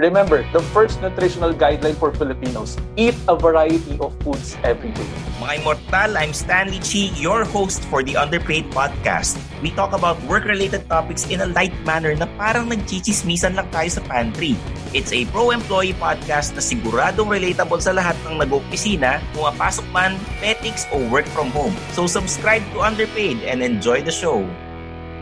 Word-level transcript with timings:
Remember, 0.00 0.40
the 0.56 0.64
first 0.72 1.04
nutritional 1.04 1.52
guideline 1.52 1.92
for 1.92 2.16
Filipinos, 2.16 2.80
eat 2.96 3.12
a 3.28 3.36
variety 3.36 4.00
of 4.00 4.16
foods 4.24 4.56
every 4.64 4.88
day. 4.88 5.04
Mga 5.36 5.60
Immortal, 5.60 6.16
I'm 6.16 6.32
Stanley 6.32 6.80
Chi, 6.80 7.12
your 7.20 7.44
host 7.44 7.84
for 7.92 8.00
the 8.00 8.16
Underpaid 8.16 8.72
Podcast. 8.72 9.36
We 9.60 9.68
talk 9.76 9.92
about 9.92 10.16
work-related 10.24 10.88
topics 10.88 11.28
in 11.28 11.44
a 11.44 11.52
light 11.52 11.76
manner 11.84 12.16
na 12.16 12.24
parang 12.40 12.72
nagchichismisan 12.72 13.52
lang 13.52 13.68
tayo 13.68 13.92
sa 13.92 14.00
pantry. 14.08 14.56
It's 14.96 15.12
a 15.12 15.28
pro-employee 15.28 16.00
podcast 16.00 16.56
na 16.56 16.64
siguradong 16.64 17.28
relatable 17.28 17.84
sa 17.84 17.92
lahat 17.92 18.16
ng 18.24 18.40
nag-opisina, 18.40 19.20
pumapasok 19.36 19.84
man, 19.92 20.16
petics, 20.40 20.88
o 20.88 21.04
work 21.12 21.28
from 21.36 21.52
home. 21.52 21.76
So 21.92 22.08
subscribe 22.08 22.64
to 22.72 22.80
Underpaid 22.80 23.44
and 23.44 23.60
enjoy 23.60 24.00
the 24.00 24.12
show. 24.12 24.40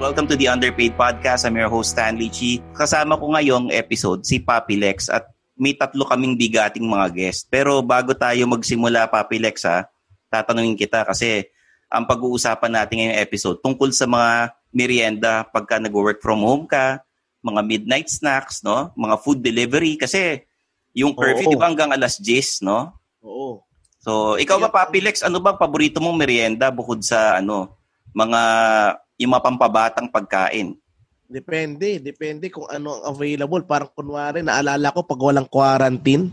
Welcome 0.01 0.33
to 0.33 0.37
the 0.41 0.49
Underpaid 0.49 0.97
Podcast. 0.97 1.45
I'm 1.45 1.61
your 1.61 1.69
host, 1.69 1.93
Stanley 1.93 2.33
Chi. 2.33 2.57
Kasama 2.73 3.21
ko 3.21 3.37
ngayong 3.37 3.69
episode 3.69 4.25
si 4.25 4.41
Papi 4.41 4.81
Lex 4.81 5.13
at 5.13 5.29
may 5.61 5.77
tatlo 5.77 6.09
kaming 6.09 6.41
bigating 6.41 6.89
mga 6.89 7.13
guest. 7.13 7.53
Pero 7.53 7.85
bago 7.85 8.17
tayo 8.17 8.49
magsimula, 8.49 9.13
Papi 9.13 9.37
Lex, 9.37 9.69
ha, 9.69 9.85
tatanungin 10.33 10.73
kita 10.73 11.05
kasi 11.05 11.45
ang 11.93 12.09
pag-uusapan 12.09 12.81
natin 12.81 12.97
ngayong 12.97 13.21
episode 13.21 13.61
tungkol 13.61 13.93
sa 13.93 14.09
mga 14.09 14.57
merienda 14.73 15.45
pagka 15.45 15.77
nag-work 15.77 16.25
from 16.25 16.41
home 16.49 16.65
ka, 16.65 17.05
mga 17.45 17.61
midnight 17.61 18.09
snacks, 18.09 18.65
no? 18.65 18.97
mga 18.97 19.21
food 19.21 19.45
delivery 19.45 20.01
kasi 20.01 20.49
yung 20.97 21.13
curfew, 21.13 21.53
di 21.53 21.61
ba 21.61 21.69
hanggang 21.69 21.93
alas 21.93 22.17
10, 22.17 22.65
no? 22.65 22.97
Oo. 23.21 23.69
So, 24.01 24.41
ikaw 24.41 24.65
ba, 24.65 24.73
Papi 24.73 25.05
Lex, 25.05 25.21
ano 25.21 25.45
ba 25.45 25.61
paborito 25.61 26.01
mong 26.01 26.17
merienda 26.17 26.73
bukod 26.73 27.05
sa 27.05 27.37
ano, 27.37 27.77
mga 28.17 28.41
yung 29.21 29.37
mga 29.37 29.45
pampabatang 29.45 30.09
pagkain? 30.09 30.73
Depende. 31.31 32.01
Depende 32.01 32.49
kung 32.49 32.67
ano 32.67 32.99
ang 32.99 33.15
available. 33.15 33.63
Parang 33.63 33.93
kunwari, 33.93 34.41
naalala 34.41 34.91
ko 34.91 35.05
pag 35.05 35.21
walang 35.21 35.47
quarantine, 35.47 36.33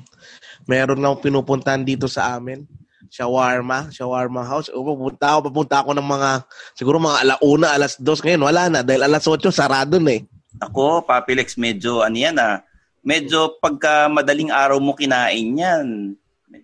meron 0.66 0.98
na 0.98 1.14
pinupuntahan 1.14 1.84
dito 1.86 2.10
sa 2.10 2.40
amin. 2.40 2.66
Shawarma, 3.12 3.94
shawarma 3.94 4.42
house. 4.42 4.74
O, 4.74 4.82
pupunta 4.82 5.38
ako, 5.38 5.40
papunta 5.52 5.76
ako 5.84 5.92
ng 5.94 6.08
mga, 6.08 6.30
siguro 6.74 6.98
mga 6.98 7.20
alauna, 7.24 7.68
alas 7.78 7.94
dos. 8.00 8.26
Ngayon, 8.26 8.42
wala 8.42 8.64
na. 8.74 8.80
Dahil 8.82 9.06
alas 9.06 9.24
8, 9.24 9.54
sarado 9.54 10.02
na 10.02 10.18
eh. 10.18 10.26
Ako, 10.58 11.06
Papi 11.06 11.38
Lex, 11.38 11.60
medyo 11.62 12.02
ano 12.02 12.18
yan 12.18 12.42
ah. 12.42 12.66
Medyo 13.06 13.62
pagka 13.62 14.10
madaling 14.10 14.50
araw 14.50 14.82
mo 14.82 14.98
kinain 14.98 15.56
yan, 15.56 16.18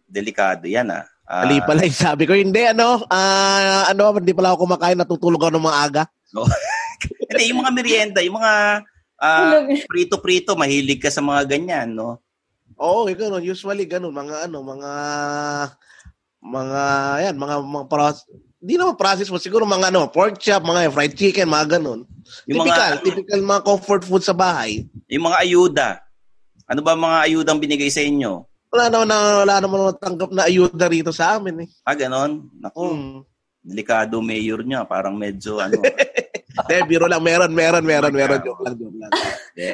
delikado 0.09 0.65
yan 0.65 0.89
ah. 0.89 1.12
Ah, 1.23 1.47
Ali 1.47 1.63
pala, 1.63 1.87
yung 1.87 1.95
sabi 1.95 2.27
ko, 2.27 2.35
hindi, 2.35 2.67
ano, 2.67 2.99
ah, 3.07 3.87
ano, 3.87 4.19
hindi 4.19 4.35
pala 4.35 4.51
ako 4.51 4.67
kumakain, 4.67 4.99
natutulog 4.99 5.39
ako 5.39 5.51
ng 5.55 5.67
mga 5.67 5.79
aga. 5.87 6.03
no? 6.35 6.43
Hindi, 7.03 7.51
yung 7.51 7.59
mga 7.65 7.73
merienda, 7.75 8.19
yung 8.23 8.39
mga 8.39 8.53
ah, 9.19 9.59
prito-prito, 9.91 10.55
mahilig 10.55 11.03
ka 11.03 11.11
sa 11.11 11.19
mga 11.19 11.51
ganyan, 11.51 11.91
no? 11.91 12.23
Oo, 12.79 13.03
oh, 13.03 13.11
ganun. 13.11 13.43
Usually, 13.43 13.83
ganun. 13.83 14.15
Mga, 14.15 14.47
ano, 14.47 14.63
mga, 14.63 14.91
mga, 16.43 16.81
yan, 17.27 17.35
mga, 17.35 17.55
mga 17.59 17.85
process, 17.91 18.23
di 18.63 18.79
naman 18.79 18.95
process 18.95 19.27
mo, 19.27 19.39
siguro 19.39 19.67
mga, 19.67 19.91
ano, 19.91 20.07
pork 20.07 20.39
chop, 20.39 20.63
mga 20.63 20.91
fried 20.95 21.15
chicken, 21.15 21.51
mga 21.51 21.79
ganun. 21.79 22.07
Yung 22.47 22.63
typical, 22.63 22.91
mga- 22.95 23.03
typical 23.03 23.39
mga 23.43 23.61
comfort 23.67 24.01
food 24.07 24.23
sa 24.23 24.35
bahay. 24.35 24.87
Yung 25.11 25.27
mga 25.27 25.39
ayuda. 25.43 25.89
Ano 26.67 26.79
ba 26.79 26.95
mga 26.95 27.17
ayudang 27.27 27.59
binigay 27.59 27.91
sa 27.91 27.99
inyo? 27.99 28.47
Wala 28.73 28.89
naman 28.89 29.05
na, 29.05 29.17
wala 29.45 29.55
naman 29.61 29.79
natanggap 29.93 30.29
na 30.33 30.49
ayuda 30.49 30.89
rito 30.89 31.13
sa 31.13 31.37
amin 31.37 31.61
eh. 31.61 31.69
Ah, 31.85 31.93
ganon? 31.93 32.49
Naku, 32.57 32.81
Hmm. 32.89 33.21
delikado 33.61 34.17
mayor 34.17 34.65
niya. 34.65 34.81
Parang 34.83 35.13
medyo 35.13 35.61
ano. 35.61 35.77
Eh, 36.69 36.85
biro 36.85 37.09
lang, 37.09 37.25
meron, 37.25 37.49
meron, 37.49 37.81
meron, 37.81 38.13
meron. 38.13 38.37
Joke 38.45 38.61
lang, 38.61 38.77
joke 38.77 38.93
lang. 38.93 39.09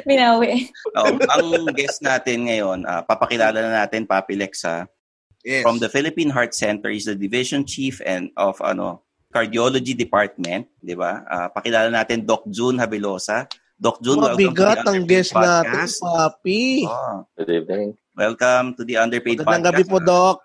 Binawi. 0.08 0.64
Oh, 0.96 1.12
ang 1.12 1.76
guest 1.76 2.00
natin 2.00 2.48
ngayon, 2.48 2.88
ah, 2.88 3.04
papakilala 3.04 3.60
na 3.60 3.84
natin, 3.84 4.08
Papi 4.08 4.32
Lexa. 4.32 4.88
Yes. 5.44 5.60
From 5.60 5.76
the 5.76 5.92
Philippine 5.92 6.32
Heart 6.32 6.56
Center, 6.56 6.88
is 6.88 7.04
the 7.04 7.12
division 7.12 7.68
chief 7.68 8.00
and 8.00 8.32
of 8.32 8.56
ano 8.64 9.04
cardiology 9.28 9.92
department, 9.92 10.72
di 10.80 10.96
ba? 10.96 11.20
Ah, 11.28 11.48
pakilala 11.52 11.92
natin 11.92 12.24
Doc 12.24 12.48
June 12.48 12.80
Habilosa. 12.80 13.44
Doc 13.76 14.00
June, 14.00 14.16
welcome 14.16 14.40
Mabigat 14.40 14.80
to 14.80 14.84
the 14.84 14.92
ang 14.96 15.04
guest 15.04 15.30
natin, 15.36 15.68
Podcast. 15.84 15.96
papi. 16.00 16.60
Oh, 16.88 17.16
Good 17.36 17.50
evening. 17.60 17.88
Welcome 18.16 18.74
to 18.74 18.82
the 18.82 18.96
Underpaid 18.96 19.38
Magandang 19.40 19.70
Podcast. 19.70 19.74
gabi 19.74 19.82
po, 19.86 19.98
Doc. 20.02 20.36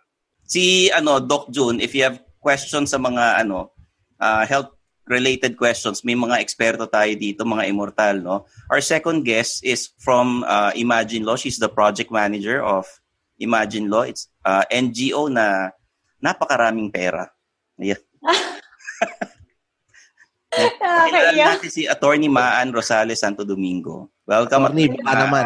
si 0.45 0.93
ano 0.93 1.17
Doc 1.17 1.49
June 1.49 1.81
if 1.81 1.97
you 1.97 2.05
have 2.05 2.21
questions 2.37 2.93
sa 2.93 3.01
mga 3.01 3.41
ano 3.41 3.73
uh, 4.21 4.45
health 4.45 4.69
related 5.09 5.57
questions 5.57 6.05
may 6.05 6.13
mga 6.13 6.37
eksperto 6.37 6.85
tayo 6.85 7.09
dito 7.17 7.41
mga 7.41 7.65
immortal 7.65 8.15
no 8.21 8.35
our 8.69 8.81
second 8.81 9.25
guest 9.25 9.65
is 9.65 9.89
from 9.97 10.45
uh, 10.45 10.69
Imagine 10.77 11.25
Law 11.25 11.33
she's 11.33 11.57
the 11.57 11.69
project 11.69 12.13
manager 12.13 12.61
of 12.61 12.85
Imagine 13.41 13.89
Law 13.89 14.05
it's 14.05 14.29
uh, 14.45 14.61
NGO 14.69 15.33
na 15.33 15.73
napakaraming 16.21 16.93
pera 16.93 17.25
yeah. 17.81 17.99
Pakilala 20.55 21.35
Nakakaiyak. 21.35 21.47
natin 21.59 21.71
si 21.73 21.83
Attorney 21.83 22.31
Maan 22.31 22.71
Rosales 22.71 23.19
Santo 23.19 23.43
Domingo 23.43 24.13
welcome 24.29 24.69
Attorney, 24.69 24.93
Attorney 24.93 25.01
baka 25.03 25.21
naman. 25.25 25.45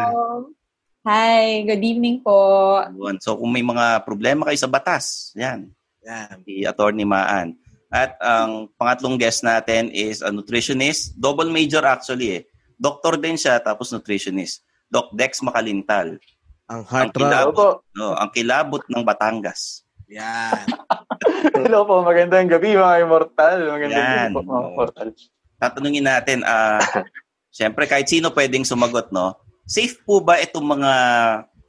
Hi, 1.00 1.64
good 1.64 1.80
evening 1.80 2.20
po. 2.20 2.76
So 3.24 3.40
kung 3.40 3.56
may 3.56 3.64
mga 3.64 4.04
problema 4.04 4.44
kayo 4.44 4.58
sa 4.60 4.68
batas 4.68 5.32
yan 5.32 5.72
Yan. 6.04 6.44
si 6.44 6.68
Attorney 6.68 7.08
Maan. 7.08 7.56
At 7.88 8.20
ang 8.20 8.68
pangatlong 8.76 9.16
guest 9.16 9.40
natin 9.40 9.88
is 9.90 10.20
a 10.20 10.28
nutritionist. 10.28 11.16
Double 11.16 11.48
major 11.48 11.80
actually 11.88 12.28
eh. 12.36 12.42
Doktor 12.76 13.16
din 13.16 13.40
siya 13.40 13.64
tapos 13.64 13.88
nutritionist. 13.90 14.60
Doc 14.92 15.08
Dex 15.16 15.40
Makalintal. 15.40 16.20
Ang 16.68 16.80
Ang 16.80 16.82
heart 16.84 17.16
rate. 17.16 17.18
kilabot, 17.18 17.74
no, 17.96 18.14
ang 18.14 18.30
kilabot 18.30 18.82
ng 18.86 19.02
Batangas. 19.02 19.82
Yan. 20.06 20.68
Hello 21.56 21.82
po, 21.82 22.04
magandang 22.04 22.46
gabi 22.46 22.76
mga 22.76 23.08
immortal. 23.08 23.56
Magandang 23.72 24.04
Yan. 24.04 24.30
gabi 24.30 24.34
po 24.36 24.40
mga 24.44 24.66
immortal. 24.68 25.08
Tatanungin 25.56 26.06
natin, 26.06 26.38
ah, 26.44 26.78
syempre 27.58 27.88
kahit 27.88 28.06
sino 28.06 28.30
pwedeng 28.36 28.62
sumagot, 28.62 29.10
no? 29.10 29.34
Safe 29.70 30.02
po 30.02 30.18
ba 30.18 30.42
itong 30.42 30.66
mga 30.66 30.92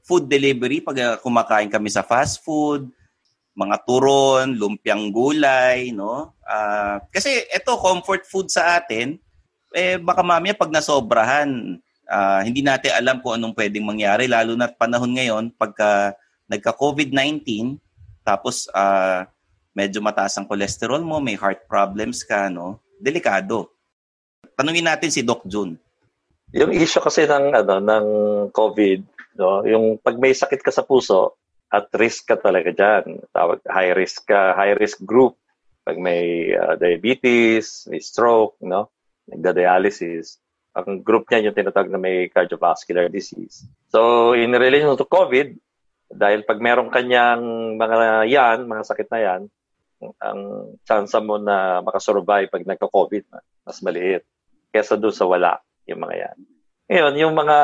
food 0.02 0.26
delivery 0.26 0.82
pag 0.82 0.98
ah, 0.98 1.16
kumakain 1.22 1.70
kami 1.70 1.94
sa 1.94 2.02
fast 2.02 2.42
food, 2.42 2.90
mga 3.54 3.78
turon, 3.86 4.58
lumpiang 4.58 5.14
gulay, 5.14 5.94
no? 5.94 6.34
Ah, 6.42 6.98
kasi 7.14 7.46
ito 7.46 7.78
comfort 7.78 8.26
food 8.26 8.50
sa 8.50 8.82
atin, 8.82 9.22
eh 9.78 10.02
baka 10.02 10.26
mamaya 10.26 10.58
pag 10.58 10.74
nasobrahan, 10.74 11.78
Uh, 12.12 12.44
hindi 12.44 12.60
natin 12.60 12.92
alam 12.92 13.24
kung 13.24 13.40
anong 13.40 13.56
pwedeng 13.56 13.88
mangyari, 13.88 14.28
lalo 14.28 14.52
na 14.60 14.68
panahon 14.68 15.16
ngayon, 15.16 15.48
pagka 15.56 16.12
nagka-COVID-19, 16.52 17.80
tapos 18.20 18.68
uh, 18.76 19.24
medyo 19.72 20.04
mataas 20.04 20.36
ang 20.36 20.44
cholesterol 20.44 21.00
mo, 21.00 21.24
may 21.24 21.40
heart 21.40 21.64
problems 21.72 22.28
ka, 22.28 22.52
no? 22.52 22.84
Delikado. 23.00 23.72
Tanungin 24.60 24.92
natin 24.92 25.08
si 25.08 25.24
Doc 25.24 25.48
June. 25.48 25.80
Yung 26.52 26.72
issue 26.76 27.00
kasi 27.00 27.24
ng 27.28 27.56
ano 27.56 27.80
ng 27.80 28.08
COVID, 28.52 29.00
no, 29.40 29.64
yung 29.64 30.00
pag 30.04 30.20
may 30.20 30.36
sakit 30.36 30.60
ka 30.60 30.72
sa 30.72 30.84
puso, 30.84 31.40
at 31.72 31.88
risk 31.96 32.28
ka 32.28 32.36
talaga 32.36 32.76
diyan. 32.76 33.32
Tawag 33.32 33.64
high 33.64 33.96
risk 33.96 34.28
ka, 34.28 34.52
high 34.60 34.76
risk 34.76 35.00
group. 35.08 35.40
Pag 35.88 35.98
may 35.98 36.52
uh, 36.52 36.76
diabetes, 36.76 37.88
may 37.88 38.04
stroke, 38.04 38.60
no, 38.62 38.92
nagda-dialysis, 39.32 40.38
ang 40.76 41.02
group 41.02 41.32
niya 41.32 41.50
yung 41.50 41.58
tinatawag 41.58 41.90
na 41.90 41.98
may 41.98 42.28
cardiovascular 42.28 43.08
disease. 43.08 43.66
So, 43.90 44.32
in 44.36 44.52
relation 44.52 44.94
to 44.94 45.08
COVID, 45.08 45.56
dahil 46.12 46.44
pag 46.44 46.60
meron 46.60 46.92
kanyang 46.92 47.42
mga 47.80 48.28
yan, 48.28 48.58
mga 48.68 48.84
sakit 48.84 49.08
na 49.10 49.20
yan, 49.20 49.42
ang 50.20 50.40
chance 50.84 51.16
mo 51.24 51.40
na 51.40 51.80
makasurvive 51.80 52.52
pag 52.52 52.68
nagka-COVID, 52.68 53.24
mas 53.64 53.80
maliit. 53.80 54.28
Kesa 54.72 55.00
doon 55.00 55.16
sa 55.16 55.28
wala, 55.28 55.60
yung 55.88 56.02
mga 56.02 56.16
yan. 56.28 56.38
Ngayon, 56.92 57.14
yung 57.18 57.34
mga 57.38 57.58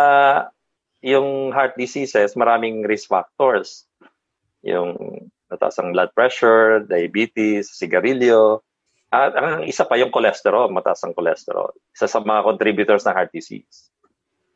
yung 1.05 1.53
heart 1.53 1.77
diseases, 1.77 2.33
maraming 2.33 2.81
risk 2.87 3.11
factors. 3.11 3.85
Yung 4.65 4.97
mataas 5.47 5.77
ang 5.79 5.93
blood 5.93 6.11
pressure, 6.11 6.83
diabetes, 6.83 7.71
sigarilyo, 7.77 8.65
at 9.07 9.31
ang 9.39 9.63
isa 9.63 9.87
pa 9.87 9.95
yung 9.95 10.11
cholesterol, 10.11 10.67
mataas 10.67 10.99
ang 11.07 11.15
cholesterol. 11.15 11.71
Isa 11.95 12.11
sa 12.11 12.19
mga 12.19 12.43
contributors 12.43 13.07
ng 13.07 13.15
heart 13.15 13.31
disease. 13.31 13.87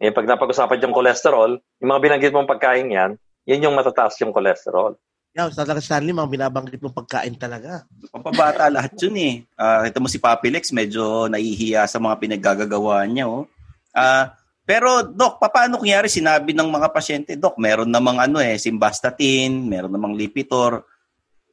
Ngayon, 0.01 0.17
pag 0.17 0.27
napag-usapan 0.27 0.83
yung 0.83 0.97
cholesterol, 0.97 1.51
yung 1.79 1.89
mga 1.93 2.01
binanggit 2.03 2.33
mong 2.35 2.49
pagkain 2.49 2.89
yan, 2.91 3.11
yan 3.47 3.63
yung 3.63 3.77
matataas 3.77 4.19
yung 4.19 4.35
cholesterol. 4.35 4.97
Yeah, 5.31 5.47
talaga 5.55 5.79
Stanley, 5.79 6.11
mga 6.11 6.27
binabanggit 6.27 6.83
mong 6.83 6.97
pagkain 7.05 7.39
talaga. 7.39 7.87
Pampabata 8.21 8.69
lahat 8.69 8.93
yun 9.01 9.17
eh. 9.17 9.33
Uh, 9.57 9.89
ito 9.89 9.97
mo 9.97 10.05
si 10.05 10.21
Papi 10.21 10.53
Lex, 10.53 10.69
medyo 10.69 11.25
nahihiya 11.25 11.89
sa 11.89 11.97
mga 11.97 12.21
pinaggagawa 12.21 13.01
niya. 13.09 13.25
Oh. 13.25 13.49
Uh, 13.97 14.29
pero, 14.61 15.01
Doc, 15.01 15.41
paano 15.41 15.81
kunyari 15.81 16.05
sinabi 16.05 16.53
ng 16.53 16.69
mga 16.69 16.93
pasyente, 16.93 17.33
Doc, 17.33 17.57
meron 17.57 17.89
namang 17.89 18.21
ano 18.21 18.37
eh, 18.37 18.61
simvastatin, 18.61 19.65
meron 19.65 19.89
namang 19.89 20.13
lipitor. 20.13 20.85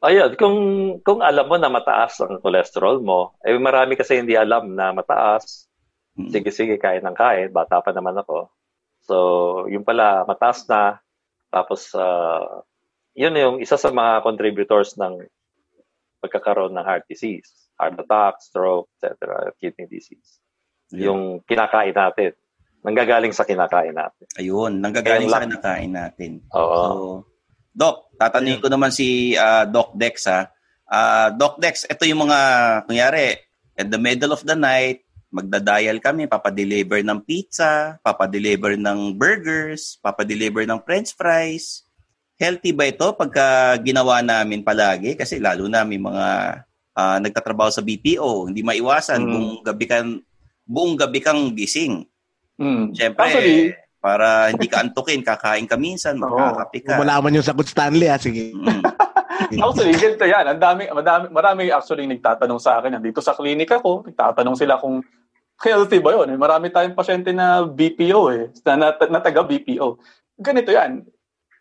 Ayun, 0.04 0.36
kung, 0.36 0.58
kung 1.00 1.24
alam 1.24 1.48
mo 1.48 1.56
na 1.56 1.72
mataas 1.72 2.20
ang 2.20 2.38
cholesterol 2.38 3.00
mo, 3.00 3.34
eh 3.40 3.56
marami 3.56 3.96
kasi 3.96 4.20
hindi 4.20 4.36
alam 4.36 4.76
na 4.76 4.92
mataas. 4.92 5.66
Sige, 6.14 6.52
sige, 6.52 6.76
kain 6.76 7.02
ng 7.02 7.16
kain. 7.16 7.48
Bata 7.50 7.80
pa 7.80 7.90
naman 7.90 8.14
ako. 8.20 8.52
So, 9.02 9.16
yung 9.72 9.82
pala, 9.82 10.28
mataas 10.28 10.68
na, 10.68 11.00
tapos, 11.48 11.90
uh, 11.96 12.62
yun 13.18 13.34
yung 13.34 13.56
isa 13.58 13.74
sa 13.74 13.90
mga 13.90 14.22
contributors 14.22 14.94
ng 14.94 15.26
pagkakaroon 16.18 16.74
ng 16.74 16.84
heart 16.84 17.06
disease. 17.06 17.70
Heart 17.78 18.02
attack, 18.02 18.42
stroke, 18.42 18.90
etc., 18.98 19.54
kidney 19.58 19.86
disease. 19.86 20.42
Yeah. 20.90 21.12
Yung 21.12 21.46
kinakain 21.46 21.94
natin. 21.94 22.34
Nanggagaling 22.82 23.34
sa 23.34 23.42
kinakain 23.42 23.94
natin. 23.94 24.26
Ayun, 24.38 24.78
nanggagaling 24.78 25.30
sa 25.30 25.42
kinakain 25.42 25.92
natin. 25.92 26.32
Oo. 26.54 26.82
So, 26.82 26.94
Doc, 27.74 28.10
tatanungin 28.18 28.62
ko 28.62 28.68
naman 28.70 28.90
si 28.90 29.38
uh, 29.38 29.62
Doc 29.66 29.94
Dex 29.94 30.26
ha. 30.26 30.50
Uh, 30.88 31.28
Doc 31.36 31.60
Dex, 31.62 31.86
ito 31.86 32.02
yung 32.08 32.26
mga, 32.26 32.38
kunyari, 32.88 33.38
at 33.78 33.86
the 33.86 34.00
middle 34.00 34.34
of 34.34 34.42
the 34.42 34.58
night, 34.58 35.06
magda-dial 35.28 36.00
kami, 36.00 36.24
papadeliver 36.24 37.04
ng 37.04 37.20
pizza, 37.22 38.00
papadeliver 38.00 38.74
ng 38.74 39.14
burgers, 39.14 40.00
papadeliver 40.00 40.64
ng 40.64 40.80
french 40.82 41.12
fries. 41.14 41.84
Healthy 42.38 42.70
ba 42.70 42.86
ito 42.86 43.06
pagka 43.18 43.74
ginawa 43.82 44.22
namin 44.22 44.62
palagi? 44.62 45.18
Kasi 45.18 45.42
lalo 45.42 45.66
na 45.66 45.82
may 45.82 45.98
mga 45.98 46.26
uh, 46.94 47.18
nagtatrabaho 47.18 47.70
sa 47.74 47.82
BPO, 47.82 48.46
hindi 48.46 48.62
maiwasan 48.62 49.26
mm. 49.26 49.30
buong 49.30 49.52
gabi 49.66 49.84
kang 49.90 50.10
buong 50.62 50.94
gabi 50.94 51.18
kang 51.18 51.50
gising. 51.50 52.06
Mm. 52.54 52.94
Siyempre, 52.94 53.26
Actually, 53.26 53.74
para 53.98 54.54
hindi 54.54 54.70
ka 54.70 54.86
antukin, 54.86 55.26
kakain 55.26 55.66
ka 55.66 55.74
minsan, 55.74 56.14
magkakape 56.22 56.78
ka. 56.86 56.94
Wala 57.02 57.18
man 57.18 57.34
yung 57.34 57.46
sagot 57.46 57.66
Stanley, 57.66 58.06
ha? 58.06 58.22
Sige. 58.22 58.54
Mm. 58.54 58.82
actually, 59.66 59.98
ganito 59.98 60.26
yan. 60.26 60.46
Ang 60.46 60.60
dami, 60.62 60.82
madami, 60.94 61.26
marami 61.34 61.62
actually 61.74 62.06
nagtatanong 62.06 62.62
sa 62.62 62.78
akin. 62.78 62.98
Nandito 62.98 63.18
sa 63.18 63.34
klinika 63.34 63.82
ko, 63.82 64.06
nagtatanong 64.06 64.54
sila 64.54 64.78
kung 64.78 65.02
healthy 65.58 65.98
ba 65.98 66.14
yun? 66.14 66.30
Eh, 66.30 66.38
marami 66.38 66.70
tayong 66.70 66.94
pasyente 66.94 67.34
na 67.34 67.66
BPO 67.66 68.20
eh, 68.30 68.44
na, 68.62 68.72
na, 68.78 68.88
na 68.94 69.18
taga 69.18 69.42
BPO. 69.42 69.98
Ganito 70.38 70.70
yan. 70.70 71.02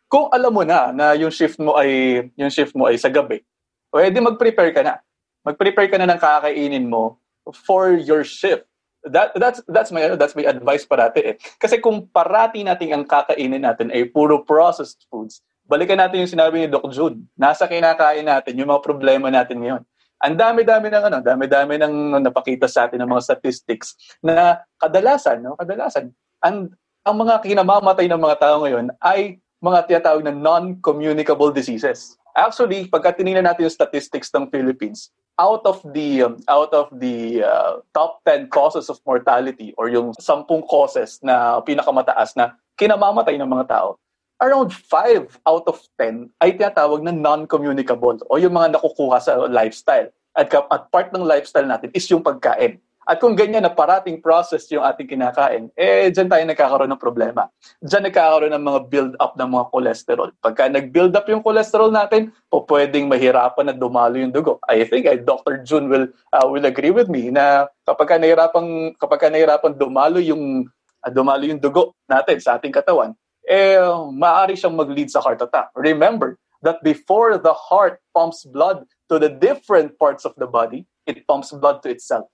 Kung 0.08 0.32
alam 0.32 0.52
mo 0.56 0.64
na 0.64 0.96
na 0.96 1.12
yung 1.20 1.32
shift 1.32 1.60
mo 1.60 1.76
ay 1.76 2.24
yung 2.40 2.52
shift 2.52 2.72
mo 2.74 2.88
ay 2.88 2.96
sa 2.96 3.12
gabi, 3.12 3.44
pwede 3.92 4.24
mag-prepare 4.24 4.72
ka 4.72 4.82
na. 4.84 5.04
Mag-prepare 5.44 5.92
ka 5.92 6.00
na 6.00 6.08
ng 6.08 6.20
kakainin 6.20 6.88
mo 6.88 7.20
for 7.68 7.96
your 7.96 8.24
shift. 8.24 8.64
That 9.08 9.36
that's 9.36 9.60
that's 9.68 9.92
my 9.92 10.16
that's 10.16 10.36
my 10.36 10.48
advice 10.48 10.84
parati 10.88 11.22
eh. 11.24 11.36
Kasi 11.60 11.80
kung 11.84 12.08
parati 12.12 12.64
nating 12.64 12.96
ang 12.96 13.04
kakainin 13.04 13.64
natin 13.64 13.92
ay 13.92 14.08
puro 14.08 14.44
processed 14.44 15.08
foods, 15.12 15.44
balikan 15.68 16.00
natin 16.00 16.24
yung 16.24 16.34
sinabi 16.34 16.64
ni 16.64 16.68
Doc 16.72 16.88
June. 16.92 17.28
Nasa 17.36 17.68
kinakain 17.68 18.28
natin 18.28 18.56
yung 18.56 18.72
mga 18.72 18.84
problema 18.84 19.28
natin 19.28 19.60
ngayon 19.60 19.84
ang 20.18 20.34
dami-dami 20.34 20.90
ng 20.90 21.04
ano, 21.14 21.18
dami-dami 21.22 21.78
ng 21.78 22.26
napakita 22.26 22.66
sa 22.66 22.90
atin 22.90 23.06
ng 23.06 23.10
mga 23.14 23.22
statistics 23.22 23.94
na 24.18 24.66
kadalasan, 24.82 25.46
no, 25.46 25.54
kadalasan 25.54 26.10
ang 26.42 26.74
ang 27.08 27.16
mga 27.16 27.40
kinamamatay 27.40 28.06
ng 28.12 28.20
mga 28.20 28.38
tao 28.42 28.56
ngayon 28.66 28.92
ay 29.00 29.40
mga 29.64 29.90
tinatawag 29.90 30.22
na 30.26 30.34
non-communicable 30.34 31.50
diseases. 31.50 32.18
Actually, 32.38 32.86
pagka 32.86 33.18
tinignan 33.18 33.50
natin 33.50 33.66
yung 33.66 33.74
statistics 33.74 34.30
ng 34.30 34.46
Philippines, 34.54 35.10
out 35.38 35.66
of 35.66 35.82
the 35.94 36.26
um, 36.26 36.38
out 36.50 36.74
of 36.74 36.90
the 36.94 37.46
uh, 37.46 37.82
top 37.94 38.22
10 38.26 38.50
causes 38.50 38.90
of 38.90 38.98
mortality 39.06 39.74
or 39.78 39.90
yung 39.90 40.14
10 40.18 40.46
causes 40.66 41.22
na 41.22 41.62
pinakamataas 41.62 42.34
na 42.38 42.58
kinamamatay 42.78 43.38
ng 43.38 43.50
mga 43.50 43.66
tao, 43.70 43.98
around 44.42 44.74
5 44.74 45.42
out 45.50 45.66
of 45.66 45.82
10 45.98 46.30
ay 46.42 46.54
tinatawag 46.58 47.02
na 47.02 47.14
non-communicable 47.14 48.22
o 48.30 48.38
yung 48.38 48.54
mga 48.54 48.78
nakukuha 48.78 49.18
sa 49.22 49.34
lifestyle. 49.50 50.14
At, 50.38 50.54
at 50.54 50.94
part 50.94 51.10
ng 51.10 51.26
lifestyle 51.26 51.66
natin 51.66 51.90
is 51.98 52.06
yung 52.14 52.22
pagkain. 52.22 52.78
At 53.08 53.24
kung 53.24 53.40
ganyan 53.40 53.64
na 53.64 53.72
parating 53.72 54.20
process 54.20 54.68
yung 54.68 54.84
ating 54.84 55.08
kinakain, 55.08 55.72
eh, 55.80 56.12
dyan 56.12 56.28
tayo 56.28 56.44
nagkakaroon 56.44 56.92
ng 56.92 57.00
problema. 57.00 57.48
Dyan 57.80 58.12
nagkakaroon 58.12 58.52
ng 58.52 58.66
mga 58.68 58.80
build-up 58.92 59.34
ng 59.40 59.48
mga 59.48 59.66
cholesterol. 59.72 60.30
Pagka 60.44 60.68
nag-build 60.68 61.16
up 61.16 61.24
yung 61.32 61.40
cholesterol 61.40 61.88
natin, 61.88 62.36
po 62.52 62.68
pwedeng 62.68 63.08
mahirapan 63.08 63.72
na 63.72 63.76
dumalo 63.80 64.20
yung 64.20 64.36
dugo. 64.36 64.60
I 64.68 64.84
think 64.84 65.08
uh, 65.08 65.16
Dr. 65.16 65.64
June 65.64 65.88
will 65.88 66.12
uh, 66.36 66.52
will 66.52 66.68
agree 66.68 66.92
with 66.92 67.08
me 67.08 67.32
na 67.32 67.72
kapag 67.88 68.12
ka 68.12 68.16
nahirapan, 68.20 68.92
kapag 69.00 69.20
ka 69.24 69.28
nahirapan 69.32 69.80
dumalo 69.80 70.20
yung 70.20 70.68
uh, 71.00 71.08
dumalo 71.08 71.48
yung 71.48 71.64
dugo 71.64 71.96
natin 72.12 72.44
sa 72.44 72.60
ating 72.60 72.76
katawan, 72.76 73.16
eh, 73.48 73.80
maaari 74.12 74.60
siyang 74.60 74.76
mag-lead 74.76 75.08
sa 75.08 75.24
heart 75.24 75.40
attack. 75.40 75.72
Remember 75.80 76.36
that 76.60 76.84
before 76.84 77.40
the 77.40 77.56
heart 77.56 78.04
pumps 78.12 78.44
blood 78.44 78.84
to 79.08 79.16
the 79.16 79.32
different 79.32 79.96
parts 79.96 80.28
of 80.28 80.36
the 80.36 80.44
body, 80.44 80.84
it 81.08 81.24
pumps 81.24 81.56
blood 81.56 81.80
to 81.80 81.88
itself. 81.88 82.28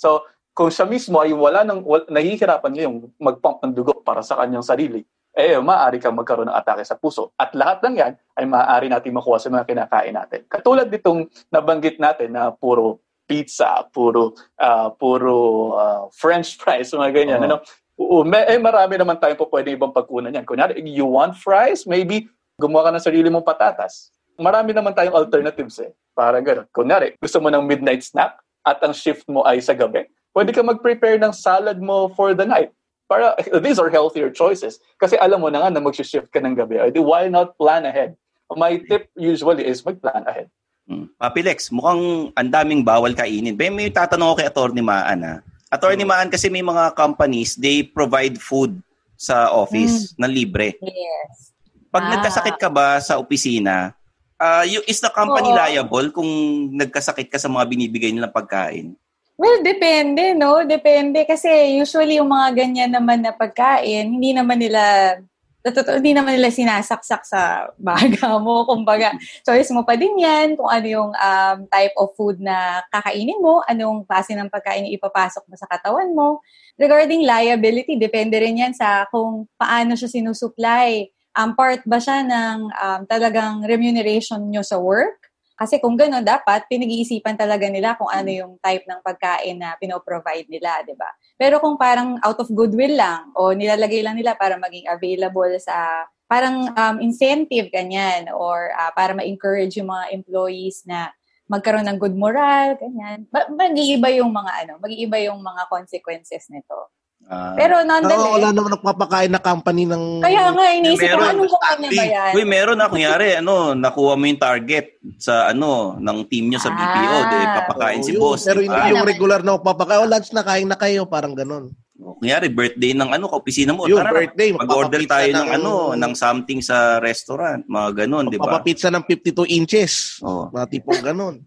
So, 0.00 0.24
kung 0.56 0.72
siya 0.72 0.88
mismo 0.88 1.20
ay 1.20 1.36
wala 1.36 1.60
nang 1.60 1.84
wala, 1.84 2.08
nahihirapan 2.08 2.72
niya 2.72 2.84
yung 2.88 3.12
mag-pump 3.20 3.60
ng 3.60 3.76
dugo 3.76 4.00
para 4.00 4.24
sa 4.24 4.40
kanyang 4.40 4.64
sarili, 4.64 5.04
eh 5.36 5.60
maaari 5.60 6.00
kang 6.00 6.16
magkaroon 6.16 6.48
ng 6.48 6.56
atake 6.56 6.82
sa 6.88 6.96
puso. 6.96 7.36
At 7.36 7.52
lahat 7.52 7.84
ng 7.84 7.94
yan 8.00 8.12
ay 8.40 8.44
maaari 8.48 8.88
natin 8.88 9.12
makuha 9.12 9.36
sa 9.36 9.52
mga 9.52 9.68
kinakain 9.68 10.16
natin. 10.16 10.40
Katulad 10.48 10.88
ditong 10.88 11.28
nabanggit 11.52 12.00
natin 12.00 12.32
na 12.32 12.48
puro 12.48 12.98
pizza, 13.28 13.86
puro 13.92 14.34
uh, 14.58 14.88
puro 14.96 15.36
uh, 15.76 16.02
french 16.10 16.56
fries, 16.56 16.90
mga 16.90 17.12
ganyan. 17.14 17.40
Uh-huh. 17.44 17.60
Ano? 17.60 17.62
Oo, 18.00 18.24
may, 18.24 18.48
eh, 18.48 18.56
marami 18.56 18.96
naman 18.96 19.20
tayong 19.20 19.36
po 19.36 19.52
pwede 19.52 19.76
ibang 19.76 19.92
pagkunan 19.92 20.32
yan. 20.32 20.48
Kunyari, 20.48 20.80
you 20.82 21.04
want 21.04 21.36
fries? 21.36 21.84
Maybe 21.84 22.26
gumawa 22.56 22.88
ka 22.88 22.96
ng 22.96 23.04
sarili 23.04 23.28
mong 23.28 23.44
patatas. 23.44 24.08
Marami 24.40 24.72
naman 24.72 24.96
tayong 24.96 25.12
alternatives 25.12 25.76
eh. 25.84 25.92
Parang 26.16 26.40
gano'n. 26.40 26.66
Kunyari, 26.72 27.20
gusto 27.20 27.38
mo 27.44 27.52
ng 27.52 27.60
midnight 27.60 28.00
snack 28.00 28.40
at 28.66 28.78
ang 28.84 28.92
shift 28.92 29.26
mo 29.30 29.44
ay 29.46 29.60
sa 29.60 29.72
gabi. 29.76 30.06
Pwede 30.30 30.54
ka 30.54 30.62
mag-prepare 30.62 31.18
ng 31.18 31.34
salad 31.34 31.82
mo 31.82 32.12
for 32.14 32.34
the 32.34 32.46
night. 32.46 32.70
Para, 33.10 33.34
these 33.64 33.82
are 33.82 33.90
healthier 33.90 34.30
choices. 34.30 34.78
Kasi 35.00 35.18
alam 35.18 35.42
mo 35.42 35.50
na 35.50 35.66
nga 35.66 35.70
na 35.74 35.82
mag-shift 35.82 36.30
ka 36.30 36.38
ng 36.38 36.54
gabi. 36.54 36.78
Why 37.00 37.26
not 37.26 37.58
plan 37.58 37.86
ahead? 37.88 38.14
My 38.50 38.78
tip 38.82 39.10
usually 39.14 39.66
is 39.66 39.82
mag-plan 39.82 40.26
ahead. 40.26 40.50
Hmm. 40.90 41.06
Papi 41.18 41.46
Lex, 41.46 41.70
mukhang 41.70 42.34
ang 42.34 42.50
daming 42.50 42.82
bawal 42.82 43.14
kainin. 43.14 43.54
May, 43.54 43.70
may 43.70 43.90
tatanong 43.94 44.34
ko 44.34 44.42
kay 44.42 44.50
Atty. 44.50 44.82
Maan 44.82 45.22
ah 45.22 45.38
Attorney 45.70 46.02
mm. 46.02 46.10
Maan 46.10 46.28
kasi 46.28 46.50
may 46.50 46.66
mga 46.66 46.98
companies, 46.98 47.54
they 47.54 47.86
provide 47.86 48.42
food 48.42 48.82
sa 49.14 49.54
office 49.54 50.12
mm. 50.12 50.18
na 50.18 50.26
libre. 50.26 50.74
Yes. 50.82 51.54
Pag 51.94 52.04
ah. 52.06 52.10
nagkasakit 52.18 52.56
ka 52.58 52.66
ba 52.66 52.98
sa 52.98 53.22
opisina, 53.22 53.94
uh, 54.40 54.64
is 54.88 55.04
the 55.04 55.12
company 55.12 55.52
Oo. 55.52 55.58
liable 55.60 56.08
kung 56.10 56.30
nagkasakit 56.74 57.28
ka 57.28 57.36
sa 57.36 57.52
mga 57.52 57.68
binibigay 57.68 58.10
nilang 58.10 58.32
pagkain? 58.32 58.96
Well, 59.40 59.64
depende, 59.64 60.36
no? 60.36 60.64
Depende. 60.68 61.24
Kasi 61.24 61.76
usually 61.80 62.20
yung 62.20 62.28
mga 62.28 62.60
ganyan 62.60 62.92
naman 62.92 63.24
na 63.24 63.32
pagkain, 63.32 64.16
hindi 64.16 64.36
naman 64.36 64.60
nila 64.60 65.16
totoo, 65.60 66.00
hindi 66.00 66.16
naman 66.16 66.40
nila 66.40 66.48
sinasaksak 66.48 67.22
sa 67.24 67.68
baga 67.76 68.36
mo. 68.44 68.64
Kumbaga, 68.64 69.12
choice 69.44 69.68
mo 69.76 69.84
pa 69.84 69.96
din 69.96 70.16
yan 70.16 70.56
kung 70.56 70.68
ano 70.68 70.86
yung 70.88 71.10
um, 71.12 71.58
type 71.68 71.94
of 72.00 72.16
food 72.16 72.40
na 72.40 72.80
kakainin 72.88 73.40
mo, 73.40 73.60
anong 73.68 74.08
klase 74.08 74.32
ng 74.32 74.48
pagkain 74.48 74.88
yung 74.88 74.96
ipapasok 74.96 75.44
mo 75.44 75.54
sa 75.56 75.68
katawan 75.68 76.12
mo. 76.16 76.40
Regarding 76.80 77.28
liability, 77.28 78.00
depende 78.00 78.40
rin 78.40 78.60
yan 78.60 78.72
sa 78.72 79.04
kung 79.12 79.44
paano 79.60 79.92
siya 79.96 80.08
sinusupply. 80.08 81.12
Um, 81.38 81.54
part 81.54 81.82
ba 81.86 81.98
siya 82.02 82.26
ng 82.26 82.58
um, 82.74 83.00
talagang 83.06 83.62
remuneration 83.66 84.42
nyo 84.50 84.66
sa 84.66 84.78
work? 84.78 85.30
Kasi 85.60 85.76
kung 85.76 85.92
gano'n, 85.92 86.24
dapat 86.24 86.64
pinag-iisipan 86.72 87.36
talaga 87.36 87.68
nila 87.68 87.92
kung 88.00 88.08
ano 88.08 88.32
yung 88.32 88.56
type 88.64 88.88
ng 88.88 89.04
pagkain 89.04 89.60
na 89.60 89.76
pinoprovide 89.76 90.48
nila, 90.48 90.80
di 90.88 90.96
ba? 90.96 91.12
Pero 91.36 91.60
kung 91.60 91.76
parang 91.76 92.16
out 92.24 92.40
of 92.40 92.48
goodwill 92.48 92.96
lang 92.96 93.28
o 93.36 93.52
nilalagay 93.52 94.00
lang 94.00 94.16
nila 94.16 94.32
para 94.40 94.56
maging 94.56 94.88
available 94.88 95.52
sa 95.60 96.08
parang 96.24 96.72
um, 96.72 96.96
incentive 97.04 97.68
ganyan 97.68 98.32
or 98.32 98.72
uh, 98.72 98.88
para 98.96 99.12
ma-encourage 99.12 99.76
yung 99.76 99.92
mga 99.92 100.16
employees 100.16 100.80
na 100.88 101.12
magkaroon 101.50 101.84
ng 101.90 101.98
good 101.98 102.14
moral, 102.14 102.78
ganyan. 102.78 103.26
Mag-iiba 103.34 104.08
yung 104.16 104.30
mga 104.30 104.52
ano, 104.64 104.72
mag-iiba 104.78 105.18
yung 105.28 105.42
mga 105.42 105.66
consequences 105.66 106.46
nito. 106.48 106.88
Uh, 107.30 107.54
Pero 107.54 107.86
nonetheless... 107.86 108.26
Oo, 108.26 108.34
wala 108.42 108.50
naman 108.50 108.74
nagpapakain 108.74 109.30
na 109.30 109.38
company 109.38 109.86
ng... 109.86 110.18
Kaya 110.18 110.50
nga, 110.50 110.66
iniisip 110.74 111.14
ko, 111.14 111.22
anong 111.22 111.46
kumpanya 111.46 111.88
ba 111.94 112.04
yan? 112.10 112.32
Uy, 112.34 112.42
meron 112.42 112.74
na, 112.74 112.90
kunyari, 112.90 113.38
ano, 113.38 113.70
nakuha 113.78 114.18
mo 114.18 114.26
yung 114.26 114.42
target 114.42 114.98
sa, 115.14 115.46
ano, 115.46 115.94
ng 115.94 116.26
team 116.26 116.50
nyo 116.50 116.58
sa 116.58 116.74
BPO, 116.74 117.18
ah, 117.22 117.24
de, 117.30 117.38
papakain 117.62 118.02
oh, 118.02 118.06
si 118.10 118.12
boss. 118.18 118.42
Pero 118.50 118.66
hindi 118.66 118.82
yung 118.90 119.06
regular 119.06 119.46
na 119.46 119.62
papakain, 119.62 120.02
oh, 120.02 120.10
lunch 120.10 120.34
na 120.34 120.42
kain 120.42 120.66
na 120.66 120.74
kayo, 120.74 121.06
parang 121.06 121.38
ganun. 121.38 121.70
O, 122.02 122.18
kunyari, 122.18 122.50
birthday 122.50 122.98
ng 122.98 123.14
ano, 123.14 123.30
kaopisina 123.30 123.78
mo. 123.78 123.86
Yung 123.86 124.02
tara, 124.02 124.10
birthday, 124.10 124.50
mag-order 124.50 125.02
tayo 125.06 125.30
ng, 125.30 125.38
ng, 125.38 125.48
ano, 125.54 125.72
ng 125.94 126.12
something 126.18 126.58
sa 126.58 126.98
restaurant, 126.98 127.62
mga 127.70 128.10
ganun, 128.10 128.26
di 128.26 128.42
ba? 128.42 128.58
Papapizza 128.58 128.90
ng 128.90 129.06
52 129.06 129.46
inches. 129.54 130.18
Oh. 130.18 130.50
Mga 130.50 130.66
tipong 130.66 130.98
ganun. 131.14 131.46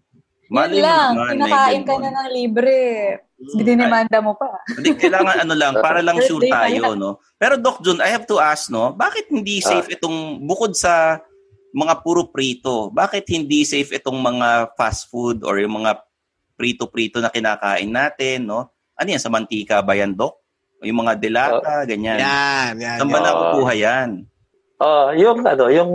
Mali 0.54 0.78
lang, 0.78 1.18
kinakain 1.18 1.82
ka 1.82 1.94
na 1.98 2.10
ng 2.14 2.30
libre. 2.30 2.78
Mm. 3.34 3.58
Dinimanda 3.66 4.18
mo 4.22 4.38
pa. 4.38 4.62
Hindi, 4.70 4.94
kailangan 4.94 5.42
ano 5.42 5.54
lang, 5.58 5.74
para 5.82 5.98
lang 5.98 6.22
sure 6.22 6.46
tayo, 6.46 6.94
no? 6.94 7.18
Pero 7.34 7.58
Doc 7.58 7.82
Jun, 7.82 7.98
I 7.98 8.14
have 8.14 8.24
to 8.30 8.38
ask, 8.38 8.70
no? 8.70 8.94
Bakit 8.94 9.34
hindi 9.34 9.58
ah. 9.60 9.74
safe 9.74 9.98
itong, 9.98 10.46
bukod 10.46 10.78
sa 10.78 11.18
mga 11.74 12.06
puro 12.06 12.30
prito, 12.30 12.94
bakit 12.94 13.26
hindi 13.34 13.66
safe 13.66 13.98
itong 13.98 14.14
mga 14.14 14.78
fast 14.78 15.10
food 15.10 15.42
or 15.42 15.58
yung 15.58 15.82
mga 15.82 15.98
prito-prito 16.54 17.18
na 17.18 17.34
kinakain 17.34 17.90
natin, 17.90 18.46
no? 18.46 18.70
Ano 18.94 19.08
yan, 19.10 19.18
sa 19.18 19.34
mantika 19.34 19.82
ba 19.82 19.98
yan, 19.98 20.14
Doc? 20.14 20.38
Yung 20.86 21.02
mga 21.02 21.18
delata, 21.18 21.82
uh, 21.82 21.84
ganyan. 21.84 22.22
Yan, 22.22 22.78
yan. 22.78 22.98
Saan 23.02 23.10
ba 23.10 23.18
uh, 23.18 23.26
nakukuha 23.26 23.72
yan? 23.74 24.08
Uh, 24.78 25.10
yung 25.18 25.42
ano, 25.42 25.64
yung 25.72 25.90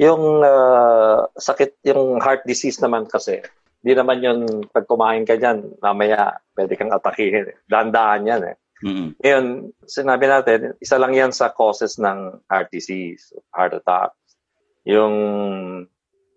yung 0.00 0.40
uh, 0.40 1.28
sakit, 1.36 1.84
yung 1.84 2.24
heart 2.24 2.48
disease 2.48 2.80
naman 2.80 3.04
kasi, 3.04 3.44
hindi 3.84 3.92
naman 3.92 4.24
yun, 4.24 4.40
pag 4.72 4.88
kumain 4.88 5.28
ka 5.28 5.36
dyan, 5.36 5.76
mamaya 5.84 6.40
pwede 6.56 6.72
kang 6.80 6.88
atakihin. 6.88 7.52
Dandaan 7.68 8.24
yan 8.24 8.42
eh. 8.48 8.56
Mm-hmm. 8.80 9.08
Ngayon, 9.20 9.46
sinabi 9.84 10.24
natin, 10.24 10.72
isa 10.80 10.96
lang 10.96 11.12
yan 11.12 11.36
sa 11.36 11.52
causes 11.52 12.00
ng 12.00 12.40
heart 12.48 12.72
disease, 12.72 13.36
heart 13.52 13.76
attack, 13.76 14.16
yung 14.88 15.14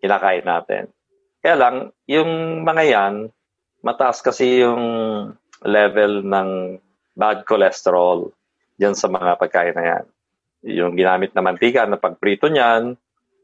kinakain 0.03 0.43
natin. 0.43 0.91
Kaya 1.39 1.55
lang, 1.55 1.75
yung 2.03 2.63
mga 2.67 2.83
yan, 2.83 3.15
mataas 3.79 4.19
kasi 4.19 4.59
yung 4.59 4.83
level 5.63 6.19
ng 6.27 6.49
bad 7.15 7.47
cholesterol 7.47 8.27
dyan 8.75 8.95
sa 8.95 9.07
mga 9.07 9.39
pagkain 9.39 9.75
na 9.75 9.85
yan. 9.87 10.05
Yung 10.63 10.99
ginamit 10.99 11.31
na 11.31 11.43
mantika 11.43 11.87
na 11.87 11.95
pagprito 11.95 12.51
niyan, 12.51 12.99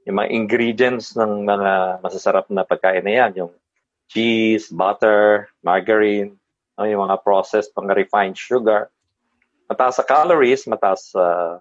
yung 0.10 0.18
mga 0.18 0.34
ingredients 0.34 1.14
ng 1.14 1.46
mga 1.46 2.02
masasarap 2.02 2.50
na 2.50 2.66
pagkain 2.66 3.06
na 3.06 3.14
yan, 3.14 3.46
yung 3.46 3.54
cheese, 4.10 4.74
butter, 4.74 5.54
margarine, 5.62 6.34
no, 6.74 6.90
yung 6.90 7.06
mga 7.06 7.22
processed 7.22 7.70
pang 7.78 7.86
refined 7.86 8.34
sugar. 8.34 8.90
Mataas 9.70 10.02
sa 10.02 10.06
calories, 10.10 10.66
mataas 10.66 11.14
sa 11.14 11.22
uh, 11.22 11.52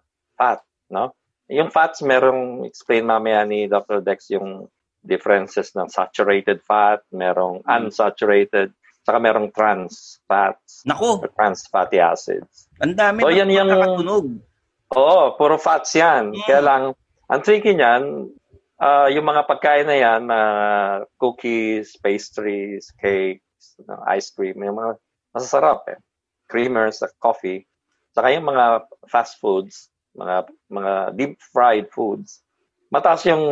fat, 0.40 0.64
no? 0.88 1.12
Yung 1.52 1.68
fats, 1.68 2.00
merong 2.00 2.64
explain 2.64 3.04
mamaya 3.04 3.44
ni 3.44 3.68
Dr. 3.68 4.00
Dex 4.00 4.32
yung 4.32 4.64
differences 5.04 5.76
ng 5.76 5.92
saturated 5.92 6.64
fat, 6.64 7.04
merong 7.12 7.60
hmm. 7.60 7.68
unsaturated, 7.68 8.72
saka 9.04 9.20
merong 9.20 9.52
trans 9.52 10.24
fats. 10.24 10.88
Nako! 10.88 11.20
Trans 11.36 11.68
fatty 11.68 12.00
acids. 12.00 12.68
Ang 12.80 12.96
dami 12.96 13.28
so, 13.28 13.32
yan 13.32 13.52
yung 13.52 13.68
nakatunog. 13.68 14.26
Oo, 14.96 15.36
puro 15.36 15.60
fats 15.60 15.92
yan. 16.00 16.32
Mm. 16.32 16.44
Kaya 16.48 16.60
lang, 16.64 16.82
ang 17.28 17.40
tricky 17.44 17.76
niyan, 17.76 18.32
uh, 18.80 19.08
yung 19.12 19.26
mga 19.28 19.44
pagkain 19.44 19.86
na 19.86 19.96
yan, 20.00 20.22
uh, 20.32 21.04
cookies, 21.20 21.94
pastries, 22.00 22.88
cakes, 22.96 23.76
ice 24.08 24.32
cream, 24.32 24.56
yung 24.64 24.80
mga 24.80 24.96
masasarap 25.36 25.84
eh. 25.92 26.00
Creamers, 26.48 27.04
uh, 27.04 27.12
coffee. 27.20 27.68
Saka 28.16 28.32
yung 28.32 28.48
mga 28.48 28.88
fast 29.06 29.36
foods, 29.38 29.92
mga 30.16 30.48
mga 30.72 30.92
deep 31.14 31.36
fried 31.52 31.92
foods. 31.92 32.40
Mataas 32.88 33.22
yung 33.28 33.44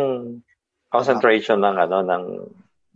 concentration 0.89 1.61
ng 1.61 1.77
ano 1.77 1.99
ng 2.01 2.25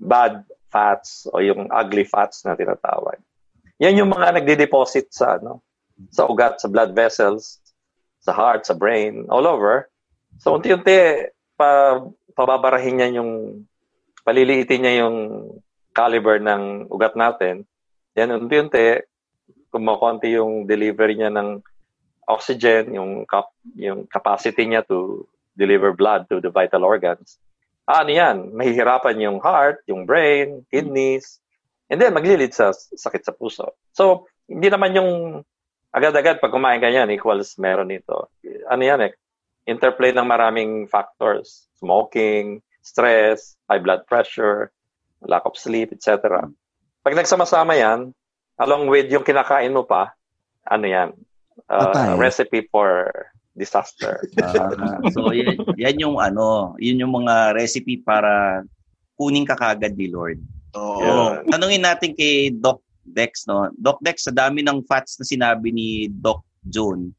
bad 0.01 0.43
fats 0.73 1.29
o 1.29 1.45
yung 1.45 1.69
ugly 1.69 2.09
fats 2.09 2.43
na 2.49 2.57
tinatawag. 2.57 3.21
Yan 3.79 4.01
yung 4.01 4.11
mga 4.11 4.41
nagde-deposit 4.41 5.13
sa 5.13 5.37
ano 5.37 5.61
sa 6.09 6.25
ugat, 6.25 6.65
sa 6.65 6.73
blood 6.73 6.97
vessels, 6.97 7.61
sa 8.25 8.33
heart, 8.33 8.65
sa 8.65 8.73
brain, 8.73 9.29
all 9.29 9.45
over. 9.45 9.93
So, 10.41 10.57
unti-unti, 10.57 11.29
pa, 11.53 12.01
pababarahin 12.33 12.97
niya 12.97 13.21
yung, 13.21 13.63
paliliitin 14.25 14.81
niya 14.81 14.95
yung 15.05 15.17
caliber 15.93 16.41
ng 16.41 16.89
ugat 16.89 17.13
natin. 17.13 17.69
Yan, 18.17 18.33
unti-unti, 18.41 19.05
kumakonti 19.69 20.33
yung 20.41 20.65
delivery 20.65 21.21
niya 21.21 21.29
ng 21.29 21.61
oxygen, 22.25 22.97
yung, 22.97 23.29
cap, 23.29 23.53
yung 23.77 24.09
capacity 24.09 24.65
niya 24.65 24.81
to 24.89 25.29
deliver 25.61 25.93
blood 25.93 26.25
to 26.33 26.41
the 26.41 26.49
vital 26.49 26.89
organs. 26.89 27.37
Ah, 27.85 28.01
ano 28.01 28.17
yan? 28.17 28.57
Mahihirapan 28.57 29.21
yung 29.21 29.39
heart, 29.45 29.85
yung 29.85 30.09
brain, 30.09 30.65
kidneys, 30.73 31.37
and 31.93 32.01
then 32.01 32.17
maglilid 32.17 32.57
sa 32.57 32.73
sakit 32.73 33.29
sa 33.29 33.37
puso. 33.37 33.77
So, 33.93 34.31
hindi 34.49 34.73
naman 34.73 34.97
yung 34.97 35.43
agad-agad 35.93 36.41
pag 36.41 36.55
kumain 36.55 36.81
ka 36.81 36.89
yan, 36.89 37.13
equals 37.13 37.59
meron 37.61 37.93
ito. 37.93 38.31
Ano 38.71 38.83
yan 38.87 39.11
eh, 39.11 39.13
interplay 39.71 40.11
ng 40.11 40.27
maraming 40.27 40.91
factors. 40.91 41.71
Smoking, 41.79 42.59
stress, 42.83 43.55
high 43.71 43.79
blood 43.79 44.03
pressure, 44.11 44.75
lack 45.23 45.47
of 45.47 45.55
sleep, 45.55 45.95
etc. 45.95 46.51
Pag 47.07 47.15
nagsama-sama 47.17 47.79
yan, 47.79 48.11
along 48.59 48.91
with 48.91 49.09
yung 49.09 49.25
kinakain 49.25 49.73
mo 49.73 49.87
pa, 49.87 50.13
ano 50.67 50.85
yan? 50.85 51.11
Uh, 51.71 52.19
recipe 52.19 52.67
for 52.69 53.09
disaster. 53.55 54.21
Uh, 54.37 54.99
so 55.15 55.31
yan, 55.31 55.57
yan 55.79 55.97
yung 56.03 56.17
ano, 56.19 56.75
yun 56.83 57.01
yung 57.01 57.15
mga 57.25 57.55
recipe 57.55 58.01
para 58.01 58.65
kunin 59.15 59.47
ka 59.47 59.55
kagad 59.55 59.95
ni 59.95 60.09
Lord. 60.09 60.41
Oo. 60.77 61.01
Yeah. 61.05 61.45
Tanungin 61.53 61.85
natin 61.85 62.17
kay 62.17 62.53
Doc 62.53 62.81
Dex, 63.05 63.45
no? 63.45 63.69
Doc 63.77 64.01
Dex, 64.01 64.25
sa 64.29 64.33
dami 64.33 64.65
ng 64.65 64.85
fats 64.87 65.21
na 65.21 65.27
sinabi 65.27 65.73
ni 65.75 66.09
Doc 66.09 66.45
June, 66.65 67.13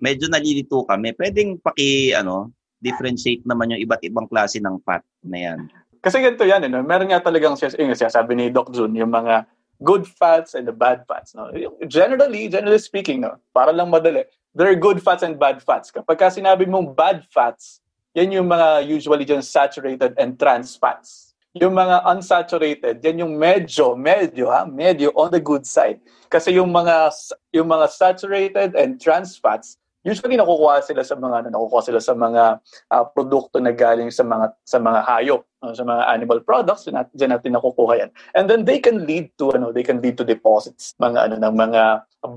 medyo 0.00 0.28
nalilito 0.28 0.84
kami. 0.84 1.12
Pwedeng 1.16 1.60
paki, 1.60 2.12
ano, 2.12 2.52
differentiate 2.80 3.44
naman 3.48 3.72
yung 3.72 3.82
iba't 3.82 4.02
ibang 4.04 4.28
klase 4.28 4.60
ng 4.60 4.80
fat 4.84 5.02
na 5.24 5.38
yan. 5.38 5.58
Kasi 6.04 6.22
ganito 6.22 6.46
yan, 6.46 6.62
eh, 6.62 6.70
no? 6.70 6.84
meron 6.86 7.10
nga 7.10 7.24
talagang 7.24 7.58
yung 7.58 7.96
sabi 7.96 8.32
ni 8.36 8.52
Doc 8.52 8.70
Jun, 8.70 8.94
yung 8.94 9.10
mga 9.10 9.48
good 9.82 10.06
fats 10.06 10.54
and 10.54 10.68
the 10.68 10.76
bad 10.76 11.02
fats. 11.08 11.34
No? 11.34 11.50
Generally, 11.88 12.52
generally 12.52 12.78
speaking, 12.78 13.24
no? 13.24 13.40
para 13.50 13.72
lang 13.74 13.90
madali, 13.90 14.22
there 14.54 14.70
are 14.70 14.78
good 14.78 15.02
fats 15.02 15.24
and 15.26 15.40
bad 15.40 15.58
fats. 15.64 15.90
Kapag 15.90 16.16
ka 16.16 16.30
sinabi 16.30 16.68
mong 16.68 16.94
bad 16.94 17.26
fats, 17.32 17.80
yan 18.16 18.32
yung 18.32 18.48
mga 18.48 18.88
usually 18.88 19.28
dyan 19.28 19.44
saturated 19.44 20.16
and 20.16 20.40
trans 20.40 20.72
fats. 20.72 21.36
Yung 21.56 21.72
mga 21.72 22.04
unsaturated, 22.04 23.00
yan 23.00 23.24
yung 23.24 23.34
medyo, 23.36 23.96
medyo, 23.96 24.52
ha, 24.52 24.68
medyo 24.68 25.08
on 25.16 25.32
the 25.32 25.40
good 25.40 25.64
side. 25.64 26.00
Kasi 26.28 26.56
yung 26.56 26.68
mga 26.68 27.12
yung 27.52 27.68
mga 27.68 27.88
saturated 27.92 28.76
and 28.76 29.00
trans 29.00 29.36
fats, 29.40 29.80
usually 30.06 30.38
nakukuha 30.38 30.86
sila 30.86 31.02
sa 31.02 31.18
mga 31.18 31.34
ano, 31.42 31.48
nakukuha 31.50 31.82
sila 31.82 31.98
sa 31.98 32.14
mga 32.14 32.62
uh, 32.94 33.04
produkto 33.10 33.58
na 33.58 33.74
galing 33.74 34.14
sa 34.14 34.22
mga 34.22 34.54
sa 34.62 34.78
mga 34.78 35.00
hayop, 35.02 35.42
uh, 35.66 35.74
sa 35.74 35.82
mga 35.82 36.02
animal 36.14 36.38
products, 36.46 36.86
diyan, 36.86 37.10
diyan 37.10 37.30
natin 37.34 37.58
nakukuha 37.58 37.92
yan. 37.98 38.10
And 38.38 38.46
then 38.46 38.62
they 38.62 38.78
can 38.78 39.02
lead 39.02 39.34
to 39.42 39.50
ano, 39.50 39.74
they 39.74 39.82
can 39.82 39.98
lead 39.98 40.14
to 40.22 40.24
deposits 40.24 40.94
mga 41.02 41.26
ano 41.26 41.34
ng 41.42 41.54
mga 41.58 41.82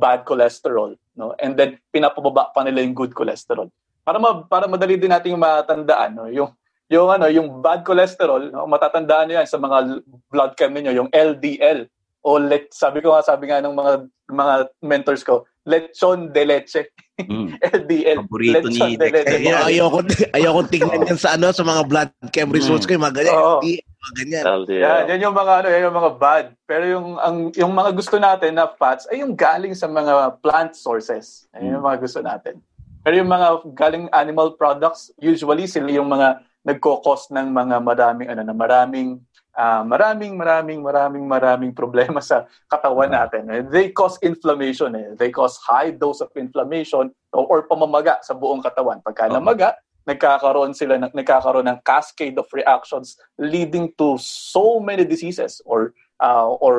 bad 0.02 0.26
cholesterol, 0.26 0.98
no? 1.14 1.38
And 1.38 1.54
then 1.54 1.78
pinapababa 1.94 2.50
pa 2.50 2.66
nila 2.66 2.82
yung 2.82 2.98
good 2.98 3.14
cholesterol. 3.14 3.70
Para 4.02 4.18
ma, 4.18 4.42
para 4.42 4.66
madali 4.66 4.98
din 4.98 5.14
nating 5.14 5.38
matandaan, 5.38 6.18
no, 6.18 6.26
yung 6.26 6.50
yung 6.90 7.06
ano, 7.14 7.30
yung 7.30 7.62
bad 7.62 7.86
cholesterol, 7.86 8.50
no, 8.50 8.66
matatandaan 8.66 9.30
niyo 9.30 9.46
yan 9.46 9.46
sa 9.46 9.62
mga 9.62 10.02
blood 10.34 10.58
chem 10.58 10.74
niyo, 10.74 11.06
yung 11.06 11.10
LDL 11.14 11.86
o 12.26 12.36
let 12.36 12.68
sabi 12.74 13.00
ko 13.00 13.16
nga 13.16 13.24
sabi 13.24 13.48
nga 13.48 13.64
ng 13.64 13.76
mga 13.78 13.94
mga 14.30 14.54
mentors 14.84 15.24
ko, 15.24 15.46
lechon 15.70 16.34
de 16.34 16.44
leche. 16.46 16.82
Mm. 17.20 17.48
LDL. 17.84 18.18
Paborito 18.24 18.68
ni 18.72 18.96
de 18.96 19.08
Dex. 19.12 19.26
Eh, 19.28 19.52
ayoko, 19.52 20.00
ayoko 20.32 20.60
tingnan 20.72 21.04
yan 21.04 21.20
sa 21.20 21.36
ano 21.36 21.52
sa 21.52 21.68
mga 21.68 21.84
blood 21.84 22.10
chem 22.32 22.48
results 22.54 22.88
ko, 22.88 22.96
yung 22.96 23.04
mga 23.04 23.24
ganyan. 23.24 23.36
Mga 23.36 24.14
ganyan. 24.16 24.44
Yan, 24.70 25.04
yan 25.12 25.20
yung 25.28 25.36
mga 25.36 25.54
ano, 25.60 25.68
yan 25.68 25.84
yung 25.90 25.98
mga 26.00 26.12
bad. 26.16 26.46
Pero 26.64 26.84
yung 26.88 27.08
ang 27.20 27.38
yung 27.52 27.74
mga 27.76 27.92
gusto 27.92 28.16
natin 28.16 28.56
na 28.56 28.72
fats 28.72 29.10
ay 29.12 29.20
yung 29.20 29.36
galing 29.36 29.76
sa 29.76 29.92
mga 29.92 30.40
plant 30.40 30.72
sources. 30.78 31.50
Ayun 31.52 31.80
yung 31.80 31.86
mga 31.86 32.00
gusto 32.00 32.24
natin. 32.24 32.64
Pero 33.04 33.16
yung 33.20 33.32
mga 33.32 33.48
galing 33.76 34.06
animal 34.12 34.56
products, 34.56 35.12
usually 35.20 35.68
sila 35.68 35.92
yung 35.92 36.08
mga 36.08 36.44
nagko-cause 36.68 37.32
ng 37.32 37.56
mga 37.56 37.80
maraming 37.80 38.28
ano 38.28 38.44
na 38.44 38.56
maraming 38.56 39.24
ah, 39.56 39.82
maraming 39.86 40.36
maraming 40.36 40.79
maraming 40.82 41.25
maraming 41.25 41.74
problema 41.74 42.20
sa 42.20 42.46
katawan 42.68 43.10
natin. 43.10 43.48
Eh, 43.50 43.62
They 43.65 43.89
cause 43.94 44.18
inflammation 44.22 44.94
eh. 44.96 45.08
They 45.15 45.29
cause 45.29 45.58
high 45.63 45.91
dose 45.94 46.22
of 46.22 46.29
inflammation 46.36 47.10
or, 47.34 47.44
or 47.48 47.60
pamamaga 47.65 48.22
sa 48.22 48.34
buong 48.34 48.62
katawan. 48.62 49.01
Pagka 49.01 49.29
namaga, 49.29 49.77
nagkakaroon 50.08 50.74
sila 50.74 50.98
ng 50.98 51.13
nagkakaroon 51.13 51.70
ng 51.70 51.79
cascade 51.86 52.38
of 52.41 52.50
reactions 52.50 53.13
leading 53.38 53.94
to 53.94 54.18
so 54.20 54.82
many 54.82 55.06
diseases 55.06 55.62
or 55.70 55.94
uh, 56.18 56.50
or 56.60 56.75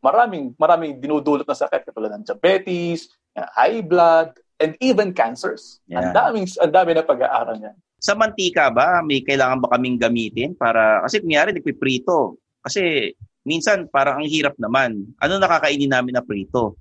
maraming 0.00 0.54
maraming 0.56 1.02
dinudulot 1.02 1.44
na 1.44 1.58
sakit 1.58 1.82
katulad 1.90 2.14
ng 2.14 2.24
diabetes, 2.24 3.10
uh, 3.34 3.46
high 3.58 3.82
blood, 3.82 4.30
and 4.62 4.74
even 4.78 5.10
cancers. 5.14 5.78
Ang 5.90 6.10
Yeah. 6.10 6.14
daming 6.14 6.46
ang 6.58 6.72
dami 6.74 6.90
na 6.94 7.02
pag-aaral 7.02 7.56
niyan. 7.58 7.76
Sa 7.98 8.14
mantika 8.14 8.70
ba, 8.70 9.02
may 9.02 9.26
kailangan 9.26 9.58
ba 9.58 9.74
kaming 9.74 9.98
gamitin 9.98 10.54
para, 10.54 11.02
kasi 11.02 11.18
kunyari 11.18 11.50
nagpiprito. 11.50 12.38
Kasi 12.62 13.10
minsan 13.42 13.90
parang 13.90 14.22
ang 14.22 14.28
hirap 14.30 14.54
naman. 14.58 15.02
Ano 15.18 15.42
nakakainin 15.42 15.90
namin 15.90 16.14
na 16.14 16.22
prito? 16.22 16.78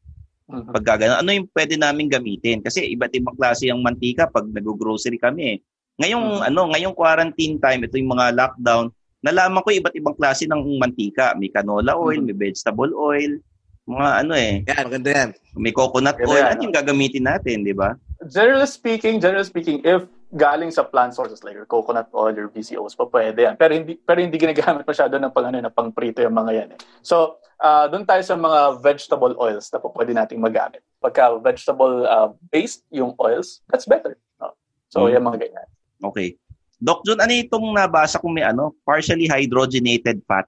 Pag 0.48 0.86
gagano, 0.86 1.20
ano 1.20 1.30
yung 1.34 1.50
pwede 1.52 1.76
namin 1.76 2.08
gamitin? 2.08 2.64
Kasi 2.64 2.88
iba't 2.96 3.12
ibang 3.18 3.36
klase 3.36 3.68
yung 3.68 3.84
mantika 3.84 4.32
pag 4.32 4.48
nag-grocery 4.48 5.20
kami. 5.20 5.44
eh. 5.44 5.58
Ngayong 6.00 6.46
ano, 6.46 6.72
ngayong 6.72 6.96
quarantine 6.96 7.58
time, 7.58 7.84
ito 7.84 7.98
yung 7.98 8.14
mga 8.14 8.32
lockdown, 8.38 8.94
nalaman 9.26 9.66
ko 9.66 9.74
iba't 9.74 9.98
ibang 9.98 10.16
klase 10.16 10.46
ng 10.46 10.62
mantika. 10.78 11.34
May 11.36 11.50
canola 11.50 11.98
oil, 11.98 12.22
may 12.22 12.38
vegetable 12.38 12.94
oil, 12.96 13.42
mga 13.90 14.10
ano 14.24 14.34
eh. 14.38 14.62
Yan, 14.70 14.84
maganda 14.88 15.10
yan. 15.10 15.30
May 15.58 15.74
coconut 15.74 16.16
oil. 16.22 16.40
yan, 16.40 16.54
Ano 16.54 16.62
yung 16.64 16.76
gagamitin 16.78 17.26
natin, 17.26 17.66
di 17.66 17.74
ba? 17.74 17.98
Generally 18.24 18.70
speaking, 18.70 19.20
generally 19.20 19.48
speaking, 19.48 19.82
if 19.84 20.06
galing 20.34 20.72
sa 20.72 20.84
plant 20.84 21.16
sources 21.16 21.40
like 21.44 21.56
your 21.56 21.68
coconut 21.70 22.12
oil 22.12 22.36
or 22.36 22.52
VCOs, 22.52 23.00
pa 23.00 23.08
pwede 23.08 23.48
yan. 23.48 23.56
Pero 23.56 23.72
hindi 23.72 23.96
pero 23.96 24.20
hindi 24.20 24.36
ginagamit 24.36 24.84
masyado 24.84 25.16
ng 25.16 25.32
pang 25.32 25.48
ano 25.48 25.58
na 25.64 25.72
pang 25.72 25.92
prito 25.92 26.20
yung 26.20 26.36
mga 26.36 26.52
yan. 26.52 26.70
Eh. 26.76 26.80
So, 27.00 27.40
uh, 27.64 27.88
doon 27.88 28.04
tayo 28.04 28.20
sa 28.28 28.36
mga 28.36 28.84
vegetable 28.84 29.36
oils 29.40 29.72
na 29.72 29.80
pwede 29.80 30.12
nating 30.12 30.44
magamit. 30.44 30.84
Pagka 31.00 31.40
vegetable 31.40 32.04
uh, 32.04 32.36
based 32.52 32.84
yung 32.92 33.16
oils, 33.24 33.64
that's 33.72 33.88
better. 33.88 34.20
No? 34.42 34.52
So, 34.92 35.08
Mm. 35.08 35.16
yung 35.16 35.26
mga 35.32 35.40
ganyan. 35.48 35.68
Okay. 36.04 36.36
Doc 36.78 37.02
John, 37.08 37.18
ano 37.18 37.34
itong 37.34 37.74
nabasa 37.74 38.22
kong 38.22 38.38
may 38.38 38.46
ano, 38.46 38.76
partially 38.86 39.26
hydrogenated 39.26 40.22
fat? 40.30 40.46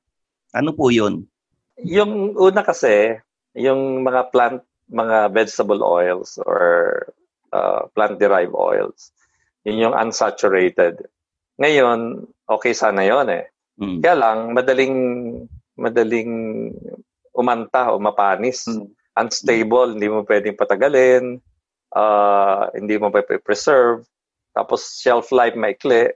Ano 0.53 0.77
po 0.77 0.93
yun? 0.93 1.25
Yung 1.81 2.37
una 2.37 2.61
kasi, 2.61 3.17
yung 3.57 4.05
mga 4.05 4.29
plant, 4.29 4.61
mga 4.93 5.33
vegetable 5.33 5.81
oils 5.81 6.37
or 6.45 6.61
uh, 7.49 7.89
plant-derived 7.97 8.53
oils, 8.53 9.09
yun 9.69 9.89
yung 9.89 9.95
unsaturated. 9.95 11.05
Ngayon, 11.61 12.25
okay 12.49 12.73
sana 12.73 13.05
yon 13.05 13.29
eh. 13.29 13.45
Mm. 13.77 14.01
Kaya 14.01 14.15
lang, 14.17 14.37
madaling, 14.57 14.95
madaling 15.77 16.31
umanta 17.37 17.93
o 17.93 18.01
mapanis. 18.01 18.65
Unstable, 19.13 19.93
hindi 19.93 20.09
mo 20.09 20.25
pwedeng 20.25 20.57
patagalin, 20.57 21.37
uh, 21.93 22.71
hindi 22.73 22.95
mo 22.97 23.13
pwedeng 23.13 23.43
preserve, 23.43 24.07
tapos 24.55 24.99
shelf 24.99 25.29
life 25.35 25.53
maikli, 25.53 26.09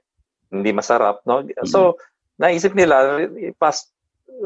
hindi 0.52 0.72
masarap. 0.72 1.22
No? 1.28 1.44
So, 1.68 2.00
naisip 2.40 2.74
nila, 2.74 3.28
past 3.60 3.92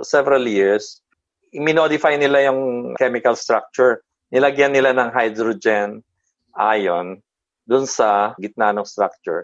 several 0.02 0.46
years, 0.50 1.02
minodify 1.54 2.17
nila 2.17 2.50
yung 2.50 2.93
chemical 2.98 3.38
structure. 3.38 4.02
Nilagyan 4.34 4.76
nila 4.76 4.91
ng 4.91 5.10
hydrogen 5.13 6.04
ion 6.58 7.22
dun 7.68 7.84
sa 7.84 8.32
gitna 8.40 8.72
ng 8.72 8.88
structure. 8.88 9.44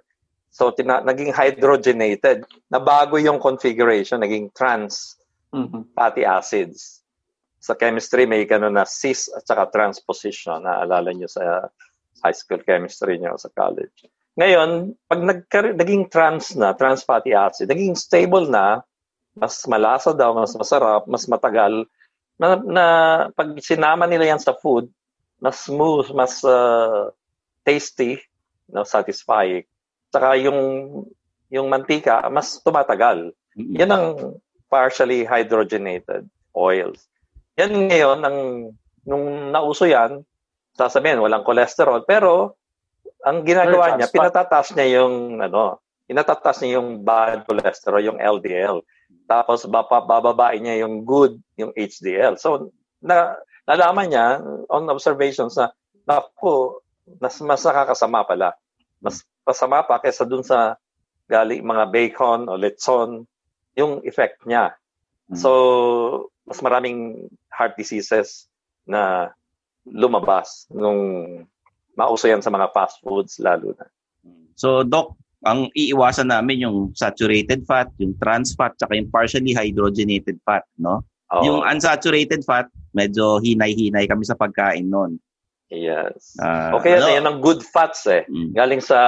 So, 0.54 0.72
tina- 0.72 1.04
naging 1.04 1.36
hydrogenated. 1.36 2.48
Nabago 2.72 3.20
yung 3.20 3.44
configuration, 3.44 4.24
naging 4.24 4.56
trans 4.56 5.20
fatty 5.94 6.24
acids. 6.24 7.04
Sa 7.60 7.76
chemistry, 7.76 8.26
may 8.26 8.48
gano'n 8.48 8.74
na 8.74 8.88
cis 8.88 9.28
at 9.34 9.44
saka 9.44 9.70
transposition. 9.70 10.64
Naalala 10.64 11.12
nyo 11.12 11.28
sa 11.28 11.68
high 12.24 12.36
school 12.36 12.64
chemistry 12.64 13.20
nyo 13.20 13.36
sa 13.36 13.52
college. 13.52 14.08
Ngayon, 14.34 14.98
pag 15.06 15.22
nagka- 15.22 15.78
naging 15.78 16.10
trans 16.10 16.58
na, 16.58 16.74
trans 16.74 17.06
fatty 17.06 17.38
acid, 17.38 17.70
naging 17.70 17.94
stable 17.94 18.50
na, 18.50 18.82
mas 19.38 19.62
malasa 19.66 20.14
daw, 20.14 20.34
mas 20.34 20.54
masarap, 20.58 21.06
mas 21.06 21.26
matagal, 21.30 21.86
na, 22.38 22.58
na 22.62 22.86
pag 23.34 23.54
sinama 23.62 24.10
nila 24.10 24.34
yan 24.34 24.42
sa 24.42 24.58
food, 24.58 24.90
mas 25.38 25.62
smooth, 25.66 26.10
mas 26.18 26.42
uh, 26.42 27.14
tasty, 27.64 28.20
no, 28.70 28.84
satisfying. 28.84 29.66
Saka 30.14 30.38
yung 30.38 30.60
yung 31.54 31.70
mantika, 31.70 32.26
mas 32.34 32.58
tumatagal. 32.66 33.30
Yan 33.54 33.94
ang 33.94 34.06
partially 34.74 35.22
hydrogenated 35.22 36.26
oils. 36.58 37.06
Yan 37.62 37.94
ngayon, 37.94 38.20
ang, 38.26 38.38
nung 39.06 39.26
nauso 39.54 39.86
yan, 39.86 40.26
sasabihin, 40.74 41.22
walang 41.22 41.46
cholesterol. 41.46 42.02
Pero, 42.10 42.58
ang 43.22 43.46
ginagawa 43.46 43.94
niya, 43.94 44.10
pinatataas 44.10 44.74
niya 44.74 45.06
yung, 45.06 45.38
ano, 45.38 45.78
pinatataas 46.10 46.66
niya 46.66 46.82
yung 46.82 47.06
bad 47.06 47.46
cholesterol, 47.46 48.02
yung 48.02 48.18
LDL. 48.18 48.82
Tapos, 49.30 49.70
baba, 49.70 50.02
bababain 50.02 50.66
niya 50.66 50.82
yung 50.82 51.06
good, 51.06 51.38
yung 51.62 51.70
HDL. 51.78 52.42
So, 52.42 52.74
na, 52.98 53.38
nalaman 53.70 54.10
niya, 54.10 54.42
on 54.74 54.90
observations 54.90 55.54
na, 55.54 55.70
naku, 56.10 56.82
mas, 57.20 57.40
mas 57.44 57.62
nakakasama 57.64 58.24
pala. 58.24 58.50
Mas 59.04 59.24
masama 59.44 59.84
pa 59.84 60.00
kaysa 60.00 60.24
dun 60.24 60.44
sa 60.44 60.80
galing 61.28 61.64
mga 61.64 61.86
bacon 61.92 62.48
o 62.48 62.56
lechon, 62.56 63.28
yung 63.76 64.00
effect 64.08 64.44
niya. 64.46 64.76
So, 65.34 66.30
mas 66.46 66.60
maraming 66.62 67.28
heart 67.50 67.74
diseases 67.80 68.48
na 68.86 69.32
lumabas 69.88 70.68
nung 70.70 71.02
mauso 71.98 72.28
yan 72.28 72.44
sa 72.44 72.52
mga 72.54 72.70
fast 72.76 73.02
foods 73.02 73.40
lalo 73.40 73.74
na. 73.76 73.88
So, 74.54 74.86
Doc, 74.86 75.18
ang 75.44 75.68
iiwasan 75.76 76.32
namin 76.32 76.64
yung 76.64 76.78
saturated 76.96 77.68
fat, 77.68 77.92
yung 78.00 78.16
trans 78.22 78.56
fat, 78.56 78.78
saka 78.80 78.96
yung 78.96 79.12
partially 79.12 79.52
hydrogenated 79.52 80.40
fat, 80.48 80.64
no? 80.80 81.04
Oo. 81.34 81.44
Yung 81.44 81.60
unsaturated 81.66 82.46
fat, 82.46 82.70
medyo 82.94 83.42
hinay-hinay 83.42 84.06
kami 84.08 84.24
sa 84.24 84.38
pagkain 84.38 84.88
nun. 84.88 85.18
Yes. 85.72 86.38
Ah, 86.38 86.76
okay, 86.76 87.00
ano? 87.00 87.10
yan 87.10 87.26
ang 87.26 87.40
good 87.40 87.64
fats 87.64 88.06
eh. 88.06 88.28
Galing 88.54 88.84
sa 88.84 89.00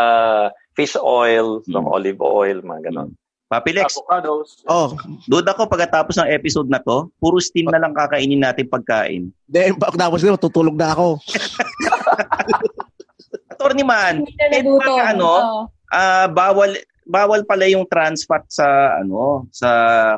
fish 0.74 0.98
oil, 0.98 1.62
from 1.68 1.86
olive 1.88 2.20
oil, 2.20 2.64
mga 2.64 2.92
ganon. 2.92 3.14
Papilex, 3.46 3.94
Avocados. 3.94 4.66
Oh, 4.66 4.98
doon 5.30 5.46
ako 5.46 5.70
pagkatapos 5.70 6.18
ng 6.18 6.34
episode 6.34 6.66
na 6.66 6.82
to, 6.82 7.14
puro 7.22 7.38
steam 7.38 7.70
na 7.70 7.78
lang 7.78 7.94
kakainin 7.94 8.42
natin 8.42 8.66
pagkain. 8.66 9.30
then 9.46 9.78
pagkatapos 9.78 10.26
nito, 10.26 10.50
tutulog 10.50 10.74
na 10.74 10.98
ako. 10.98 11.22
Attorney 13.54 13.86
man, 13.86 14.26
Hindi 14.26 14.66
naluto. 14.66 14.82
baka 14.82 15.04
ano, 15.14 15.30
ah 15.94 16.28
bawal 16.28 16.74
bawal 17.06 17.46
pala 17.46 17.70
yung 17.70 17.86
trans 17.86 18.26
fat 18.26 18.42
sa 18.50 18.98
ano 18.98 19.46
sa 19.54 19.70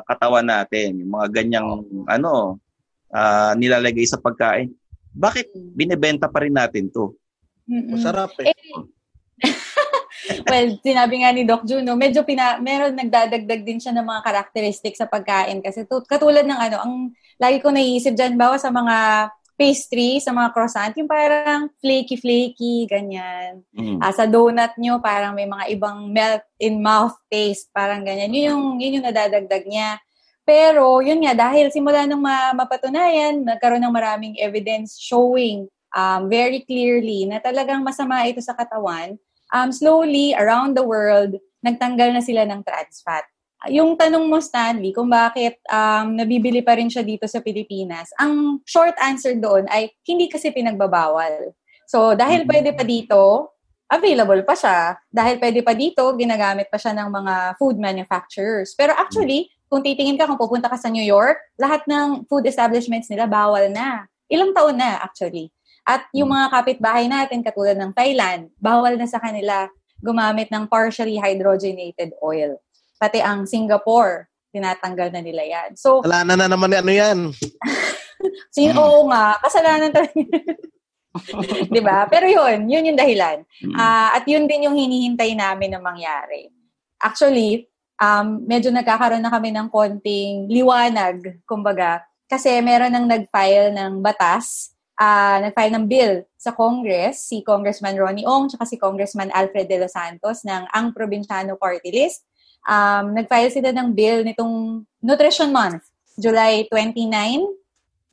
katawan 0.08 0.48
natin 0.48 1.04
yung 1.04 1.12
mga 1.12 1.28
ganyang 1.36 1.84
ano 2.08 2.56
ah, 3.12 3.52
nilalagay 3.52 4.08
sa 4.08 4.16
pagkain 4.16 4.72
bakit 5.18 5.50
binebenta 5.74 6.30
pa 6.30 6.46
rin 6.46 6.54
natin 6.54 6.86
to 6.94 7.18
Mm-mm. 7.68 8.00
Masarap 8.00 8.32
eh. 8.40 8.48
well, 10.48 10.68
sinabi 10.80 11.20
nga 11.20 11.30
ni 11.36 11.44
Doc 11.44 11.68
Juno, 11.68 11.94
medyo 11.94 12.24
pina, 12.24 12.56
meron 12.58 12.96
nagdadagdag 12.96 13.60
din 13.60 13.76
siya 13.78 13.92
ng 13.92 14.08
mga 14.08 14.24
characteristics 14.24 14.98
sa 14.98 15.06
pagkain. 15.06 15.60
Kasi 15.60 15.84
tu- 15.84 16.02
katulad 16.08 16.48
ng 16.48 16.56
ano, 16.56 16.76
ang 16.80 16.94
lagi 17.36 17.60
ko 17.60 17.68
naiisip 17.68 18.16
dyan, 18.16 18.40
bawa 18.40 18.56
sa 18.56 18.72
mga 18.72 19.28
pastry, 19.58 20.22
sa 20.22 20.30
mga 20.32 20.54
croissant, 20.54 20.94
yung 20.96 21.10
parang 21.10 21.68
flaky-flaky, 21.82 22.86
ganyan. 22.88 23.60
Mm. 23.74 23.98
Ah, 24.00 24.14
sa 24.14 24.24
donut 24.24 24.72
nyo, 24.78 25.02
parang 25.02 25.34
may 25.34 25.50
mga 25.50 25.68
ibang 25.74 26.08
melt-in-mouth 26.08 27.18
taste, 27.28 27.68
parang 27.74 28.06
ganyan. 28.06 28.30
Yun 28.32 28.44
yung, 28.54 28.64
yun 28.80 28.96
yung 28.98 29.06
nadadagdag 29.10 29.66
niya. 29.66 29.98
Pero, 30.48 31.04
yun 31.04 31.20
nga, 31.20 31.36
dahil 31.36 31.68
simula 31.68 32.08
nung 32.08 32.24
ma- 32.24 32.56
mapatunayan, 32.56 33.44
nagkaroon 33.44 33.84
ng 33.84 33.92
maraming 33.92 34.34
evidence 34.40 34.96
showing 34.96 35.68
um, 35.92 36.24
very 36.32 36.64
clearly 36.64 37.28
na 37.28 37.36
talagang 37.36 37.84
masama 37.84 38.24
ito 38.24 38.40
sa 38.40 38.56
katawan, 38.56 39.20
um, 39.52 39.68
slowly, 39.68 40.32
around 40.32 40.72
the 40.72 40.80
world, 40.80 41.36
nagtanggal 41.60 42.16
na 42.16 42.24
sila 42.24 42.48
ng 42.48 42.64
trans 42.64 43.04
fat. 43.04 43.28
yung 43.68 43.98
tanong 43.98 44.24
mo, 44.24 44.40
Stanley, 44.40 44.96
kung 44.96 45.12
bakit 45.12 45.60
um, 45.68 46.16
nabibili 46.16 46.64
pa 46.64 46.78
rin 46.78 46.88
siya 46.88 47.04
dito 47.04 47.28
sa 47.28 47.44
Pilipinas, 47.44 48.08
ang 48.16 48.64
short 48.64 48.96
answer 49.02 49.36
doon 49.36 49.68
ay 49.68 49.92
hindi 50.08 50.32
kasi 50.32 50.48
pinagbabawal. 50.48 51.52
So, 51.84 52.16
dahil 52.16 52.46
mm-hmm. 52.46 52.52
pwede 52.54 52.70
pa 52.72 52.84
dito, 52.88 53.20
available 53.90 54.46
pa 54.46 54.54
siya. 54.54 54.96
Dahil 55.10 55.42
pwede 55.42 55.60
pa 55.60 55.74
dito, 55.74 56.06
ginagamit 56.14 56.70
pa 56.70 56.78
siya 56.78 56.94
ng 56.96 57.08
mga 57.10 57.34
food 57.58 57.76
manufacturers. 57.82 58.78
Pero 58.78 58.94
actually, 58.94 59.50
kung 59.68 59.84
titingin 59.84 60.16
ka, 60.16 60.24
kung 60.24 60.40
pupunta 60.40 60.66
ka 60.66 60.80
sa 60.80 60.88
New 60.88 61.04
York, 61.04 61.36
lahat 61.60 61.84
ng 61.84 62.24
food 62.26 62.48
establishments 62.48 63.12
nila 63.12 63.28
bawal 63.28 63.68
na. 63.68 64.08
Ilang 64.32 64.56
taon 64.56 64.80
na, 64.80 65.00
actually. 65.04 65.52
At 65.84 66.04
yung 66.12 66.32
mga 66.32 66.52
kapitbahay 66.52 67.08
natin, 67.08 67.44
katulad 67.44 67.76
ng 67.76 67.92
Thailand, 67.92 68.52
bawal 68.60 68.96
na 68.96 69.08
sa 69.08 69.20
kanila 69.20 69.68
gumamit 70.00 70.48
ng 70.48 70.68
partially 70.68 71.16
hydrogenated 71.20 72.16
oil. 72.20 72.60
Pati 73.00 73.20
ang 73.20 73.44
Singapore, 73.44 74.28
tinatanggal 74.52 75.12
na 75.12 75.20
nila 75.20 75.42
yan. 75.44 75.70
So, 75.76 76.00
Kasalanan 76.04 76.38
na 76.44 76.48
naman 76.48 76.72
ano 76.72 76.92
yan. 76.92 77.18
Sin 78.54 78.74
hmm. 78.74 78.82
Oo 78.82 79.06
nga, 79.06 79.38
kasalanan 79.38 79.94
talaga. 79.94 80.18
'Di 81.72 81.80
ba? 81.82 82.06
Pero 82.10 82.26
'yun, 82.26 82.66
'yun 82.66 82.88
yung 82.92 82.98
dahilan. 82.98 83.42
Uh, 83.74 84.08
at 84.14 84.24
'yun 84.26 84.46
din 84.46 84.66
yung 84.66 84.76
hinihintay 84.76 85.34
namin 85.34 85.74
na 85.74 85.80
mangyari. 85.82 86.50
Actually, 86.98 87.70
um, 88.00 88.42
medyo 88.46 88.70
nagkakaroon 88.70 89.22
na 89.22 89.30
kami 89.30 89.50
ng 89.52 89.68
konting 89.68 90.46
liwanag, 90.48 91.42
kumbaga, 91.44 92.02
kasi 92.30 92.58
meron 92.64 92.94
nang 92.94 93.06
nag-file 93.10 93.74
ng 93.74 94.00
batas, 94.00 94.72
uh, 94.96 95.42
nag-file 95.42 95.74
ng 95.76 95.84
bill 95.84 96.14
sa 96.38 96.54
Congress, 96.54 97.28
si 97.28 97.42
Congressman 97.42 97.98
Ronnie 97.98 98.26
Ong, 98.26 98.48
tsaka 98.48 98.64
si 98.64 98.76
Congressman 98.80 99.32
Alfred 99.34 99.66
De 99.66 99.80
Los 99.80 99.92
Santos 99.92 100.42
ng 100.46 100.64
Ang 100.72 100.92
Provinciano 100.92 101.58
Party 101.58 101.90
List 101.92 102.28
um, 102.68 103.16
nag-file 103.16 103.52
sila 103.52 103.70
ng 103.72 103.96
bill 103.96 104.22
nitong 104.22 104.84
Nutrition 105.00 105.50
Month, 105.50 105.88
July 106.20 106.68
29. 106.68 107.48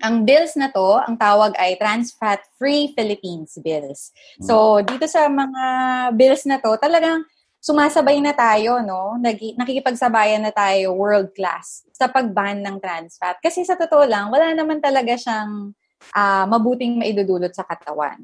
Ang 0.03 0.27
bills 0.27 0.59
na 0.59 0.67
to, 0.71 0.99
ang 0.99 1.15
tawag 1.15 1.55
ay 1.55 1.79
Trans 1.79 2.11
Fat 2.19 2.43
Free 2.59 2.91
Philippines 2.91 3.55
Bills. 3.63 4.11
So, 4.43 4.83
dito 4.83 5.07
sa 5.07 5.31
mga 5.31 5.63
bills 6.19 6.43
na 6.43 6.59
to, 6.59 6.75
talagang 6.75 7.23
sumasabay 7.65 8.21
na 8.21 8.37
tayo, 8.37 8.85
no? 8.85 9.17
Nag- 9.17 9.57
nakikipagsabayan 9.57 10.45
na 10.45 10.53
tayo 10.53 10.93
world 10.93 11.33
class 11.33 11.81
sa 11.97 12.05
pag-ban 12.05 12.61
ng 12.61 12.77
trans 12.77 13.17
fat. 13.17 13.41
Kasi 13.41 13.65
sa 13.65 13.73
totoo 13.73 14.05
lang, 14.05 14.29
wala 14.29 14.53
naman 14.53 14.77
talaga 14.77 15.17
siyang 15.17 15.73
uh, 16.13 16.45
mabuting 16.45 17.01
maidudulot 17.01 17.49
sa 17.57 17.65
katawan. 17.65 18.21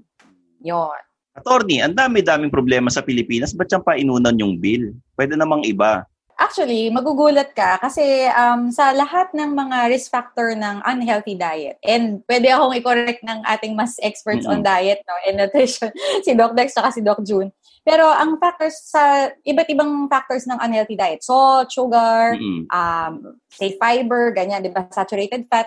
Yon. 0.61 1.01
Attorney, 1.33 1.81
ang 1.81 1.97
dami-daming 1.97 2.53
problema 2.53 2.93
sa 2.93 3.01
Pilipinas. 3.01 3.57
Ba't 3.57 3.65
siyang 3.65 3.81
painunan 3.87 4.37
yung 4.37 4.61
bill? 4.61 4.93
Pwede 5.17 5.33
namang 5.33 5.65
iba. 5.65 6.05
Actually, 6.41 6.89
magugulat 6.89 7.53
ka 7.53 7.77
kasi 7.77 8.25
um, 8.33 8.73
sa 8.73 8.89
lahat 8.97 9.29
ng 9.29 9.53
mga 9.53 9.93
risk 9.93 10.09
factor 10.09 10.57
ng 10.57 10.81
unhealthy 10.89 11.37
diet, 11.37 11.77
and 11.85 12.25
pwede 12.25 12.49
akong 12.49 12.73
i-correct 12.81 13.21
ng 13.21 13.45
ating 13.45 13.77
mas 13.77 13.93
experts 14.01 14.49
mm-hmm. 14.49 14.57
on 14.57 14.65
diet 14.65 15.05
no, 15.05 15.21
and 15.29 15.37
nutrition, 15.37 15.93
si 16.25 16.33
Doc 16.33 16.57
Dex 16.57 16.73
at 16.81 16.97
si 16.97 17.05
Doc 17.05 17.21
June. 17.21 17.53
Pero 17.81 18.05
ang 18.05 18.37
factors 18.37 18.77
sa 18.93 19.33
iba't 19.41 19.69
ibang 19.73 20.05
factors 20.05 20.45
ng 20.45 20.61
unhealthy 20.61 20.93
diet, 20.93 21.25
salt, 21.25 21.73
sugar, 21.73 22.37
mm-hmm. 22.37 22.69
um, 22.69 23.41
say 23.49 23.73
fiber, 23.81 24.29
ganyan, 24.29 24.61
di 24.61 24.69
ba, 24.69 24.85
saturated 24.93 25.49
fat, 25.49 25.65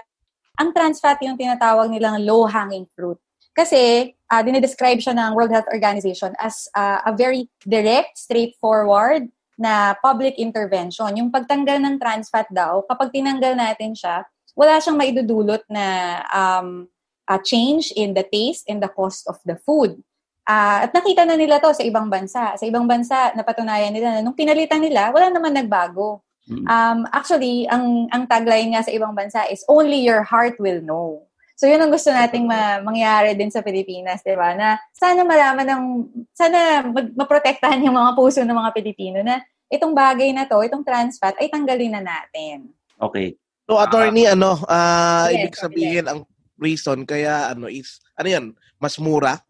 ang 0.55 0.70
trans 0.70 1.03
fat 1.03 1.18
yung 1.27 1.35
tinatawag 1.35 1.90
nilang 1.90 2.22
low-hanging 2.22 2.87
fruit. 2.94 3.18
Kasi, 3.55 4.14
uh, 4.31 4.42
dinidescribe 4.46 5.03
siya 5.03 5.14
ng 5.14 5.35
World 5.35 5.50
Health 5.50 5.70
Organization 5.74 6.35
as 6.38 6.70
uh, 6.79 7.03
a 7.03 7.11
very 7.14 7.50
direct, 7.66 8.14
straightforward, 8.18 9.27
na 9.59 9.94
public 10.03 10.35
intervention. 10.38 11.14
Yung 11.14 11.31
pagtanggal 11.31 11.79
ng 11.79 11.96
trans 11.98 12.27
fat 12.31 12.50
daw, 12.50 12.83
kapag 12.90 13.14
tinanggal 13.14 13.55
natin 13.55 13.94
siya, 13.94 14.27
wala 14.55 14.79
siyang 14.79 14.98
maidudulot 14.98 15.62
na 15.70 16.18
um, 16.31 16.87
a 17.27 17.38
change 17.38 17.90
in 17.94 18.14
the 18.14 18.27
taste 18.27 18.66
and 18.66 18.83
the 18.83 18.90
cost 18.90 19.27
of 19.27 19.38
the 19.46 19.59
food. 19.62 19.98
Uh, 20.45 20.85
at 20.85 20.93
nakita 20.93 21.25
na 21.25 21.41
nila 21.41 21.57
to 21.57 21.73
sa 21.73 21.81
ibang 21.81 22.13
bansa. 22.13 22.53
Sa 22.61 22.65
ibang 22.69 22.85
bansa, 22.85 23.33
napatunayan 23.33 23.93
nila 23.97 24.13
na 24.13 24.21
nung 24.21 24.37
pinalitan 24.37 24.85
nila, 24.85 25.09
wala 25.09 25.33
naman 25.33 25.57
nagbago. 25.57 26.21
Hmm. 26.45 26.69
Um, 26.69 26.99
actually, 27.09 27.65
ang, 27.73 28.13
ang 28.13 28.29
tagline 28.29 28.77
nga 28.77 28.85
sa 28.85 28.93
ibang 28.93 29.17
bansa 29.17 29.49
is, 29.49 29.65
only 29.73 30.05
your 30.05 30.21
heart 30.21 30.61
will 30.61 30.85
know. 30.85 31.25
So, 31.57 31.65
yun 31.65 31.81
ang 31.81 31.89
gusto 31.89 32.13
nating 32.13 32.45
ma- 32.45 32.85
mangyari 32.85 33.33
din 33.33 33.49
sa 33.49 33.65
Pilipinas, 33.65 34.21
di 34.21 34.37
ba? 34.37 34.53
Na 34.53 34.77
sana 34.93 35.25
malaman 35.25 35.65
ng, 35.65 35.83
sana 36.37 36.85
mag- 36.85 37.17
maprotektahan 37.17 37.81
yung 37.81 37.97
mga 37.97 38.13
puso 38.13 38.45
ng 38.45 38.59
mga 38.59 38.71
Pilipino 38.77 39.19
na 39.25 39.41
itong 39.73 39.97
bagay 39.97 40.35
na 40.37 40.45
to, 40.45 40.61
itong 40.61 40.85
trans 40.85 41.17
fat, 41.17 41.33
ay 41.41 41.49
tanggalin 41.49 41.97
na 41.97 42.03
natin. 42.05 42.69
Okay. 43.01 43.41
So, 43.65 43.81
attorney, 43.81 44.29
uh, 44.29 44.37
ano, 44.37 44.61
uh, 44.69 45.33
yes, 45.33 45.35
ibig 45.41 45.57
sabihin, 45.57 46.05
yes. 46.05 46.11
ang 46.13 46.21
reason 46.61 47.09
kaya, 47.09 47.57
ano, 47.57 47.73
is, 47.73 48.05
ano 48.21 48.29
yan, 48.29 48.45
mas 48.77 49.01
mura? 49.01 49.41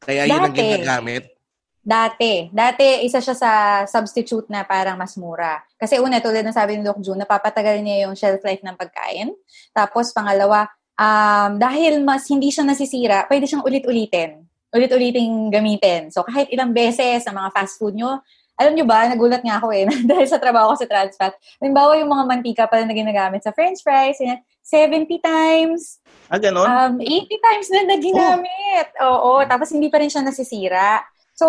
Kaya 0.00 0.24
yun 0.24 0.40
ang 0.40 0.56
ginagamit? 0.56 1.36
Dati. 1.80 2.52
Dati, 2.52 3.08
isa 3.08 3.24
siya 3.24 3.36
sa 3.36 3.52
substitute 3.88 4.52
na 4.52 4.68
parang 4.68 5.00
mas 5.00 5.16
mura. 5.16 5.64
Kasi 5.80 5.96
una, 5.96 6.20
tulad 6.20 6.44
ng 6.44 6.52
sabi 6.52 6.76
ni 6.76 6.84
Doc 6.84 7.00
June, 7.00 7.20
napapatagal 7.20 7.80
niya 7.80 8.04
yung 8.08 8.12
shelf 8.12 8.44
life 8.44 8.60
ng 8.60 8.76
pagkain. 8.76 9.32
Tapos, 9.72 10.12
pangalawa, 10.12 10.68
um, 11.00 11.56
dahil 11.56 12.04
mas 12.04 12.28
hindi 12.28 12.52
siya 12.52 12.68
nasisira, 12.68 13.24
pwede 13.32 13.48
siyang 13.48 13.64
ulit-ulitin. 13.64 14.44
Ulit-uliting 14.70 15.48
gamitin. 15.48 16.12
So, 16.12 16.20
kahit 16.22 16.52
ilang 16.52 16.76
beses 16.76 17.24
sa 17.24 17.32
mga 17.32 17.48
fast 17.56 17.80
food 17.80 17.96
nyo, 17.96 18.20
alam 18.60 18.76
nyo 18.76 18.84
ba, 18.84 19.08
nagulat 19.08 19.40
nga 19.40 19.56
ako 19.56 19.72
eh, 19.72 19.88
dahil 20.10 20.28
sa 20.28 20.36
trabaho 20.36 20.76
ko 20.76 20.84
sa 20.84 20.86
trans 20.86 21.16
fat. 21.16 21.32
Halimbawa, 21.64 21.96
yung 21.96 22.12
mga 22.12 22.24
mantika 22.28 22.64
pala 22.68 22.84
na 22.84 22.92
ginagamit 22.92 23.40
sa 23.40 23.56
french 23.56 23.80
fries, 23.80 24.20
yun, 24.20 24.36
70 24.70 25.18
times. 25.18 25.98
Ah, 26.30 26.38
ganun? 26.38 26.62
Um, 26.62 26.94
80 27.02 27.26
times 27.42 27.68
na 27.74 27.82
naginamit. 27.90 28.86
Oh. 29.02 29.18
Oo, 29.18 29.32
tapos 29.50 29.74
hindi 29.74 29.90
pa 29.90 29.98
rin 29.98 30.06
siya 30.06 30.22
nasisira. 30.22 31.02
So, 31.34 31.46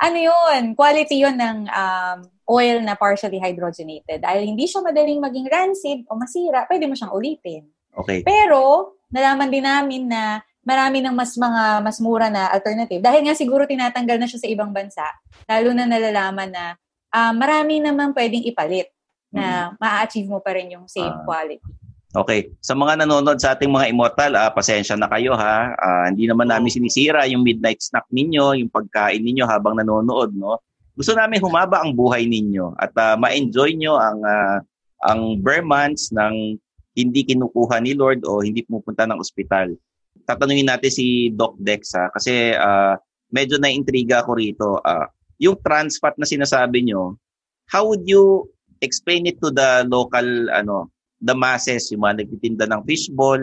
ano 0.00 0.16
yun? 0.16 0.72
Quality 0.72 1.20
yun 1.20 1.36
ng 1.36 1.68
um, 1.68 2.18
oil 2.48 2.80
na 2.80 2.96
partially 2.96 3.36
hydrogenated. 3.36 4.24
Dahil 4.24 4.48
hindi 4.48 4.64
siya 4.64 4.80
madaling 4.80 5.20
maging 5.20 5.46
rancid 5.52 6.08
o 6.08 6.16
masira, 6.16 6.64
pwede 6.64 6.88
mo 6.88 6.96
siyang 6.96 7.12
ulitin. 7.12 7.68
Okay. 7.92 8.24
Pero, 8.24 8.96
nalaman 9.12 9.52
din 9.52 9.66
namin 9.66 10.02
na 10.08 10.40
marami 10.64 11.04
ng 11.04 11.12
mas 11.12 11.36
mga 11.36 11.84
mas 11.84 12.00
mura 12.00 12.32
na 12.32 12.48
alternative. 12.48 13.04
Dahil 13.04 13.28
nga 13.28 13.36
siguro 13.36 13.68
tinatanggal 13.68 14.16
na 14.16 14.28
siya 14.30 14.40
sa 14.40 14.48
ibang 14.48 14.72
bansa, 14.72 15.04
lalo 15.44 15.76
na 15.76 15.84
nalalaman 15.84 16.48
na 16.48 16.64
uh, 17.12 17.32
marami 17.36 17.84
naman 17.84 18.16
pwedeng 18.16 18.42
ipalit 18.48 18.88
na 19.28 19.44
mm-hmm. 19.44 19.82
ma-achieve 19.82 20.30
mo 20.30 20.40
pa 20.40 20.56
rin 20.56 20.72
yung 20.72 20.88
same 20.88 21.12
uh, 21.12 21.22
quality. 21.28 21.83
Okay. 22.14 22.54
Sa 22.62 22.78
mga 22.78 23.02
nanonood 23.02 23.42
sa 23.42 23.58
ating 23.58 23.74
mga 23.74 23.90
immortal, 23.90 24.38
uh, 24.38 24.46
pasensya 24.54 24.94
na 24.94 25.10
kayo 25.10 25.34
ha. 25.34 25.74
Uh, 25.74 26.04
hindi 26.14 26.30
naman 26.30 26.46
namin 26.46 26.70
sinisira 26.70 27.26
yung 27.26 27.42
midnight 27.42 27.82
snack 27.82 28.06
ninyo, 28.14 28.54
yung 28.62 28.70
pagkain 28.70 29.18
ninyo 29.18 29.42
habang 29.50 29.74
nanonood, 29.74 30.30
no? 30.38 30.62
Gusto 30.94 31.18
namin 31.18 31.42
humaba 31.42 31.82
ang 31.82 31.90
buhay 31.90 32.22
ninyo 32.30 32.78
at 32.78 32.94
uh, 32.94 33.18
ma-enjoy 33.18 33.74
nyo 33.74 33.98
ang 33.98 34.22
uh, 34.22 34.62
ang 35.10 35.42
bare 35.42 35.66
months 35.66 36.14
ng 36.14 36.54
hindi 36.94 37.20
kinukuha 37.26 37.82
ni 37.82 37.98
Lord 37.98 38.22
o 38.22 38.46
hindi 38.46 38.62
pumupunta 38.62 39.10
ng 39.10 39.18
ospital. 39.18 39.74
Tatanungin 40.22 40.70
natin 40.70 40.94
si 40.94 41.34
Doc 41.34 41.58
Dex 41.58 41.98
ha, 41.98 42.14
kasi 42.14 42.54
uh, 42.54 42.94
medyo 43.34 43.58
na-intriga 43.58 44.22
ako 44.22 44.38
rito. 44.38 44.78
Uh, 44.86 45.10
yung 45.42 45.58
trans 45.66 45.98
fat 45.98 46.14
na 46.14 46.30
sinasabi 46.30 46.86
nyo, 46.86 47.18
how 47.66 47.82
would 47.82 48.06
you 48.06 48.46
explain 48.78 49.26
it 49.26 49.42
to 49.42 49.50
the 49.50 49.82
local, 49.90 50.22
ano, 50.54 50.93
the 51.24 51.32
masses, 51.32 51.88
yung 51.88 52.04
mga 52.04 52.24
nagtitinda 52.24 52.68
ng 52.68 52.84
fishball, 52.84 53.40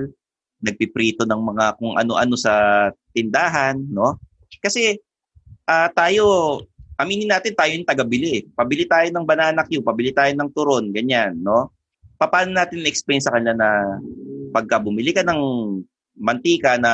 nagpiprito 0.62 1.26
ng 1.26 1.42
mga 1.42 1.66
kung 1.82 1.98
ano-ano 1.98 2.38
sa 2.38 2.88
tindahan, 3.18 3.82
no? 3.90 4.22
Kasi 4.62 5.02
uh, 5.66 5.90
tayo, 5.98 6.24
aminin 7.02 7.34
natin 7.34 7.58
tayo 7.58 7.74
yung 7.74 7.90
tagabili. 7.90 8.46
Pabili 8.54 8.86
tayo 8.86 9.10
ng 9.10 9.26
banana 9.26 9.66
cue, 9.66 9.82
pabili 9.82 10.14
tayo 10.14 10.30
ng 10.38 10.50
turon, 10.54 10.94
ganyan, 10.94 11.34
no? 11.42 11.74
Paano 12.22 12.54
natin 12.54 12.86
explain 12.86 13.18
sa 13.18 13.34
kanila 13.34 13.58
na 13.58 13.70
pagka 14.54 14.78
bumili 14.78 15.10
ka 15.10 15.26
ng 15.26 15.42
mantika 16.22 16.78
na 16.78 16.94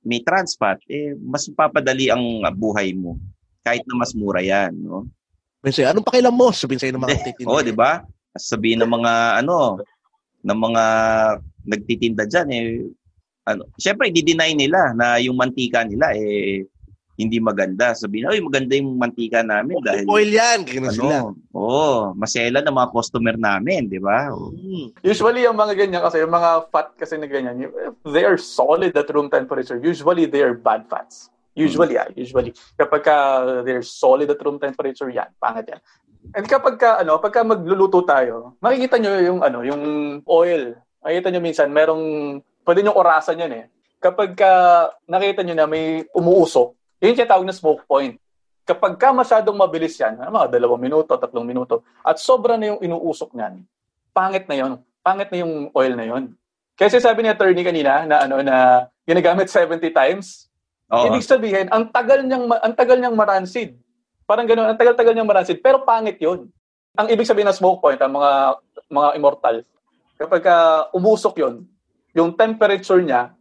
may 0.00 0.24
trans 0.24 0.56
fat, 0.56 0.80
eh, 0.88 1.12
mas 1.20 1.44
papadali 1.52 2.08
ang 2.08 2.40
buhay 2.56 2.96
mo 2.96 3.20
kahit 3.60 3.84
na 3.84 4.00
mas 4.00 4.16
mura 4.16 4.40
yan, 4.40 4.72
no? 4.72 5.04
Minsan, 5.60 5.92
anong 5.92 6.08
pakialam 6.08 6.32
mo? 6.32 6.48
Sabihin 6.56 6.80
sa'yo 6.80 6.96
ng 6.96 7.04
mga 7.04 7.12
nagtitinda. 7.20 7.50
Oo, 7.52 7.60
oh, 7.60 7.64
di 7.64 7.76
ba? 7.76 8.00
Sabihin 8.36 8.82
ng 8.82 8.92
mga, 8.92 9.42
ano, 9.42 9.80
ng 10.44 10.58
mga 10.58 10.84
nagtitinda 11.66 12.24
dyan, 12.26 12.48
eh, 12.52 12.66
ano, 13.48 13.66
syempre, 13.76 14.08
i-deny 14.12 14.54
nila 14.54 14.94
na 14.94 15.18
yung 15.18 15.36
mantika 15.36 15.82
nila, 15.82 16.14
eh, 16.14 16.64
hindi 17.20 17.36
maganda. 17.36 17.92
Sabihin, 17.92 18.32
ay, 18.32 18.40
maganda 18.40 18.72
yung 18.80 18.96
mantika 18.96 19.44
namin 19.44 19.76
oh, 19.76 19.84
dahil... 19.84 20.04
Oil 20.08 20.30
yan, 20.32 20.64
kaya 20.64 20.80
ano, 20.80 20.88
sila. 20.88 21.16
Oo, 21.52 21.68
oh, 21.68 22.00
masela 22.16 22.64
ng 22.64 22.72
mga 22.72 22.90
customer 22.96 23.36
namin, 23.36 23.92
di 23.92 24.00
ba? 24.00 24.32
Mm. 24.32 24.96
Usually, 25.04 25.44
yung 25.44 25.60
mga 25.60 25.76
ganyan 25.76 26.00
kasi, 26.00 26.24
yung 26.24 26.32
mga 26.32 26.72
fat 26.72 26.96
kasi 26.96 27.20
na 27.20 27.28
ganyan, 27.28 27.68
they 28.08 28.24
are 28.24 28.40
solid 28.40 28.96
at 28.96 29.08
room 29.12 29.28
temperature. 29.28 29.76
Usually, 29.76 30.24
they 30.24 30.40
are 30.40 30.56
bad 30.56 30.88
fats. 30.88 31.28
Usually, 31.52 32.00
mm. 32.00 32.02
ah, 32.06 32.08
usually. 32.16 32.56
Kapag 32.80 33.04
uh, 33.04 33.60
they're 33.68 33.84
solid 33.84 34.32
at 34.32 34.40
room 34.40 34.56
temperature, 34.56 35.12
yan, 35.12 35.28
pangit 35.36 35.68
yan. 35.68 35.80
And 36.36 36.46
kapag 36.46 36.76
ka, 36.76 37.00
ano, 37.02 37.18
pagka 37.18 37.42
magluluto 37.42 38.04
tayo, 38.04 38.54
makikita 38.60 39.00
nyo 39.00 39.12
yung, 39.20 39.40
ano, 39.40 39.64
yung 39.66 39.82
oil. 40.28 40.76
Makikita 41.00 41.28
nyo 41.32 41.40
minsan, 41.40 41.68
merong, 41.72 42.04
pwede 42.62 42.80
nyo 42.84 42.92
orasan 42.94 43.40
yan 43.40 43.52
eh. 43.56 43.64
Kapag 44.00 44.32
ka 44.32 44.52
nakita 45.04 45.44
nyo 45.44 45.54
na 45.56 45.66
may 45.68 46.04
umuusok, 46.16 46.72
yun 47.00 47.16
yung 47.16 47.28
tawag 47.28 47.48
na 47.48 47.56
smoke 47.56 47.84
point. 47.84 48.16
Kapag 48.64 48.96
ka 49.00 49.10
masyadong 49.10 49.56
mabilis 49.56 49.96
yan, 49.98 50.20
mga 50.20 50.52
dalawang 50.52 50.80
minuto, 50.80 51.16
tatlong 51.16 51.44
minuto, 51.48 51.82
at 52.04 52.20
sobra 52.20 52.54
na 52.54 52.76
yung 52.76 52.80
inuusok 52.80 53.34
niyan, 53.34 53.64
pangit 54.14 54.46
na 54.46 54.56
yun. 54.56 54.72
Pangit 55.00 55.32
na 55.32 55.38
yung 55.40 55.72
oil 55.72 55.92
na 55.96 56.06
yun. 56.06 56.36
Kasi 56.76 56.96
sabi 56.96 57.24
ni 57.24 57.28
attorney 57.28 57.60
kanina 57.60 58.08
na 58.08 58.24
ano 58.24 58.40
na 58.40 58.88
ginagamit 59.04 59.52
70 59.52 59.92
times. 59.92 60.48
Oo. 60.88 61.12
Ibig 61.12 61.24
sabihin, 61.24 61.66
ang 61.68 61.92
tagal 61.92 62.24
niyang 62.24 62.48
ang 62.48 62.74
tagal 62.76 62.96
niyang 62.96 63.16
maransid. 63.16 63.76
Parang 64.30 64.46
ganoon, 64.46 64.70
ang 64.70 64.78
tagal-tagal 64.78 65.10
niyang 65.10 65.26
maransid, 65.26 65.58
pero 65.58 65.82
pangit 65.82 66.22
'yun. 66.22 66.46
Ang 66.94 67.06
ibig 67.10 67.26
sabihin 67.26 67.50
ng 67.50 67.58
smoke 67.58 67.82
point, 67.82 67.98
ang 67.98 68.14
mga 68.14 68.62
mga 68.86 69.08
immortal, 69.18 69.56
kapag 70.14 70.46
ka 70.46 70.86
umusok 70.94 71.34
'yun, 71.42 71.66
yung 72.14 72.38
temperature 72.38 73.02
niya, 73.02 73.34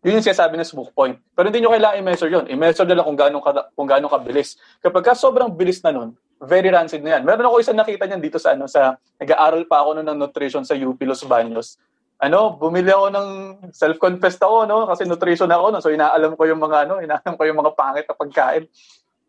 yun 0.00 0.16
yung 0.16 0.24
sinasabi 0.24 0.56
ng 0.56 0.64
smoke 0.64 0.96
point. 0.96 1.20
Pero 1.36 1.52
hindi 1.52 1.60
nyo 1.60 1.76
kailangan 1.76 2.00
i-measure 2.00 2.32
yun. 2.32 2.44
I-measure 2.48 2.88
lang 2.88 3.04
kung 3.04 3.20
gaano, 3.20 3.36
ka, 3.44 3.68
kung 3.76 3.84
gaano 3.88 4.08
kabilis. 4.08 4.56
Kapag 4.80 5.04
ka 5.04 5.12
sobrang 5.12 5.52
bilis 5.52 5.84
na 5.84 5.92
nun, 5.92 6.16
very 6.40 6.72
rancid 6.72 7.04
na 7.04 7.20
yan. 7.20 7.22
Meron 7.28 7.44
ako 7.44 7.60
isang 7.60 7.76
nakita 7.76 8.08
niyan 8.08 8.24
dito 8.24 8.40
sa, 8.40 8.56
ano, 8.56 8.64
sa 8.64 8.96
nag-aaral 9.20 9.68
pa 9.68 9.84
ako 9.84 10.00
nun 10.00 10.08
ng 10.08 10.18
nutrition 10.24 10.64
sa 10.64 10.72
UP 10.72 10.96
Los 11.04 11.20
Baños. 11.28 11.76
Ano, 12.16 12.56
bumili 12.56 12.88
ako 12.88 13.12
ng 13.12 13.28
self-confessed 13.72 14.40
ako, 14.40 14.64
no? 14.64 14.88
Kasi 14.88 15.04
nutrition 15.04 15.52
ako, 15.52 15.64
no? 15.68 15.80
So, 15.84 15.92
inaalam 15.92 16.32
ko 16.32 16.48
yung 16.48 16.60
mga, 16.60 16.88
ano, 16.88 17.04
inaalam 17.04 17.36
ko 17.36 17.42
yung 17.44 17.60
mga 17.60 17.72
pangit 17.76 18.08
na 18.08 18.16
pagkain. 18.16 18.64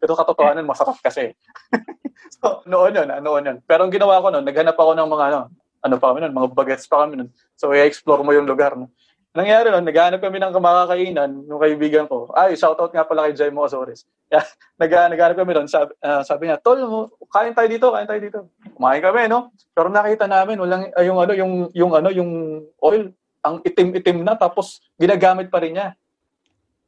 Pero 0.02 0.18
katotohanan, 0.18 0.66
masarap 0.72 0.98
kasi. 0.98 1.38
so, 2.42 2.66
noon 2.66 2.98
yun, 2.98 3.08
ah, 3.14 3.22
noon 3.22 3.46
yun. 3.46 3.58
Pero 3.62 3.86
ang 3.86 3.94
ginawa 3.94 4.18
ko 4.18 4.34
noon, 4.34 4.46
naghanap 4.50 4.74
ako 4.74 4.98
ng 4.98 5.10
mga, 5.14 5.26
ano, 5.30 5.40
ano 5.82 5.96
pa 6.02 6.10
kami 6.10 6.26
nun, 6.26 6.34
mga 6.34 6.50
bagets 6.58 6.90
pa 6.90 7.06
kami 7.06 7.22
nun. 7.22 7.30
So, 7.54 7.70
i-explore 7.70 8.26
mo 8.26 8.34
yung 8.34 8.50
lugar, 8.50 8.74
no? 8.74 8.90
Nangyari 9.32 9.72
nun, 9.72 9.88
naghanap 9.88 10.20
kami 10.20 10.44
ng 10.44 10.52
makakainan 10.60 11.48
ng 11.48 11.62
kaibigan 11.62 12.04
ko. 12.10 12.28
Ay, 12.36 12.60
shoutout 12.60 12.92
nga 12.92 13.08
pala 13.08 13.30
kay 13.30 13.38
Jaimo 13.38 13.62
Azores. 13.64 14.04
Yeah, 14.32 14.48
nag 14.80 14.88
naghanap 15.12 15.36
kami 15.44 15.52
doon. 15.52 15.68
Sabi, 15.68 15.92
ah, 16.00 16.24
sabi 16.24 16.48
niya, 16.48 16.56
Tol, 16.56 16.80
kain 17.28 17.52
tayo 17.52 17.68
dito, 17.68 17.92
kain 17.92 18.08
tayo 18.08 18.22
dito. 18.24 18.40
Kumain 18.80 19.04
kami, 19.04 19.28
no? 19.28 19.52
Pero 19.76 19.92
nakita 19.92 20.24
namin, 20.24 20.56
walang, 20.56 20.88
ay, 20.96 21.04
yung 21.04 21.20
ano, 21.20 21.32
yung, 21.36 21.52
yung 21.76 21.92
ano, 21.92 22.08
yung 22.16 22.32
oil, 22.80 23.12
ang 23.44 23.60
itim-itim 23.60 24.24
na, 24.24 24.40
tapos 24.40 24.80
ginagamit 24.96 25.52
pa 25.52 25.60
rin 25.60 25.76
niya. 25.76 26.00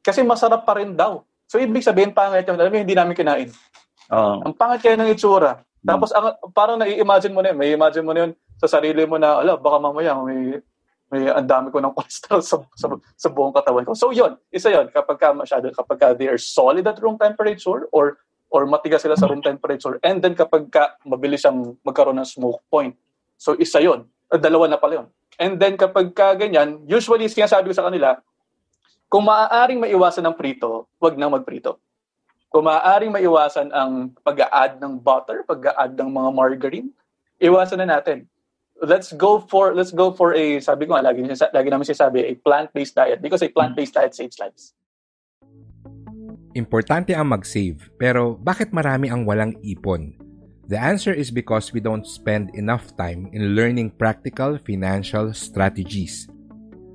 Kasi 0.00 0.24
masarap 0.24 0.64
pa 0.64 0.80
rin 0.80 0.96
daw. 0.96 1.20
So, 1.50 1.60
ibig 1.60 1.84
sabihin, 1.84 2.16
pangit 2.16 2.48
yun. 2.48 2.56
Alam 2.58 2.72
mo, 2.72 2.78
hindi 2.80 2.96
namin 2.96 3.14
kinain. 3.14 3.48
Oo. 4.10 4.44
Ang 4.48 4.54
pangit 4.56 4.80
kaya 4.84 4.96
ng 4.98 5.12
itsura. 5.12 5.60
Tapos, 5.84 6.10
ang, 6.16 6.34
parang 6.56 6.80
nai-imagine 6.80 7.34
mo 7.36 7.44
na 7.44 7.52
yun. 7.52 7.58
May 7.60 7.76
imagine 7.76 8.04
mo 8.04 8.12
na 8.16 8.20
yun 8.26 8.32
sa 8.58 8.80
sarili 8.80 9.04
mo 9.04 9.20
na, 9.20 9.44
ala, 9.44 9.60
baka 9.60 9.76
mamaya 9.76 10.16
may 10.24 10.58
may 11.12 11.30
ang 11.30 11.46
dami 11.46 11.70
ko 11.70 11.78
ng 11.78 11.94
cholesterol 11.96 12.42
sa, 12.42 12.56
sa, 12.74 12.86
sa 13.14 13.28
buong 13.30 13.54
katawan 13.54 13.86
ko. 13.86 13.94
So 13.94 14.10
yun, 14.10 14.34
isa 14.50 14.74
yun, 14.74 14.90
kapag 14.90 15.22
ka 15.22 15.30
masyado, 15.30 15.70
kapag 15.70 15.98
ka 16.02 16.06
they 16.18 16.26
are 16.26 16.40
solid 16.40 16.82
at 16.82 16.98
room 16.98 17.14
temperature 17.14 17.86
or 17.94 18.18
or 18.50 18.66
matigas 18.70 19.02
sila 19.02 19.18
sa 19.18 19.26
room 19.26 19.42
temperature 19.42 19.98
and 20.06 20.22
then 20.22 20.34
kapag 20.38 20.70
ka 20.70 20.94
mabilis 21.02 21.42
siyang 21.42 21.74
magkaroon 21.82 22.18
ng 22.18 22.28
smoke 22.28 22.62
point. 22.70 22.94
So 23.38 23.54
isa 23.58 23.82
yun. 23.82 24.06
Dalawa 24.30 24.70
na 24.70 24.78
pala 24.78 25.02
yun. 25.02 25.08
And 25.38 25.58
then 25.58 25.74
kapag 25.74 26.14
ka 26.14 26.38
ganyan, 26.38 26.82
usually 26.86 27.26
sinasabi 27.26 27.70
ko 27.70 27.74
sa 27.74 27.86
kanila, 27.90 28.18
kung 29.14 29.30
maaaring 29.30 29.78
maiwasan 29.78 30.26
ng 30.26 30.34
prito, 30.34 30.90
wag 30.98 31.14
nang 31.14 31.30
magprito. 31.30 31.78
Kung 32.50 32.66
maaaring 32.66 33.14
maiwasan 33.14 33.70
ang 33.70 34.10
pag-a-add 34.26 34.82
ng 34.82 34.98
butter, 34.98 35.46
pag-a-add 35.46 35.94
ng 35.94 36.10
mga 36.10 36.30
margarine, 36.34 36.90
iwasan 37.38 37.86
na 37.86 37.94
natin 37.94 38.26
let's 38.82 39.14
go 39.14 39.38
for 39.38 39.70
let's 39.70 39.94
go 39.94 40.10
for 40.10 40.34
a 40.34 40.58
sabi 40.58 40.90
ko 40.90 40.98
nga 40.98 41.06
lagi 41.06 41.22
lagi 41.22 41.68
namin 41.70 41.86
sinasabi 41.86 42.26
a 42.26 42.34
plant-based 42.42 42.98
diet 42.98 43.22
because 43.22 43.38
a 43.46 43.50
plant-based 43.50 43.94
diet 43.94 44.18
saves 44.18 44.38
lives. 44.42 44.74
Importante 46.54 47.14
ang 47.14 47.30
mag-save, 47.30 47.90
pero 47.98 48.38
bakit 48.38 48.70
marami 48.70 49.10
ang 49.10 49.26
walang 49.26 49.58
ipon? 49.62 50.14
The 50.70 50.78
answer 50.78 51.14
is 51.14 51.30
because 51.30 51.74
we 51.74 51.82
don't 51.82 52.06
spend 52.06 52.54
enough 52.54 52.94
time 52.98 53.30
in 53.34 53.58
learning 53.58 53.94
practical 53.94 54.58
financial 54.62 55.34
strategies. 55.34 56.30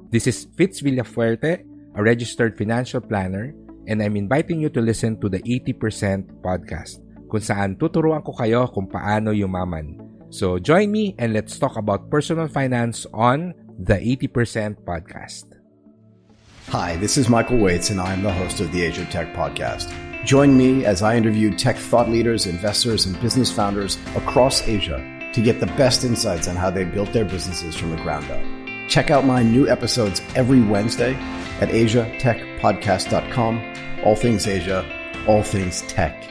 This 0.09 0.25
is 0.25 0.47
Fitz 0.57 0.81
Villafuerte, 0.81 1.68
a 1.99 2.03
registered 2.03 2.55
financial 2.55 3.01
planner, 3.01 3.53
and 3.87 4.01
I'm 4.01 4.15
inviting 4.15 4.63
you 4.63 4.69
to 4.71 4.79
listen 4.79 5.19
to 5.19 5.27
the 5.27 5.43
80% 5.43 6.39
podcast, 6.39 7.03
kung 7.27 7.43
saan 7.43 7.75
tuturuan 7.75 8.23
ko 8.23 8.31
kayo 8.31 8.71
kung 8.71 8.87
paano 8.87 9.35
yumaman. 9.35 9.99
So 10.31 10.63
join 10.63 10.95
me 10.95 11.11
and 11.19 11.35
let's 11.35 11.59
talk 11.59 11.75
about 11.75 12.07
personal 12.07 12.47
finance 12.47 13.03
on 13.11 13.51
the 13.75 13.99
80% 13.99 14.79
podcast. 14.87 15.59
Hi, 16.71 16.95
this 17.03 17.19
is 17.19 17.27
Michael 17.27 17.59
Waits, 17.59 17.91
and 17.91 17.99
I'm 17.99 18.23
the 18.23 18.31
host 18.31 18.63
of 18.63 18.71
the 18.71 18.79
Asia 18.87 19.03
Tech 19.11 19.35
Podcast. 19.35 19.91
Join 20.23 20.55
me 20.55 20.85
as 20.85 21.03
I 21.03 21.19
interview 21.19 21.51
tech 21.51 21.75
thought 21.75 22.07
leaders, 22.07 22.47
investors, 22.47 23.09
and 23.09 23.19
business 23.19 23.51
founders 23.51 23.99
across 24.15 24.63
Asia 24.63 25.03
to 25.33 25.41
get 25.41 25.59
the 25.59 25.71
best 25.75 26.07
insights 26.07 26.47
on 26.47 26.55
how 26.55 26.71
they 26.71 26.87
built 26.87 27.11
their 27.11 27.25
businesses 27.25 27.75
from 27.75 27.91
the 27.91 27.99
ground 27.99 28.29
up. 28.31 28.58
Check 28.89 29.11
out 29.11 29.23
my 29.23 29.43
new 29.43 29.69
episodes 29.69 30.19
every 30.35 30.61
Wednesday 30.61 31.13
at 31.61 31.69
asiatechpodcast.com. 31.69 34.01
All 34.03 34.15
things 34.15 34.47
Asia, 34.47 34.83
all 35.27 35.43
things 35.43 35.83
tech. 35.83 36.27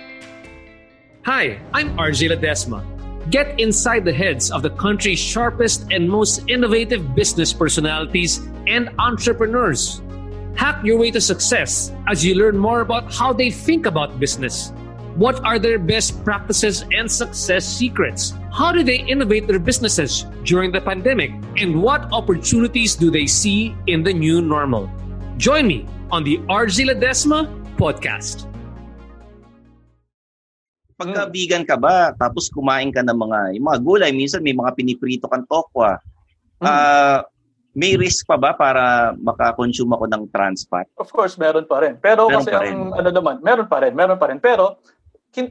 Hi, 1.25 1.61
I'm 1.73 1.97
RJ 1.97 2.37
Ledesma. 2.37 2.85
Get 3.31 3.61
inside 3.61 4.05
the 4.05 4.13
heads 4.13 4.51
of 4.51 4.63
the 4.63 4.71
country's 4.71 5.21
sharpest 5.21 5.93
and 5.93 6.09
most 6.09 6.49
innovative 6.49 7.15
business 7.15 7.53
personalities 7.53 8.39
and 8.67 8.91
entrepreneurs. 8.99 10.03
Hack 10.57 10.85
your 10.85 10.99
way 10.99 11.13
to 11.13 11.21
success 11.21 11.93
as 12.09 12.25
you 12.25 12.35
learn 12.35 12.59
more 12.59 12.81
about 12.81 13.15
how 13.15 13.33
they 13.33 13.51
think 13.51 13.87
about 13.87 14.19
business. 14.19 14.73
What 15.15 15.45
are 15.45 15.61
their 15.61 15.79
best 15.79 16.25
practices 16.25 16.85
and 16.91 17.11
success 17.11 17.65
secrets? 17.65 18.33
How 18.59 18.75
do 18.75 18.83
they 18.83 19.07
innovate 19.07 19.47
their 19.47 19.63
businesses 19.63 20.27
during 20.43 20.75
the 20.75 20.83
pandemic? 20.83 21.31
And 21.63 21.79
what 21.79 22.11
opportunities 22.11 22.99
do 22.99 23.07
they 23.07 23.31
see 23.31 23.71
in 23.87 24.03
the 24.03 24.11
new 24.11 24.43
normal? 24.43 24.91
Join 25.39 25.71
me 25.71 25.87
on 26.11 26.27
the 26.27 26.43
RJ 26.51 26.91
Ledesma 26.91 27.47
podcast. 27.79 28.51
Pagka 30.99 31.31
vegan 31.31 31.63
ka 31.71 31.79
ba, 31.79 32.11
tapos 32.19 32.51
kumain 32.51 32.91
ka 32.91 33.07
ng 33.07 33.15
mga, 33.15 33.39
yung 33.55 33.67
mga 33.71 33.79
gulay, 33.87 34.11
minsan 34.11 34.43
may 34.43 34.59
mga 34.59 34.75
piniprito 34.75 35.31
kang 35.31 35.47
tokwa. 35.47 36.03
Ah, 36.59 37.23
may 37.79 37.95
risk 37.95 38.27
pa 38.27 38.35
ba 38.35 38.59
para 38.59 39.15
makakonsume 39.23 39.95
ako 39.95 40.11
ng 40.11 40.23
trans 40.35 40.67
fat? 40.67 40.91
Of 40.99 41.15
course, 41.15 41.39
meron 41.39 41.71
pa 41.71 41.79
rin. 41.87 41.95
Pero 42.03 42.27
Meron 42.27 42.43
kasi 42.43 42.51
pa 42.51 42.67
rin. 42.67 42.75
ang 42.75 42.91
ano 42.91 43.11
naman, 43.15 43.39
meron 43.39 43.71
pa 43.71 43.79
rin, 43.87 43.95
meron 43.95 44.19
pa 44.19 44.27
rin. 44.27 44.43
Pero 44.43 44.83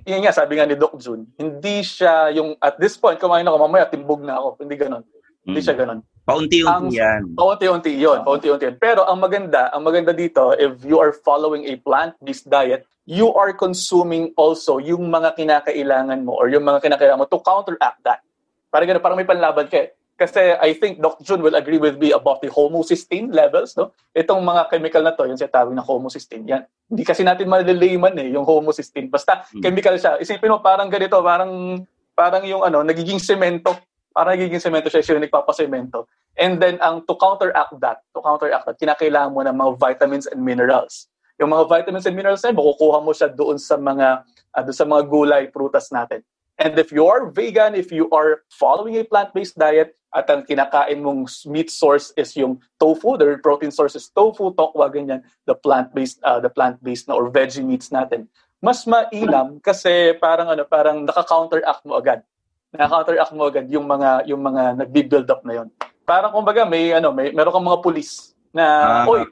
yun 0.04 0.21
nga, 0.23 0.36
sabi 0.36 0.60
nga 0.60 0.67
ni 0.67 0.76
Doc 0.76 1.00
Jun, 1.00 1.23
hindi 1.39 1.82
siya 1.82 2.34
yung, 2.36 2.60
at 2.60 2.76
this 2.78 3.00
point, 3.00 3.15
kumain 3.15 3.47
ako, 3.47 3.58
mamaya 3.63 3.88
timbog 3.88 4.21
na 4.21 4.36
ako. 4.36 4.60
Hindi 4.60 4.76
ganon. 4.76 5.04
Hindi 5.47 5.63
siya 5.63 5.80
ganon. 5.80 6.04
Paunti-unti 6.28 6.67
Ang- 6.67 6.91
yan. 6.91 7.21
Paunti-unti 7.39 7.91
yun, 7.95 8.19
paunti-unti 8.28 8.67
yun. 8.67 8.76
Pero 8.76 9.08
ang 9.08 9.23
maganda, 9.23 9.71
ang 9.71 9.88
maganda 9.88 10.12
dito, 10.12 10.52
if 10.60 10.84
you 10.84 11.00
are 11.00 11.15
following 11.23 11.63
a 11.71 11.80
plant-based 11.80 12.52
diet, 12.52 12.84
you 13.08 13.32
are 13.32 13.56
consuming 13.56 14.36
also 14.36 14.84
yung 14.84 15.08
mga 15.08 15.39
kinakailangan 15.39 16.28
mo 16.28 16.36
or 16.36 16.52
yung 16.52 16.67
mga 16.67 16.84
kinakailangan 16.84 17.23
mo 17.23 17.32
to 17.32 17.39
counteract 17.39 18.04
that. 18.04 18.19
Parang 18.67 18.91
ganun, 18.91 19.00
parang 19.00 19.15
may 19.15 19.23
panlaban 19.23 19.71
ka 19.71 19.88
eh. 19.88 19.95
Kasi 20.17 20.58
I 20.58 20.73
think 20.73 20.97
Doc 20.97 21.21
Jun 21.21 21.45
will 21.45 21.53
agree 21.53 21.77
with 21.77 22.01
me 22.01 22.10
about 22.10 22.41
the 22.41 22.49
homocysteine 22.49 23.30
levels, 23.30 23.77
no? 23.77 23.93
Itong 24.17 24.41
mga 24.41 24.73
chemical 24.73 25.06
na 25.06 25.13
to, 25.13 25.30
yung 25.30 25.38
sinatawag 25.38 25.77
na 25.77 25.86
homocysteine, 25.86 26.45
yan. 26.49 26.63
Hindi 26.89 27.06
kasi 27.06 27.21
natin 27.21 27.45
maliliman 27.45 28.17
eh, 28.17 28.34
yung 28.34 28.41
homocysteine. 28.41 29.13
Basta 29.13 29.45
chemical 29.62 29.93
siya. 30.01 30.17
Isipin 30.17 30.49
mo, 30.49 30.58
parang 30.58 30.89
ganito, 30.89 31.21
parang 31.21 31.86
parang 32.17 32.41
yung 32.49 32.65
ano, 32.65 32.82
nagiging 32.82 33.21
semento. 33.21 33.77
Parang 34.10 34.34
nagiging 34.34 34.58
semento 34.58 34.89
siya, 34.89 35.06
siya 35.06 35.21
yung 35.21 35.25
nagpapasemento. 35.30 36.10
And 36.34 36.58
then, 36.58 36.82
ang 36.82 37.06
to 37.06 37.13
counteract 37.13 37.77
that, 37.77 38.01
to 38.17 38.21
counteract 38.25 38.65
that, 38.65 38.77
kinakailangan 38.82 39.30
mo 39.30 39.45
ng 39.45 39.53
mga 39.53 39.71
vitamins 39.77 40.25
and 40.25 40.41
minerals. 40.41 41.06
Yung 41.38 41.53
mga 41.53 41.69
vitamins 41.69 42.10
and 42.10 42.17
minerals 42.17 42.41
na 42.41 42.58
makukuha 42.58 43.06
mo 43.06 43.13
siya 43.13 43.30
doon 43.30 43.62
sa 43.62 43.77
mga 43.77 44.25
ah, 44.53 44.62
doon 44.65 44.77
sa 44.77 44.86
mga 44.89 45.03
gulay, 45.06 45.43
prutas 45.53 45.93
natin. 45.93 46.25
And 46.58 46.73
if 46.77 46.89
you 46.89 47.06
are 47.06 47.30
vegan, 47.30 47.77
if 47.77 47.93
you 47.93 48.10
are 48.10 48.41
following 48.49 48.97
a 48.97 49.06
plant-based 49.06 49.53
diet, 49.53 49.96
at 50.11 50.25
ang 50.31 50.47
kinakain 50.47 51.03
mong 51.03 51.27
meat 51.51 51.67
source 51.67 52.15
is 52.15 52.31
yung 52.39 52.57
tofu, 52.79 53.19
the 53.19 53.35
protein 53.43 53.71
source 53.71 53.95
is 53.99 54.07
tofu, 54.11 54.55
tokwa, 54.55 54.87
ganyan, 54.87 55.19
the 55.43 55.55
plant-based, 55.55 56.23
uh, 56.23 56.39
the 56.39 56.47
plant-based 56.47 57.11
na 57.11 57.15
or 57.19 57.27
veggie 57.27 57.65
meats 57.65 57.91
natin, 57.91 58.25
mas 58.63 58.87
mainam 58.87 59.59
kasi 59.59 60.15
parang 60.17 60.47
ano, 60.47 60.63
parang 60.63 61.03
naka-counteract 61.03 61.83
mo 61.83 61.99
agad. 61.99 62.23
Naka-counteract 62.71 63.31
mo 63.35 63.47
agad 63.47 63.65
yung 63.67 63.85
mga 63.85 64.25
yung 64.31 64.41
mga 64.41 64.79
nagbi-build 64.79 65.27
up 65.29 65.43
na 65.43 65.63
yon. 65.63 65.67
Parang 66.07 66.31
kumbaga 66.31 66.63
may 66.63 66.95
ano, 66.95 67.11
may 67.11 67.35
meron 67.35 67.51
kang 67.51 67.67
mga 67.67 67.83
pulis 67.83 68.31
na 68.55 68.65
Ah. 69.03 69.11
oy, 69.11 69.27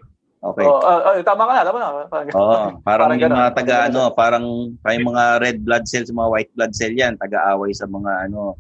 Okay. 0.46 0.62
Oh, 0.62 0.78
uh, 0.78 1.18
uh, 1.18 1.26
tama 1.26 1.50
ka 1.50 1.54
na, 1.58 1.66
tama 1.66 1.80
na. 1.82 2.06
Parang, 2.06 2.26
Oo, 2.38 2.66
parang, 2.86 3.10
yung 3.18 3.34
ganun. 3.34 3.38
mga 3.42 3.52
taga 3.58 3.76
ano, 3.90 4.14
parang 4.14 4.46
parang 4.86 5.10
mga 5.10 5.24
red 5.42 5.58
blood 5.66 5.90
cells, 5.90 6.14
mga 6.14 6.30
white 6.30 6.52
blood 6.54 6.70
cell 6.78 6.94
yan, 6.94 7.18
taga-away 7.18 7.74
sa 7.74 7.90
mga 7.90 8.30
ano. 8.30 8.54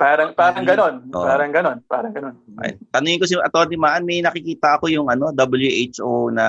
Parang 0.00 0.32
parang 0.32 0.64
ganon. 0.64 0.94
Oo. 1.12 1.28
Parang 1.28 1.52
ganon. 1.52 1.78
Parang 1.84 2.08
ganon. 2.08 2.32
Ay, 2.56 2.72
tanungin 2.88 3.20
ko 3.20 3.28
si 3.28 3.36
Atty. 3.36 3.76
Maan, 3.76 4.08
may 4.08 4.24
nakikita 4.24 4.80
ako 4.80 4.88
yung 4.88 5.12
ano, 5.12 5.28
WHO 5.28 6.32
na 6.32 6.46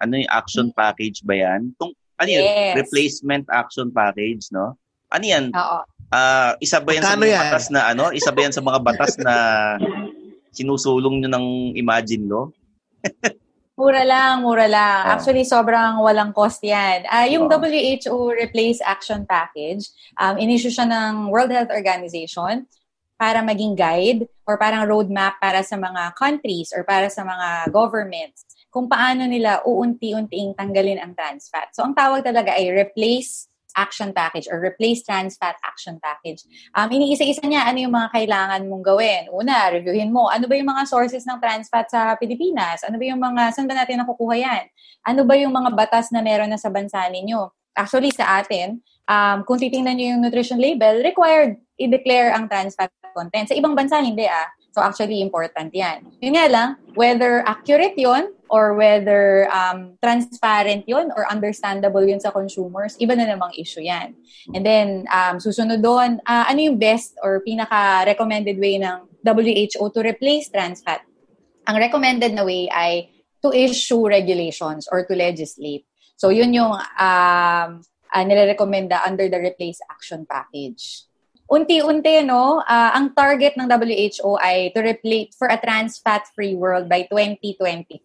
ano 0.00 0.12
yung 0.16 0.30
action 0.32 0.72
package 0.72 1.20
ba 1.20 1.36
yan? 1.36 1.76
Tung, 1.76 1.92
ano 2.16 2.30
yun? 2.32 2.40
Yes. 2.40 2.80
Replacement 2.80 3.44
action 3.52 3.92
package, 3.92 4.48
no? 4.56 4.80
Ano 5.12 5.20
yan? 5.20 5.52
Oo. 5.52 5.78
Ah, 6.08 6.56
isa 6.64 6.80
ba 6.80 6.96
yan 6.96 7.04
sa 7.04 7.12
Magkano 7.12 7.28
mga 7.28 7.34
yan? 7.36 7.42
batas 7.44 7.66
na 7.68 7.80
ano? 7.92 8.04
Isa 8.16 8.30
ba 8.32 8.40
yan 8.40 8.54
sa 8.56 8.62
mga 8.64 8.78
batas 8.80 9.12
na 9.20 9.34
sinusulong 10.56 11.20
nyo 11.20 11.28
ng 11.28 11.46
Imagine 11.76 12.24
Law? 12.24 12.48
Mura 13.74 14.06
lang, 14.06 14.46
mura 14.46 14.70
lang. 14.70 15.02
Oh. 15.02 15.12
Actually, 15.18 15.42
sobrang 15.42 15.98
walang 15.98 16.30
cost 16.30 16.62
yan. 16.62 17.02
Ah, 17.10 17.26
yung 17.26 17.50
Oh. 17.50 17.58
WHO 17.58 18.30
Replace 18.30 18.78
Action 18.78 19.26
Package, 19.26 19.90
um, 20.14 20.38
inisyu 20.38 20.70
siya 20.70 20.86
ng 20.86 21.26
World 21.34 21.50
Health 21.50 21.74
Organization 21.74 22.70
para 23.14 23.40
maging 23.40 23.78
guide 23.78 24.26
or 24.44 24.58
parang 24.58 24.84
roadmap 24.84 25.38
para 25.38 25.62
sa 25.62 25.78
mga 25.78 26.14
countries 26.18 26.74
or 26.74 26.82
para 26.82 27.06
sa 27.08 27.22
mga 27.22 27.70
governments 27.70 28.44
kung 28.74 28.90
paano 28.90 29.22
nila 29.24 29.62
uunti-unting 29.62 30.58
tanggalin 30.58 30.98
ang 30.98 31.14
trans 31.14 31.46
fat. 31.46 31.70
So, 31.70 31.86
ang 31.86 31.94
tawag 31.94 32.26
talaga 32.26 32.58
ay 32.58 32.74
Replace 32.74 33.46
Action 33.74 34.14
Package 34.14 34.46
or 34.50 34.62
Replace 34.62 35.02
Trans 35.02 35.34
Fat 35.38 35.58
Action 35.66 35.98
Package. 35.98 36.46
Um, 36.74 36.90
iniisa-isa 36.90 37.42
niya 37.46 37.66
ano 37.66 37.78
yung 37.82 37.94
mga 37.94 38.10
kailangan 38.14 38.60
mong 38.70 38.84
gawin. 38.86 39.22
Una, 39.34 39.70
reviewin 39.70 40.14
mo. 40.14 40.30
Ano 40.30 40.46
ba 40.46 40.54
yung 40.54 40.70
mga 40.70 40.86
sources 40.86 41.26
ng 41.26 41.38
trans 41.42 41.66
fat 41.66 41.90
sa 41.90 42.14
Pilipinas? 42.14 42.86
Ano 42.86 42.98
ba 42.98 43.04
yung 43.04 43.18
mga, 43.18 43.50
saan 43.50 43.66
ba 43.66 43.74
natin 43.74 44.02
nakukuha 44.02 44.34
yan? 44.38 44.64
Ano 45.04 45.26
ba 45.26 45.34
yung 45.34 45.52
mga 45.52 45.70
batas 45.74 46.14
na 46.14 46.22
meron 46.22 46.50
na 46.50 46.58
sa 46.58 46.70
bansa 46.70 47.02
ninyo? 47.10 47.50
Actually, 47.74 48.14
sa 48.14 48.40
atin, 48.40 48.80
um, 49.10 49.42
kung 49.44 49.58
titingnan 49.58 49.98
nyo 49.98 50.06
yung 50.16 50.22
nutrition 50.22 50.58
label, 50.58 51.02
required 51.02 51.58
i-declare 51.78 52.30
ang 52.30 52.46
trans 52.46 52.78
fat 52.78 52.90
content. 53.14 53.50
Sa 53.50 53.56
ibang 53.58 53.74
bansa, 53.74 53.98
hindi 54.02 54.26
ah. 54.26 54.46
So 54.74 54.82
actually, 54.82 55.22
important 55.22 55.70
yan. 55.70 56.02
Yun 56.18 56.34
nga 56.34 56.46
lang, 56.50 56.68
whether 56.98 57.46
accurate 57.46 57.94
yon 57.94 58.34
or 58.50 58.74
whether 58.74 59.46
um, 59.54 59.94
transparent 60.02 60.82
yon 60.90 61.14
or 61.14 61.30
understandable 61.30 62.02
yun 62.02 62.18
sa 62.18 62.34
consumers, 62.34 62.98
iba 62.98 63.14
na 63.14 63.30
namang 63.30 63.54
issue 63.54 63.86
yan. 63.86 64.18
And 64.50 64.66
then, 64.66 65.06
um, 65.14 65.38
susunod 65.38 65.78
doon, 65.78 66.18
ah, 66.26 66.50
ano 66.50 66.58
yung 66.58 66.78
best 66.82 67.14
or 67.22 67.38
pinaka-recommended 67.46 68.58
way 68.58 68.82
ng 68.82 69.06
WHO 69.22 69.94
to 69.94 70.00
replace 70.02 70.50
trans 70.50 70.82
fat? 70.82 71.06
Ang 71.70 71.78
recommended 71.78 72.34
na 72.34 72.42
way 72.42 72.66
ay 72.66 73.14
to 73.46 73.54
issue 73.54 74.02
regulations 74.10 74.90
or 74.90 75.06
to 75.06 75.14
legislate. 75.14 75.86
So, 76.14 76.30
yun 76.30 76.54
yung 76.54 76.72
um, 76.74 77.70
uh, 78.14 78.24
nire-recommenda 78.24 79.02
under 79.02 79.26
the 79.26 79.42
Replace 79.42 79.82
Action 79.90 80.22
Package. 80.24 81.10
Unti-unti, 81.44 82.24
no, 82.24 82.64
ah, 82.64 82.96
ang 82.96 83.12
target 83.12 83.52
ng 83.60 83.68
WHO 83.68 84.40
ay 84.40 84.72
to 84.72 84.80
replace 84.80 85.36
for 85.36 85.52
a 85.52 85.60
trans 85.60 86.00
fat-free 86.00 86.56
world 86.56 86.88
by 86.88 87.04
2023. 87.12 88.00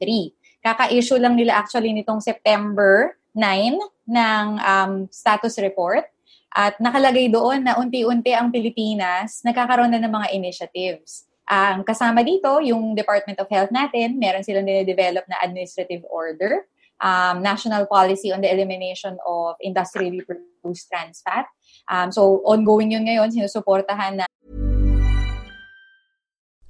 Kaka-issue 0.59 1.15
lang 1.15 1.39
nila 1.39 1.55
actually 1.55 1.95
nitong 1.95 2.19
September 2.19 3.15
9 3.31 3.79
ng 4.11 4.45
um, 4.59 4.91
status 5.07 5.55
report. 5.63 6.03
At 6.51 6.75
nakalagay 6.83 7.31
doon 7.31 7.63
na 7.63 7.79
unti-unti 7.79 8.35
ang 8.35 8.51
Pilipinas 8.51 9.39
nagkakaroon 9.45 9.93
na 9.93 10.01
ng 10.03 10.11
mga 10.11 10.27
initiatives. 10.35 11.29
Ang 11.47 11.87
kasama 11.87 12.21
dito, 12.21 12.59
yung 12.59 12.91
Department 12.91 13.39
of 13.39 13.47
Health 13.47 13.71
natin, 13.71 14.19
meron 14.19 14.43
silang 14.43 14.67
dinedevelop 14.67 15.23
na 15.25 15.39
administrative 15.41 16.03
order, 16.11 16.67
um, 17.01 17.41
national 17.41 17.85
policy 17.87 18.31
on 18.31 18.41
the 18.41 18.51
elimination 18.51 19.17
of 19.25 19.55
industrially 19.61 20.21
produced 20.21 20.87
trans 20.91 21.21
fat. 21.21 21.45
Um, 21.89 22.11
so, 22.11 22.41
ongoing 22.45 22.91
yun 22.91 23.05
ngayon, 23.05 23.31
sinusuportahan 23.31 24.17
na 24.17 24.25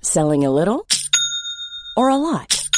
Selling 0.01 0.45
a 0.45 0.49
little 0.51 0.87
or 1.97 2.09
a 2.09 2.15
lot? 2.15 2.69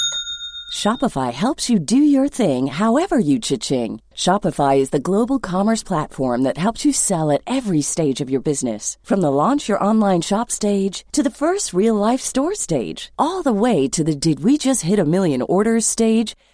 Shopify 0.72 1.34
helps 1.34 1.70
you 1.70 1.78
do 1.78 1.98
your 1.98 2.28
thing 2.30 2.68
however 2.68 3.20
you 3.20 3.38
cha-ching. 3.40 4.02
Shopify 4.16 4.80
is 4.80 4.90
the 4.90 5.00
global 5.00 5.38
commerce 5.38 5.84
platform 5.84 6.44
that 6.44 6.58
helps 6.58 6.86
you 6.86 6.94
sell 6.94 7.30
at 7.30 7.44
every 7.46 7.82
stage 7.82 8.22
of 8.22 8.30
your 8.30 8.42
business. 8.42 8.98
From 9.04 9.22
the 9.22 9.30
launch 9.30 9.68
your 9.68 9.84
online 9.84 10.22
shop 10.22 10.50
stage 10.50 11.06
to 11.12 11.22
the 11.22 11.30
first 11.30 11.74
real 11.74 11.96
life 11.96 12.22
store 12.22 12.56
stage, 12.56 13.12
all 13.20 13.44
the 13.44 13.54
way 13.54 13.88
to 13.90 14.04
the 14.04 14.16
did 14.16 14.44
we 14.44 14.58
just 14.58 14.82
hit 14.82 14.98
a 14.98 15.06
million 15.06 15.42
orders 15.42 15.86
stage. 15.86 16.36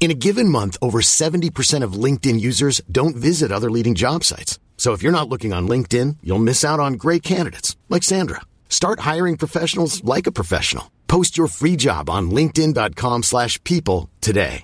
In 0.00 0.10
a 0.10 0.14
given 0.14 0.48
month, 0.48 0.78
over 0.80 1.00
70% 1.00 1.82
of 1.82 1.98
LinkedIn 2.04 2.40
users 2.40 2.80
don't 2.90 3.16
visit 3.16 3.52
other 3.52 3.70
leading 3.70 3.94
job 3.94 4.22
sites. 4.22 4.58
So 4.78 4.94
if 4.94 5.02
you're 5.02 5.18
not 5.18 5.28
looking 5.28 5.52
on 5.52 5.68
LinkedIn, 5.68 6.18
you'll 6.22 6.38
miss 6.38 6.64
out 6.64 6.80
on 6.80 6.94
great 6.94 7.22
candidates 7.22 7.76
like 7.90 8.04
Sandra. 8.04 8.40
Start 8.70 9.00
hiring 9.00 9.36
professionals 9.36 10.02
like 10.04 10.28
a 10.28 10.32
professional. 10.32 10.88
Post 11.08 11.36
your 11.36 11.48
free 11.48 11.74
job 11.74 12.08
on 12.08 12.30
linkedin.com/people 12.30 14.08
today. 14.22 14.62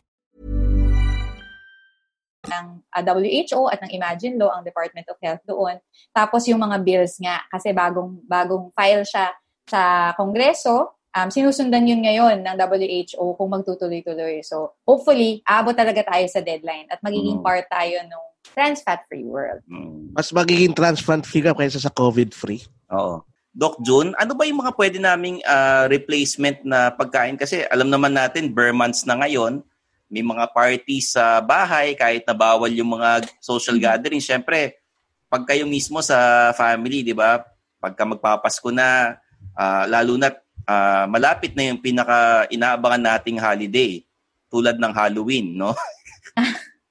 ng 2.45 2.85
uh, 2.93 3.03
WHO 3.03 3.73
at 3.73 3.81
ng 3.81 3.93
Imagine 3.97 4.37
Law, 4.37 4.53
ang 4.53 4.65
Department 4.65 5.09
of 5.09 5.17
Health 5.21 5.43
doon. 5.49 5.81
Tapos 6.13 6.45
yung 6.47 6.61
mga 6.61 6.77
bills 6.85 7.17
nga, 7.21 7.41
kasi 7.49 7.73
bagong, 7.73 8.21
bagong 8.29 8.71
file 8.77 9.05
siya 9.05 9.33
sa 9.65 10.13
Kongreso, 10.13 11.01
um, 11.15 11.29
sinusundan 11.31 11.87
yun 11.87 12.03
ngayon 12.03 12.43
ng 12.43 12.57
WHO 12.59 13.39
kung 13.39 13.51
magtutuloy-tuloy. 13.55 14.43
So, 14.43 14.75
hopefully, 14.83 15.41
abot 15.47 15.73
talaga 15.79 16.03
tayo 16.03 16.27
sa 16.27 16.43
deadline 16.43 16.91
at 16.91 16.99
magiging 17.01 17.41
Mm. 17.41 17.47
part 17.47 17.65
tayo 17.71 18.03
ng 18.03 18.23
trans 18.51 18.83
fat-free 18.83 19.25
world. 19.25 19.63
Mas 20.13 20.29
magiging 20.35 20.75
transplant 20.75 21.25
free 21.25 21.43
ka 21.43 21.55
kaysa 21.55 21.81
sa 21.81 21.91
COVID-free. 21.95 22.67
Oo. 22.93 23.23
Doc 23.55 23.79
June, 23.87 24.11
ano 24.19 24.35
ba 24.35 24.43
yung 24.51 24.59
mga 24.67 24.75
pwede 24.75 24.99
naming 24.99 25.39
ah, 25.47 25.87
replacement 25.87 26.59
na 26.67 26.91
pagkain? 26.91 27.39
Kasi 27.39 27.63
alam 27.71 27.87
naman 27.87 28.11
natin, 28.11 28.51
bare 28.51 28.75
months 28.75 29.07
na 29.07 29.15
ngayon, 29.15 29.63
may 30.11 30.27
mga 30.27 30.51
parties 30.51 31.15
sa 31.15 31.39
bahay, 31.39 31.95
kahit 31.95 32.27
na 32.27 32.35
bawal 32.35 32.71
yung 32.71 32.99
mga 32.99 33.23
social 33.39 33.79
gathering. 33.79 34.19
Siyempre, 34.19 34.83
pag 35.31 35.47
kayo 35.47 35.67
mismo 35.71 36.03
sa 36.03 36.51
family, 36.55 37.07
di 37.07 37.15
ba? 37.15 37.43
Pagka 37.79 38.03
magpapasko 38.03 38.75
na, 38.75 39.19
ah, 39.55 39.87
lalo 39.87 40.19
na 40.19 40.35
ah, 40.69 41.05
malapit 41.09 41.53
na 41.57 41.71
yung 41.73 41.81
pinaka 41.81 42.49
inaabangan 42.53 43.03
nating 43.17 43.41
holiday, 43.41 44.01
tulad 44.53 44.79
ng 44.79 44.93
Halloween, 44.95 45.59
no? 45.59 45.75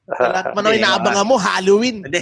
Lahat 0.08 0.52
man 0.52 0.68
ang 0.68 0.76
inaabangan 0.76 1.26
mo, 1.28 1.36
Halloween. 1.40 2.04
Hindi. 2.04 2.22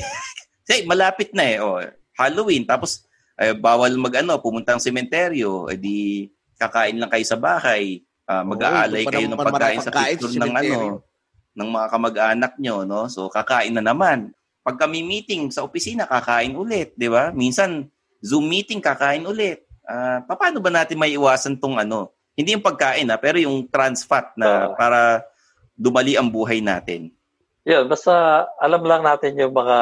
Kasi 0.61 0.85
malapit 0.85 1.33
na 1.33 1.43
eh. 1.49 1.57
Oh, 1.57 1.81
Halloween. 2.13 2.63
Tapos, 2.63 3.09
eh, 3.41 3.57
bawal 3.57 3.97
mag-ano, 3.97 4.37
pumunta 4.37 4.77
ng 4.77 4.83
sementeryo. 4.83 5.65
Eh 5.73 5.81
di, 5.81 6.29
kakain 6.61 7.01
lang 7.01 7.09
kayo 7.09 7.25
sa 7.25 7.41
bahay. 7.41 8.05
Ah, 8.29 8.45
mag-aalay 8.45 9.01
pa 9.03 9.17
kayo 9.17 9.27
ng 9.27 9.41
pagkain 9.41 9.81
sa 9.81 9.91
picture 9.91 10.31
ng 10.37 10.53
ano, 10.53 11.01
ng 11.57 11.69
mga 11.73 11.87
kamag-anak 11.89 12.53
nyo, 12.61 12.85
no? 12.85 13.09
So, 13.09 13.27
kakain 13.27 13.73
na 13.73 13.83
naman. 13.83 14.31
Pag 14.61 14.77
kami 14.77 15.01
meeting 15.01 15.49
sa 15.49 15.65
opisina, 15.65 16.05
kakain 16.05 16.53
ulit, 16.53 16.93
di 16.93 17.09
ba? 17.09 17.33
Minsan, 17.33 17.89
Zoom 18.21 18.45
meeting, 18.45 18.77
kakain 18.77 19.25
ulit. 19.25 19.65
Uh, 19.85 20.23
paano 20.27 20.61
ba 20.61 20.71
natin 20.71 20.99
may 20.99 21.15
iwasan 21.17 21.57
tong 21.57 21.77
ano? 21.77 22.13
Hindi 22.37 22.55
yung 22.55 22.65
pagkain 22.65 23.11
ha, 23.11 23.17
pero 23.19 23.37
yung 23.41 23.67
trans 23.67 24.07
fat 24.07 24.33
na 24.39 24.71
uh, 24.71 24.77
para 24.77 25.25
dumali 25.75 26.15
ang 26.15 26.31
buhay 26.31 26.61
natin. 26.63 27.11
Yeah, 27.61 27.85
basta 27.85 28.45
alam 28.57 28.81
lang 28.81 29.05
natin 29.05 29.37
yung 29.37 29.53
mga 29.53 29.77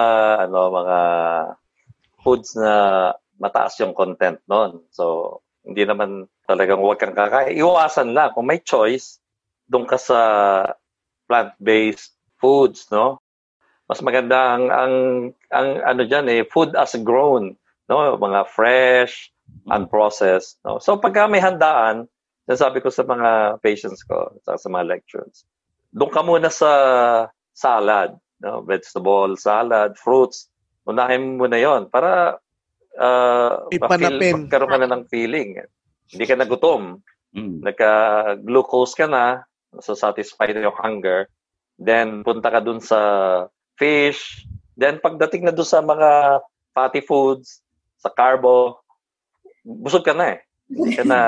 ano 0.50 0.60
mga 0.68 0.98
foods 2.20 2.60
na 2.60 2.74
mataas 3.40 3.80
yung 3.80 3.96
content 3.96 4.40
noon. 4.52 4.84
So, 4.92 5.40
hindi 5.64 5.88
naman 5.88 6.28
talagang 6.44 6.84
huwag 6.84 7.00
kang 7.00 7.16
kakain. 7.16 7.56
Iwasan 7.56 8.12
lang. 8.12 8.36
Kung 8.36 8.52
may 8.52 8.60
choice, 8.60 9.24
doon 9.72 9.88
ka 9.88 9.96
sa 9.96 10.20
plant-based 11.32 12.20
foods, 12.36 12.92
no? 12.92 13.24
Mas 13.88 14.04
maganda 14.04 14.60
ang, 14.60 14.66
ang, 14.70 14.94
ang 15.50 15.68
ano 15.82 16.02
dyan 16.06 16.28
eh, 16.30 16.42
food 16.46 16.76
as 16.76 17.00
grown, 17.00 17.56
no? 17.88 18.18
Mga 18.20 18.42
fresh, 18.52 19.32
unprocessed, 19.70 20.58
no? 20.66 20.82
So, 20.82 20.98
pagka 20.98 21.30
may 21.30 21.40
handaan, 21.40 22.10
sabi 22.50 22.82
ko 22.82 22.90
sa 22.90 23.06
mga 23.06 23.62
patients 23.62 24.02
ko, 24.02 24.34
sa, 24.42 24.58
sa 24.58 24.68
mga 24.68 24.98
lectures, 24.98 25.46
doon 25.94 26.10
ka 26.10 26.22
muna 26.26 26.50
sa 26.50 26.72
salad, 27.54 28.18
no? 28.42 28.66
vegetable, 28.66 29.38
salad, 29.38 29.94
fruits. 29.98 30.50
Unahin 30.90 31.38
mo 31.38 31.46
na 31.46 31.62
yon 31.62 31.86
para 31.94 32.42
uh, 32.98 33.70
Ipanapin. 33.70 34.50
magkaroon 34.50 34.72
ka 34.74 34.80
na 34.82 34.90
ng 34.90 35.06
feeling. 35.10 35.62
Hindi 36.10 36.26
ka 36.26 36.34
nagutom. 36.34 37.06
Mm. 37.38 37.62
Nagka-glucose 37.62 38.98
ka 38.98 39.06
na, 39.06 39.46
so 39.78 39.94
satisfy 39.94 40.50
na 40.50 40.66
yung 40.66 40.78
hunger. 40.78 41.30
Then, 41.78 42.26
punta 42.26 42.50
ka 42.50 42.60
dun 42.60 42.82
sa 42.82 43.00
fish. 43.78 44.44
Then, 44.74 44.98
pagdating 44.98 45.46
na 45.46 45.54
dun 45.54 45.70
sa 45.70 45.86
mga 45.86 46.42
fatty 46.74 47.06
foods, 47.06 47.62
sa 48.02 48.10
carbo, 48.10 48.82
busog 49.70 50.02
ka 50.02 50.18
na 50.18 50.34
eh. 50.34 50.40
Hindi 50.70 50.98
ka 50.98 51.04
na, 51.06 51.20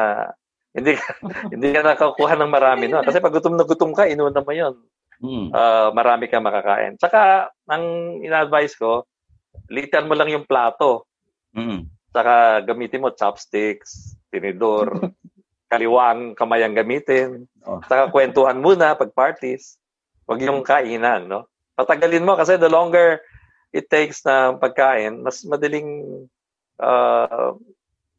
hindi 0.78 0.98
ka, 0.98 1.10
hindi 1.54 1.68
ka 1.70 1.82
nakakuha 1.86 2.34
ng 2.38 2.52
marami 2.52 2.90
no? 2.90 3.06
Kasi 3.06 3.22
pag 3.22 3.34
gutom 3.34 3.54
na 3.54 3.66
gutom 3.68 3.94
ka, 3.94 4.10
inuna 4.10 4.42
mo 4.42 4.54
yun. 4.54 4.76
Mm. 5.22 5.54
Uh, 5.54 5.90
marami 5.94 6.26
ka 6.26 6.42
makakain. 6.42 6.98
Tsaka, 6.98 7.54
ang 7.70 8.18
ina-advise 8.26 8.74
ko, 8.74 9.06
litan 9.70 10.10
mo 10.10 10.18
lang 10.18 10.34
yung 10.34 10.50
plato. 10.50 11.06
Mm. 11.54 11.86
Saka 12.10 12.66
gamitin 12.66 13.06
mo 13.06 13.14
chopsticks, 13.14 14.18
tinidor, 14.34 14.98
kaliwang 15.72 16.34
kamay 16.36 16.66
ang 16.66 16.76
gamitin. 16.76 17.46
Oh. 17.64 17.80
Saka 17.86 18.10
kwentuhan 18.10 18.60
muna 18.60 18.98
pag 18.98 19.14
parties. 19.14 19.78
Huwag 20.26 20.44
yung 20.44 20.66
kainan, 20.66 21.30
no? 21.30 21.48
Patagalin 21.78 22.26
mo 22.26 22.36
kasi 22.36 22.60
the 22.60 22.68
longer 22.68 23.22
it 23.72 23.88
takes 23.88 24.20
na 24.28 24.52
pagkain, 24.60 25.24
mas 25.24 25.48
madaling 25.48 26.04
uh, 26.84 27.56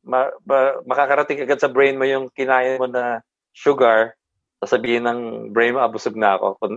ma- 0.02 0.34
ma- 0.46 0.78
makakarating 0.86 1.42
agad 1.42 1.58
sa 1.58 1.70
brain 1.70 1.98
mo 1.98 2.04
yung 2.06 2.28
kinain 2.34 2.78
mo 2.78 2.86
na 2.86 3.22
sugar, 3.54 4.14
sasabihin 4.62 5.06
ng 5.06 5.20
brain 5.50 5.74
mo, 5.74 5.82
abusog 5.82 6.14
na 6.14 6.38
ako 6.38 6.58
kung 6.58 6.74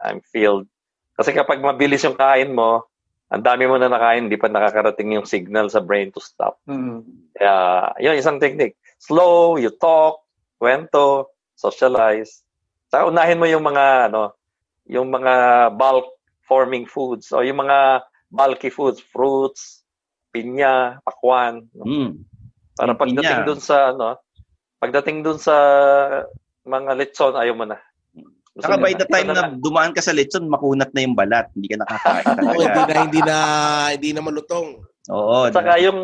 I'm 0.00 0.20
filled. 0.32 0.66
Kasi 1.14 1.36
kapag 1.36 1.60
mabilis 1.60 2.02
yung 2.02 2.16
kain 2.16 2.56
mo, 2.56 2.88
ang 3.30 3.46
dami 3.46 3.70
mo 3.70 3.78
na 3.78 3.86
nakain, 3.86 4.26
hindi 4.26 4.40
pa 4.40 4.50
nakakarating 4.50 5.14
yung 5.14 5.28
signal 5.28 5.70
sa 5.70 5.78
brain 5.78 6.10
to 6.10 6.18
stop. 6.18 6.58
Mm-hmm. 6.66 7.00
Kaya, 7.38 7.54
yun, 8.02 8.18
isang 8.18 8.42
technique. 8.42 8.74
Slow, 8.98 9.54
you 9.60 9.70
talk, 9.70 10.26
kwento, 10.58 11.30
socialize. 11.54 12.42
Saka 12.90 13.06
unahin 13.06 13.38
mo 13.38 13.46
yung 13.46 13.62
mga, 13.62 14.10
ano, 14.10 14.34
yung 14.90 15.14
mga 15.14 15.34
bulk 15.78 16.10
forming 16.42 16.90
foods 16.90 17.30
o 17.30 17.46
yung 17.46 17.62
mga 17.62 18.02
bulky 18.34 18.66
foods, 18.66 18.98
fruits, 18.98 19.86
pinya, 20.34 20.98
pakwan. 21.06 21.70
Mm. 21.78 22.26
Para 22.80 22.96
pagdating 22.96 23.44
dun 23.44 23.60
sa, 23.60 23.92
ano, 23.92 24.16
pagdating 24.80 25.18
dun 25.20 25.36
sa 25.36 25.54
mga 26.64 26.96
lechon, 26.96 27.36
ayaw 27.36 27.52
mo 27.52 27.68
na. 27.68 27.76
Saka 28.60 28.76
by 28.80 28.92
the 28.96 29.06
time 29.06 29.28
na 29.30 29.52
dumaan 29.52 29.92
ka 29.92 30.00
sa 30.00 30.16
lechon, 30.16 30.48
makunat 30.48 30.90
na 30.96 31.04
yung 31.04 31.16
balat. 31.16 31.52
Hindi 31.52 31.68
ka 31.68 31.76
nakakain 31.84 32.24
talaga. 32.40 32.56
Oo, 32.56 32.64
hindi 32.64 32.82
na, 32.88 33.00
hindi 33.04 33.20
na, 33.20 33.36
hindi 33.92 34.10
na 34.16 34.22
malutong. 34.24 34.68
Oo. 35.12 35.36
Saka 35.52 35.76
yung, 35.80 35.98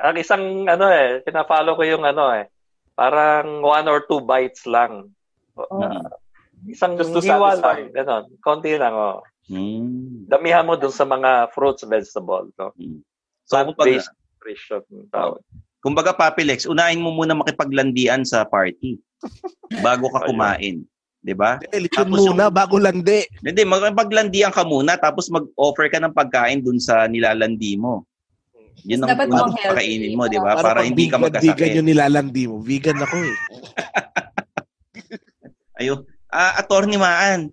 ang 0.00 0.16
isang, 0.16 0.64
ano 0.64 0.84
eh, 0.88 1.20
pina-follow 1.20 1.76
ko 1.76 1.82
yung 1.84 2.04
ano 2.08 2.32
eh, 2.32 2.48
parang 2.96 3.60
one 3.60 3.86
or 3.86 4.08
two 4.08 4.24
bites 4.24 4.64
lang. 4.64 5.12
Uh, 5.54 6.08
isang 6.66 6.96
Just 6.96 7.12
to 7.12 7.20
hiwa 7.20 7.60
lang, 7.60 7.92
ganun. 7.92 8.24
Konti 8.40 8.74
lang, 8.80 8.96
oh. 8.96 9.20
Mm. 9.52 10.24
Damihan 10.24 10.64
mo 10.64 10.80
dun 10.80 10.92
sa 10.94 11.04
mga 11.04 11.52
fruits, 11.52 11.84
vegetable. 11.84 12.48
No? 12.56 12.72
Mm. 12.80 13.04
So, 13.44 13.60
Plant-based 13.60 14.08
nutrition. 14.08 14.82
Tawag. 15.12 15.44
Kumbaga, 15.84 16.16
Papilex, 16.16 16.64
unahin 16.64 17.04
mo 17.04 17.12
muna 17.12 17.36
makipaglandian 17.36 18.24
sa 18.24 18.48
party 18.48 18.96
bago 19.84 20.08
ka 20.08 20.24
kumain. 20.28 20.80
'di 21.24 21.32
ba? 21.32 21.56
Lechon 21.72 22.12
muna 22.12 22.48
yung, 22.48 22.52
bago 22.52 22.76
landi. 22.76 23.24
Hindi, 23.40 23.64
magpaglandian 23.64 24.52
ka 24.52 24.62
muna 24.68 25.00
tapos 25.00 25.32
mag-offer 25.32 25.88
ka 25.88 25.98
ng 26.04 26.12
pagkain 26.12 26.60
dun 26.60 26.76
sa 26.76 27.08
nilalandi 27.08 27.80
mo. 27.80 28.04
Yun 28.84 29.08
ang 29.08 29.16
tapos 29.16 29.56
pakainin 29.56 30.12
mo, 30.12 30.28
'di 30.28 30.36
ba? 30.36 30.60
Para, 30.60 30.76
para 30.76 30.80
hindi 30.84 31.08
ka 31.08 31.16
magkasakit. 31.16 31.56
Vegan 31.56 31.78
yung 31.80 31.88
nilalandi 31.88 32.44
mo. 32.44 32.60
Vegan 32.60 33.00
ako 33.00 33.16
eh. 33.24 33.34
Ayo. 35.80 36.04
Ah, 36.28 36.60
attorney 36.60 37.00
Maan. 37.00 37.48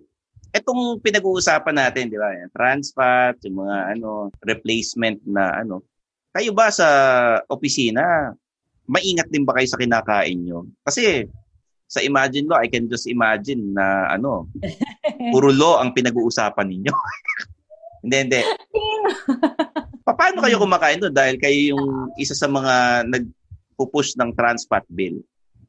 Etong 0.52 1.00
pinag-uusapan 1.00 1.80
natin, 1.80 2.12
'di 2.12 2.20
ba? 2.20 2.28
Trans 2.52 2.92
fat, 2.92 3.40
yung 3.48 3.64
mga 3.64 3.96
ano, 3.96 4.28
replacement 4.44 5.16
na 5.24 5.64
ano. 5.64 5.80
Kayo 6.32 6.50
ba 6.56 6.72
sa 6.72 6.88
opisina, 7.52 8.32
maingat 8.88 9.28
din 9.28 9.44
ba 9.44 9.52
kayo 9.52 9.68
sa 9.68 9.76
kinakain 9.76 10.40
nyo? 10.40 10.64
Kasi 10.80 11.28
sa 11.84 12.00
Imagine 12.00 12.48
Law, 12.48 12.56
I 12.56 12.72
can 12.72 12.88
just 12.88 13.04
imagine 13.04 13.76
na 13.76 14.08
ano, 14.08 14.48
puro 15.32 15.52
law 15.52 15.84
ang 15.84 15.92
pinag-uusapan 15.92 16.72
ninyo. 16.72 16.92
hindi, 18.08 18.16
hindi. 18.16 18.40
Paano 20.08 20.40
kayo 20.40 20.56
kumakain 20.56 21.04
doon? 21.04 21.12
Dahil 21.12 21.36
kayo 21.36 21.76
yung 21.76 22.16
isa 22.16 22.32
sa 22.32 22.48
mga 22.48 23.04
nagpupush 23.12 24.16
ng 24.16 24.32
trans 24.32 24.64
fat 24.64 24.88
bill. 24.88 25.20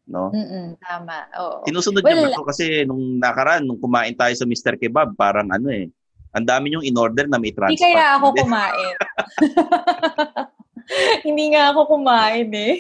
No? 0.08 0.32
Mm-mm, 0.32 0.80
tama. 0.80 1.28
Oo. 1.44 1.68
Sinusunod 1.68 2.04
well, 2.04 2.32
niyo 2.32 2.40
ba 2.40 2.48
kasi 2.48 2.88
nung 2.88 3.20
nakaraan, 3.20 3.68
nung 3.68 3.80
kumain 3.80 4.16
tayo 4.16 4.32
sa 4.36 4.48
Mr. 4.48 4.80
Kebab, 4.80 5.16
parang 5.20 5.52
ano 5.52 5.68
eh, 5.72 5.92
ang 6.34 6.46
dami 6.50 6.74
yung 6.74 6.86
in-order 6.86 7.30
na 7.30 7.38
may 7.38 7.54
trans 7.54 7.74
fat. 7.74 7.78
Hindi 7.78 7.86
kaya 7.94 8.06
ako 8.18 8.28
kumain. 8.34 8.96
Hindi 11.26 11.46
nga 11.54 11.64
ako 11.72 11.82
kumain 11.94 12.50
eh. 12.52 12.76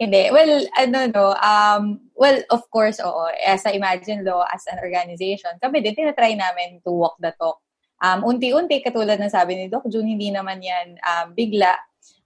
Hindi. 0.00 0.32
Well, 0.32 0.64
ano 0.80 0.98
no, 1.12 1.26
um, 1.36 2.00
well, 2.16 2.40
of 2.48 2.64
course, 2.72 2.96
oo. 3.04 3.28
As 3.44 3.68
a 3.68 3.76
Imagine 3.76 4.24
Law, 4.24 4.48
as 4.48 4.64
an 4.72 4.80
organization, 4.80 5.52
kami 5.60 5.84
din, 5.84 5.92
tinatry 5.92 6.32
namin 6.32 6.80
to 6.82 6.90
walk 6.90 7.20
the 7.20 7.36
talk. 7.36 7.60
Um, 8.00 8.24
unti-unti, 8.24 8.80
katulad 8.80 9.20
ng 9.20 9.28
sabi 9.28 9.58
ni 9.58 9.64
Doc 9.68 9.84
June, 9.92 10.08
hindi 10.08 10.32
naman 10.32 10.64
yan 10.64 10.96
um, 11.04 11.26
bigla. 11.36 11.76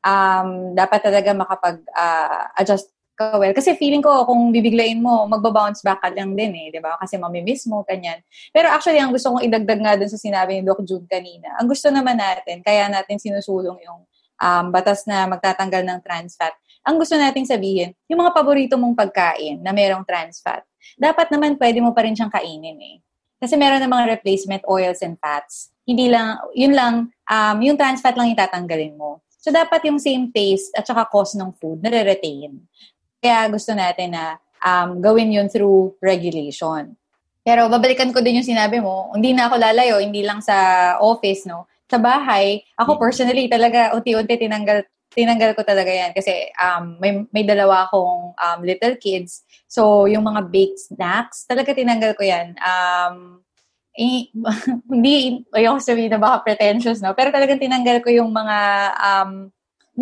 Um, 0.07 0.79
dapat 0.79 1.03
talaga 1.03 1.35
makapag-adjust 1.35 2.87
uh, 2.87 3.02
ka 3.17 3.37
well. 3.39 3.55
Kasi 3.55 3.77
feeling 3.77 4.01
ko, 4.01 4.25
kung 4.25 4.51
bibiglayin 4.51 5.01
mo, 5.01 5.29
magbabounce 5.29 5.85
back 5.85 6.01
ka 6.03 6.09
lang 6.13 6.33
din 6.35 6.53
eh, 6.55 6.67
di 6.73 6.81
ba? 6.81 6.97
Kasi 6.99 7.17
mamimiss 7.17 7.69
mo, 7.69 7.85
kanyan. 7.85 8.21
Pero 8.51 8.73
actually, 8.73 8.99
ang 8.99 9.13
gusto 9.13 9.33
kong 9.33 9.45
idagdag 9.45 9.81
nga 9.81 9.95
dun 9.97 10.11
sa 10.11 10.19
sinabi 10.19 10.59
ni 10.59 10.63
Doc 10.65 10.81
June 10.83 11.05
kanina, 11.07 11.55
ang 11.61 11.69
gusto 11.69 11.93
naman 11.93 12.19
natin, 12.19 12.65
kaya 12.65 12.89
natin 12.89 13.21
sinusulong 13.21 13.79
yung 13.85 14.01
um, 14.43 14.65
batas 14.75 15.07
na 15.07 15.31
magtatanggal 15.31 15.83
ng 15.87 15.99
trans 16.03 16.35
fat, 16.35 16.53
ang 16.83 16.99
gusto 16.99 17.15
nating 17.15 17.47
sabihin, 17.47 17.95
yung 18.11 18.27
mga 18.27 18.35
paborito 18.35 18.75
mong 18.75 18.99
pagkain 18.99 19.63
na 19.63 19.71
merong 19.71 20.03
trans 20.03 20.43
fat, 20.43 20.67
dapat 20.99 21.31
naman 21.31 21.55
pwede 21.55 21.79
mo 21.79 21.95
pa 21.95 22.03
rin 22.03 22.19
siyang 22.19 22.33
kainin 22.33 22.75
eh. 22.83 22.97
Kasi 23.39 23.55
meron 23.59 23.83
ng 23.83 23.91
mga 23.91 24.19
replacement 24.19 24.63
oils 24.67 25.03
and 25.03 25.19
fats. 25.19 25.71
Hindi 25.83 26.11
lang, 26.11 26.39
yun 26.55 26.75
lang, 26.75 26.95
um, 27.27 27.57
yung 27.63 27.75
trans 27.79 28.03
fat 28.03 28.15
lang 28.15 28.31
itatanggalin 28.35 28.95
mo. 28.95 29.23
So, 29.43 29.51
dapat 29.51 29.83
yung 29.91 29.99
same 29.99 30.31
taste 30.31 30.71
at 30.79 30.87
saka 30.87 31.03
cost 31.11 31.35
ng 31.35 31.51
food 31.59 31.83
nare-retain. 31.83 32.63
Kaya 33.23 33.47
gusto 33.47 33.71
natin 33.71 34.19
na 34.19 34.43
um, 34.59 34.99
gawin 34.99 35.31
yun 35.31 35.47
through 35.47 35.95
regulation. 36.03 36.99
Pero 37.43 37.71
babalikan 37.71 38.11
ko 38.11 38.19
din 38.23 38.43
yung 38.43 38.51
sinabi 38.51 38.83
mo, 38.83 39.11
hindi 39.15 39.31
na 39.31 39.47
ako 39.47 39.63
lalayo, 39.63 40.03
hindi 40.03 40.27
lang 40.27 40.43
sa 40.43 40.99
office, 40.99 41.47
no? 41.47 41.71
Sa 41.87 42.03
bahay, 42.03 42.63
ako 42.79 42.99
personally 42.99 43.47
talaga 43.47 43.95
unti-unti 43.95 44.39
tinanggal 44.39 44.87
tinanggal 45.13 45.53
ko 45.53 45.63
talaga 45.63 45.93
yan 45.93 46.17
kasi 46.17 46.49
um, 46.57 46.97
may, 46.97 47.21
may 47.31 47.45
dalawa 47.45 47.85
akong 47.85 48.33
um, 48.33 48.61
little 48.65 48.97
kids. 48.97 49.45
So, 49.69 50.09
yung 50.09 50.25
mga 50.25 50.49
baked 50.49 50.81
snacks, 50.89 51.45
talaga 51.45 51.77
tinanggal 51.77 52.17
ko 52.17 52.25
yan. 52.25 52.57
Um, 52.59 53.45
eh, 53.93 54.33
hindi, 54.93 55.45
ayoko 55.53 55.85
sabihin 55.85 56.17
na 56.17 56.21
baka 56.21 56.49
pretentious, 56.49 57.05
no? 57.05 57.13
Pero 57.13 57.29
talagang 57.29 57.61
tinanggal 57.61 58.01
ko 58.01 58.09
yung 58.09 58.33
mga 58.33 58.59
um, 58.97 59.53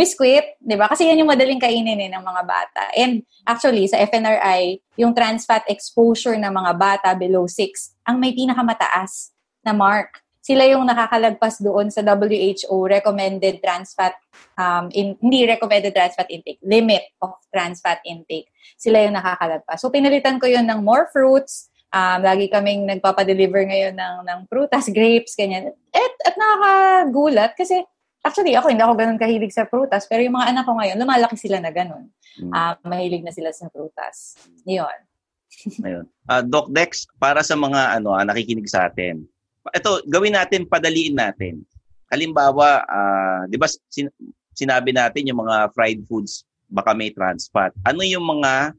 biscuit, 0.00 0.56
di 0.56 0.80
ba? 0.80 0.88
Kasi 0.88 1.12
yan 1.12 1.20
yung 1.20 1.28
madaling 1.28 1.60
kainin 1.60 2.00
eh, 2.00 2.08
ng 2.08 2.24
mga 2.24 2.42
bata. 2.48 2.82
And 2.96 3.20
actually, 3.44 3.84
sa 3.84 4.00
FNRI, 4.00 4.80
yung 4.96 5.12
trans 5.12 5.44
fat 5.44 5.68
exposure 5.68 6.40
ng 6.40 6.48
mga 6.48 6.72
bata 6.80 7.08
below 7.12 7.44
6, 7.44 8.08
ang 8.08 8.16
may 8.16 8.32
pinakamataas 8.32 9.36
na 9.60 9.76
mark. 9.76 10.24
sila 10.40 10.64
yung 10.64 10.88
nakakalagpas 10.88 11.60
doon 11.60 11.92
sa 11.92 12.00
WHO 12.00 12.74
recommended 12.88 13.60
trans 13.60 13.92
fat 13.92 14.16
um, 14.56 14.88
in, 14.96 15.12
hindi 15.20 15.44
recommended 15.44 15.92
trans 15.92 16.16
fat 16.16 16.32
intake, 16.32 16.58
limit 16.64 17.12
of 17.20 17.36
trans 17.52 17.84
fat 17.84 18.00
intake. 18.08 18.48
Sila 18.80 19.04
yung 19.04 19.14
nakakalagpas. 19.20 19.84
So 19.84 19.92
pinalitan 19.92 20.40
ko 20.40 20.48
yun 20.48 20.64
ng 20.64 20.80
more 20.80 21.12
fruits, 21.12 21.68
um, 21.92 22.24
lagi 22.24 22.48
kaming 22.48 22.88
nagpapa-deliver 22.88 23.68
ngayon 23.68 23.94
ng, 23.94 24.16
ng 24.26 24.40
prutas, 24.48 24.88
grapes, 24.88 25.36
ganyan. 25.36 25.76
At, 25.92 26.14
at 26.24 26.34
nakakagulat 26.40 27.52
kasi 27.54 27.84
Actually, 28.20 28.52
ako 28.52 28.68
hindi 28.68 28.84
ako 28.84 28.94
ganun 29.00 29.16
kahilig 29.16 29.56
sa 29.56 29.64
prutas, 29.64 30.04
pero 30.04 30.20
yung 30.20 30.36
mga 30.36 30.52
anak 30.52 30.64
ko 30.68 30.76
ngayon, 30.76 31.00
lumalaki 31.00 31.36
sila 31.40 31.56
na 31.56 31.72
ganun. 31.72 32.12
Mm. 32.36 32.52
Uh, 32.52 32.74
mahilig 32.84 33.24
na 33.24 33.32
sila 33.32 33.48
sa 33.48 33.72
prutas. 33.72 34.36
Yun. 34.68 34.98
Ayun. 35.86 36.04
Uh, 36.28 36.42
Doc 36.44 36.68
Dex, 36.68 37.08
para 37.16 37.40
sa 37.40 37.56
mga 37.56 37.96
ano 37.96 38.12
uh, 38.12 38.24
nakikinig 38.24 38.68
sa 38.68 38.92
atin, 38.92 39.24
ito, 39.72 39.90
gawin 40.08 40.36
natin, 40.36 40.68
padaliin 40.68 41.16
natin. 41.16 41.64
Halimbawa, 42.12 42.84
uh, 42.84 43.40
di 43.48 43.56
ba 43.56 43.68
sin- 43.68 44.12
sinabi 44.52 44.92
natin 44.92 45.28
yung 45.28 45.40
mga 45.40 45.72
fried 45.72 46.04
foods, 46.04 46.44
baka 46.68 46.92
may 46.92 47.12
trans 47.12 47.48
fat. 47.48 47.72
Ano 47.88 48.04
yung 48.04 48.24
mga 48.24 48.76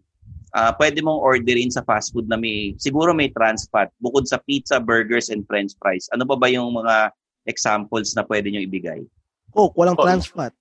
uh, 0.54 0.72
pwede 0.78 1.00
mong 1.02 1.22
orderin 1.22 1.72
sa 1.72 1.84
fast 1.84 2.12
food 2.14 2.28
na 2.28 2.38
may, 2.38 2.76
siguro 2.78 3.16
may 3.16 3.32
trans 3.34 3.68
fat, 3.72 3.89
bukod 3.98 4.28
sa 4.28 4.39
pizza, 4.46 4.78
burgers, 4.78 5.34
and 5.34 5.48
french 5.48 5.74
fries? 5.80 6.08
Ano 6.14 6.28
ba 6.28 6.38
ba 6.38 6.48
yung 6.52 6.72
mga 6.76 7.12
examples 7.50 8.14
na 8.14 8.24
pwede 8.28 8.52
nyo 8.52 8.62
ibigay? 8.64 9.02
Coke, 9.52 9.76
walang 9.78 9.99
oh. 9.99 10.04
trans 10.04 10.28
fat. 10.28 10.56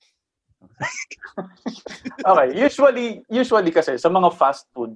okay, 2.30 2.48
usually 2.52 3.24
usually 3.30 3.72
kasi 3.72 3.96
sa 3.96 4.12
mga 4.12 4.28
fast 4.36 4.68
food, 4.74 4.92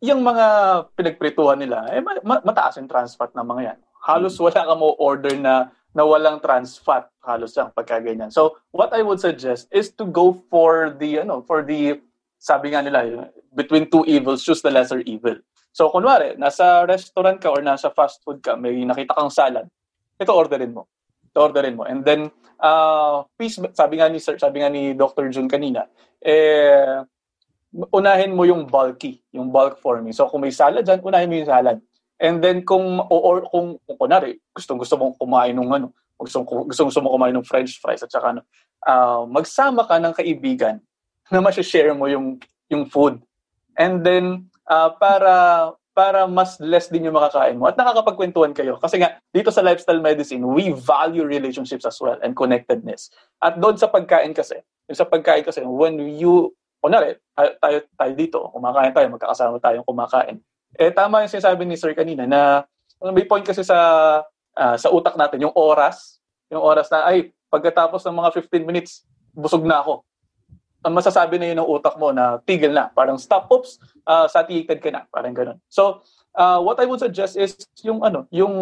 yung 0.00 0.24
mga 0.24 0.46
pinagprituhan 0.96 1.60
nila, 1.60 1.84
eh, 1.92 2.00
mataas 2.24 2.80
yung 2.80 2.88
trans 2.88 3.12
fat 3.18 3.34
ng 3.36 3.44
mga 3.44 3.62
yan 3.62 3.80
halos 4.02 4.34
wala 4.36 4.66
ka 4.66 4.74
mo 4.74 4.98
order 4.98 5.32
na 5.38 5.70
na 5.94 6.02
walang 6.02 6.42
trans 6.42 6.76
fat 6.76 7.06
halos 7.22 7.54
ang 7.54 7.70
pagkaganyan. 7.72 8.34
So 8.34 8.58
what 8.74 8.90
I 8.90 9.06
would 9.06 9.22
suggest 9.22 9.70
is 9.70 9.94
to 9.96 10.04
go 10.04 10.42
for 10.50 10.90
the 10.98 11.22
ano 11.22 11.46
for 11.46 11.62
the 11.62 12.02
sabi 12.42 12.74
nga 12.74 12.82
nila 12.82 13.30
between 13.54 13.86
two 13.86 14.02
evils 14.10 14.42
choose 14.42 14.60
the 14.60 14.74
lesser 14.74 15.00
evil. 15.06 15.38
So 15.70 15.88
kunwari 15.88 16.34
nasa 16.36 16.84
restaurant 16.84 17.38
ka 17.38 17.54
or 17.54 17.62
nasa 17.62 17.94
fast 17.94 18.20
food 18.26 18.42
ka 18.42 18.58
may 18.58 18.82
nakita 18.82 19.14
kang 19.14 19.30
salad. 19.30 19.70
Ito 20.18 20.34
orderin 20.34 20.74
mo. 20.74 20.90
Orderin 21.36 21.76
mo. 21.76 21.84
And 21.88 22.04
then 22.04 22.28
uh 22.62 23.24
please 23.34 23.58
sabi 23.74 23.98
nga 23.98 24.06
ni 24.06 24.22
sir 24.22 24.38
sabi 24.38 24.62
nga 24.62 24.70
ni 24.70 24.94
Dr. 24.94 25.26
Jun 25.32 25.50
kanina 25.50 25.88
eh 26.22 27.02
unahin 27.72 28.36
mo 28.36 28.44
yung 28.44 28.68
bulky, 28.68 29.24
yung 29.32 29.48
bulk 29.48 29.80
forming. 29.80 30.12
So 30.12 30.28
kung 30.28 30.44
may 30.44 30.52
salad 30.52 30.84
dyan, 30.84 31.00
unahin 31.00 31.28
mo 31.28 31.36
yung 31.40 31.48
salad. 31.48 31.78
And 32.20 32.38
then 32.44 32.62
kung 32.62 33.00
or 33.08 33.48
kung, 33.48 33.80
kung 33.88 33.98
kunari, 33.98 34.38
gustong 34.52 34.78
gusto 34.78 34.94
mong 35.00 35.16
kumain 35.16 35.56
ng 35.56 35.72
ano, 35.72 35.88
gusto 36.20 36.44
gusto, 36.44 36.86
gusto 36.86 37.00
mo 37.02 37.10
kumain 37.16 37.34
ng 37.34 37.48
french 37.48 37.80
fries 37.82 38.04
at 38.04 38.12
saka 38.12 38.36
ano, 38.36 38.40
uh, 38.86 39.24
magsama 39.26 39.88
ka 39.88 39.98
ng 39.98 40.14
kaibigan 40.14 40.78
na 41.32 41.40
ma-share 41.40 41.96
mo 41.96 42.06
yung 42.06 42.38
yung 42.68 42.86
food. 42.86 43.18
And 43.74 44.04
then 44.04 44.52
uh, 44.68 44.92
para 44.94 45.72
para 45.92 46.24
mas 46.24 46.56
less 46.56 46.88
din 46.88 47.08
yung 47.08 47.16
makakain 47.16 47.56
mo 47.60 47.68
at 47.68 47.76
nakakapagkwentuhan 47.76 48.56
kayo. 48.56 48.80
Kasi 48.80 48.96
nga, 48.96 49.20
dito 49.28 49.52
sa 49.52 49.60
lifestyle 49.60 50.00
medicine, 50.00 50.40
we 50.40 50.72
value 50.72 51.24
relationships 51.24 51.84
as 51.84 52.00
well 52.00 52.16
and 52.24 52.32
connectedness. 52.32 53.12
At 53.44 53.60
doon 53.60 53.76
sa 53.76 53.92
pagkain 53.92 54.32
kasi, 54.32 54.56
yung 54.88 54.96
sa 54.96 55.04
pagkain 55.04 55.44
kasi, 55.44 55.60
when 55.60 56.00
you, 56.00 56.56
kunwari, 56.80 57.20
tayo, 57.36 57.84
tayo 57.84 58.12
dito, 58.16 58.38
kumakain 58.56 58.96
tayo, 58.96 59.12
magkakasama 59.12 59.60
tayong 59.60 59.84
kumakain 59.84 60.40
eh 60.76 60.92
tama 60.92 61.24
yung 61.24 61.32
sinasabi 61.32 61.68
ni 61.68 61.76
Sir 61.76 61.92
kanina 61.92 62.24
na 62.24 62.64
may 63.12 63.26
point 63.28 63.44
kasi 63.44 63.60
sa 63.66 63.76
uh, 64.56 64.76
sa 64.78 64.88
utak 64.88 65.18
natin 65.18 65.48
yung 65.48 65.54
oras, 65.56 66.22
yung 66.48 66.62
oras 66.62 66.88
na 66.88 67.04
ay 67.08 67.34
pagkatapos 67.52 68.00
ng 68.06 68.16
mga 68.16 68.30
15 68.40 68.68
minutes 68.68 68.92
busog 69.36 69.64
na 69.64 69.84
ako. 69.84 70.06
Ang 70.82 70.98
masasabi 70.98 71.38
na 71.38 71.46
yun 71.50 71.58
ng 71.62 71.70
utak 71.70 71.94
mo 71.96 72.10
na 72.10 72.42
tigil 72.42 72.74
na, 72.74 72.90
parang 72.90 73.18
stop, 73.18 73.46
oops, 73.50 73.78
uh, 74.06 74.26
satiated 74.26 74.82
ka 74.82 74.90
na, 74.90 75.06
parang 75.08 75.34
ganun. 75.34 75.58
So, 75.70 76.02
uh, 76.34 76.58
what 76.58 76.82
I 76.82 76.86
would 76.90 77.00
suggest 77.00 77.38
is 77.38 77.54
yung 77.86 78.02
ano, 78.02 78.26
yung 78.34 78.54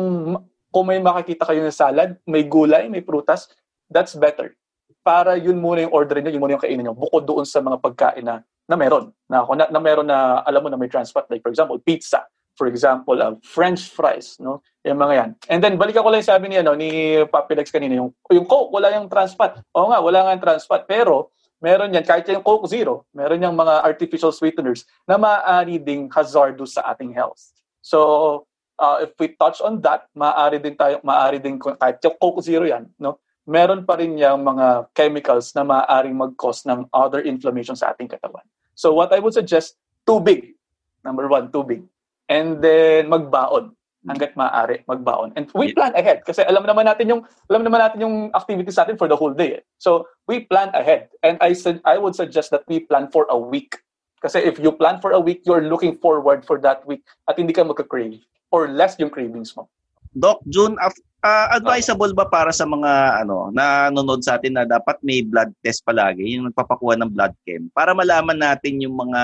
kung 0.71 0.87
may 0.87 1.01
makakita 1.03 1.49
kayo 1.49 1.65
ng 1.65 1.75
salad, 1.75 2.21
may 2.29 2.47
gulay, 2.47 2.87
may 2.87 3.03
prutas, 3.03 3.51
that's 3.89 4.15
better. 4.15 4.55
Para 5.01 5.35
yun 5.41 5.59
muna 5.59 5.89
yung 5.89 5.97
order 5.97 6.21
niyo, 6.21 6.37
yun 6.37 6.43
muna 6.45 6.55
yung 6.61 6.63
kainin 6.63 6.85
niyo, 6.87 6.95
bukod 6.95 7.25
doon 7.27 7.49
sa 7.49 7.65
mga 7.65 7.81
pagkain 7.81 8.23
na 8.23 8.45
na 8.71 8.79
meron. 8.79 9.11
Na 9.27 9.43
na, 9.43 9.67
na 9.67 9.81
meron 9.83 10.07
na 10.07 10.47
alam 10.47 10.63
mo 10.63 10.71
na 10.71 10.79
may 10.79 10.87
trans 10.87 11.11
fat 11.11 11.27
like 11.27 11.43
for 11.43 11.51
example 11.51 11.75
pizza 11.83 12.23
for 12.55 12.71
example 12.71 13.19
uh, 13.19 13.35
french 13.43 13.91
fries 13.91 14.39
no? 14.39 14.63
Yung 14.87 15.03
mga 15.03 15.15
yan. 15.19 15.31
And 15.51 15.59
then 15.59 15.75
balikan 15.75 16.07
ko 16.07 16.15
lang 16.15 16.23
sabi 16.23 16.47
ni 16.47 16.63
ano 16.63 16.79
ni 16.79 17.19
Papilex 17.27 17.75
kanina 17.75 17.99
yung 17.99 18.15
yung 18.31 18.47
Coke 18.47 18.71
wala 18.71 18.95
yung 18.95 19.11
trans 19.11 19.35
fat 19.35 19.59
oo 19.75 19.91
nga 19.91 19.99
wala 19.99 20.23
nga 20.23 20.31
yung 20.39 20.45
trans 20.47 20.65
fat 20.71 20.87
pero 20.87 21.35
meron 21.61 21.95
yan 21.95 22.05
kahit 22.05 22.27
yung 22.29 22.43
Coke 22.43 22.67
Zero 22.67 23.07
meron 23.15 23.41
yung 23.41 23.55
mga 23.55 23.85
artificial 23.85 24.33
sweeteners 24.33 24.89
na 25.07 25.21
maaari 25.21 25.77
ding 25.77 26.09
hazardous 26.11 26.75
sa 26.81 26.91
ating 26.91 27.13
health 27.13 27.53
so 27.85 28.43
uh, 28.81 29.05
if 29.05 29.13
we 29.21 29.33
touch 29.37 29.61
on 29.61 29.79
that 29.85 30.09
maaari 30.17 30.59
din 30.59 30.75
tayo 30.75 30.99
maaari 31.05 31.39
din 31.39 31.61
kahit 31.61 32.01
yung 32.03 32.17
Coke 32.19 32.41
Zero 32.43 32.65
yan 32.65 32.89
no 32.97 33.21
meron 33.51 33.83
pa 33.83 33.99
rin 33.99 34.15
yung 34.15 34.47
mga 34.47 34.95
chemicals 34.95 35.51
na 35.59 35.67
maaaring 35.67 36.15
mag-cause 36.15 36.63
ng 36.71 36.87
other 36.95 37.19
inflammation 37.27 37.75
sa 37.75 37.91
ating 37.91 38.07
katawan. 38.07 38.47
So 38.79 38.95
what 38.95 39.11
I 39.11 39.19
would 39.19 39.35
suggest, 39.35 39.75
tubig. 40.07 40.55
Number 41.03 41.27
one, 41.27 41.51
tubig. 41.51 41.83
And 42.31 42.63
then 42.63 43.11
magbaon 43.11 43.75
hangga't 44.09 44.33
maaari 44.33 44.81
magbaon. 44.89 45.37
And 45.37 45.51
we 45.53 45.77
plan 45.77 45.93
ahead 45.93 46.25
kasi 46.25 46.41
alam 46.45 46.65
naman 46.65 46.89
natin 46.89 47.09
yung 47.09 47.23
alam 47.53 47.63
naman 47.65 47.85
natin 47.85 48.01
yung 48.01 48.17
activities 48.33 48.79
natin 48.81 48.97
for 48.97 49.09
the 49.09 49.17
whole 49.17 49.35
day. 49.35 49.61
Eh. 49.61 49.63
So 49.77 50.09
we 50.25 50.49
plan 50.49 50.73
ahead. 50.73 51.13
And 51.21 51.37
I 51.45 51.53
said 51.53 51.85
I 51.85 52.01
would 52.01 52.17
suggest 52.17 52.51
that 52.57 52.65
we 52.65 52.81
plan 52.89 53.13
for 53.13 53.29
a 53.29 53.37
week. 53.37 53.77
Kasi 54.21 54.41
if 54.41 54.61
you 54.61 54.73
plan 54.73 55.01
for 55.01 55.13
a 55.17 55.21
week, 55.21 55.45
you're 55.49 55.65
looking 55.65 55.97
forward 55.97 56.45
for 56.45 56.61
that 56.61 56.85
week 56.85 57.05
at 57.29 57.41
hindi 57.41 57.57
ka 57.57 57.65
magka-crave 57.65 58.21
or 58.53 58.69
less 58.69 59.01
yung 59.01 59.09
cravings 59.09 59.57
mo. 59.57 59.69
Doc 60.13 60.45
June, 60.53 60.77
uh, 61.21 61.47
advisable 61.57 62.13
ba 62.17 62.27
para 62.29 62.51
sa 62.53 62.65
mga 62.65 63.25
ano 63.25 63.53
nanonood 63.53 64.25
sa 64.25 64.37
atin 64.37 64.57
na 64.57 64.65
dapat 64.65 64.97
may 65.05 65.21
blood 65.25 65.53
test 65.61 65.85
palagi, 65.85 66.37
yung 66.37 66.51
nagpapakuha 66.51 66.97
ng 67.01 67.11
blood 67.13 67.35
chem 67.45 67.69
para 67.73 67.93
malaman 67.93 68.37
natin 68.37 68.81
yung 68.81 68.97
mga 68.97 69.23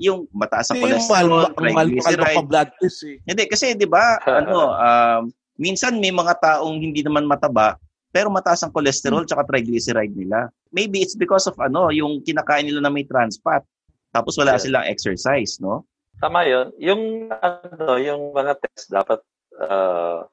yung 0.00 0.28
mataas 0.32 0.72
ang 0.72 0.80
cholesterol, 0.80 1.52
triglyceride. 1.56 2.46
blood 2.48 2.70
test 2.80 3.00
eh. 3.08 3.16
Hindi 3.24 3.44
kasi 3.48 3.74
'di 3.76 3.88
ba 3.88 4.20
ano 4.40 4.72
um, 4.76 5.22
minsan 5.60 5.98
may 6.00 6.12
mga 6.12 6.38
taong 6.40 6.80
hindi 6.80 7.04
naman 7.04 7.28
mataba 7.28 7.76
pero 8.12 8.28
mataas 8.28 8.60
ang 8.60 8.76
cholesterol 8.76 9.24
at 9.24 9.48
triglyceride 9.48 10.12
nila. 10.12 10.52
Maybe 10.68 11.00
it's 11.00 11.16
because 11.16 11.48
of 11.48 11.56
ano, 11.56 11.88
yung 11.88 12.20
kinakain 12.20 12.68
nila 12.68 12.84
na 12.84 12.92
may 12.92 13.08
trans 13.08 13.40
fat. 13.40 13.64
Tapos 14.12 14.36
wala 14.36 14.60
yeah. 14.60 14.60
silang 14.60 14.84
exercise, 14.84 15.56
no? 15.64 15.88
Tama 16.20 16.44
'yon. 16.44 16.76
Yung 16.76 17.02
ano, 17.32 17.96
yung 17.96 18.36
mga 18.36 18.60
test 18.60 18.92
dapat 18.92 19.24
uh, 19.56 20.28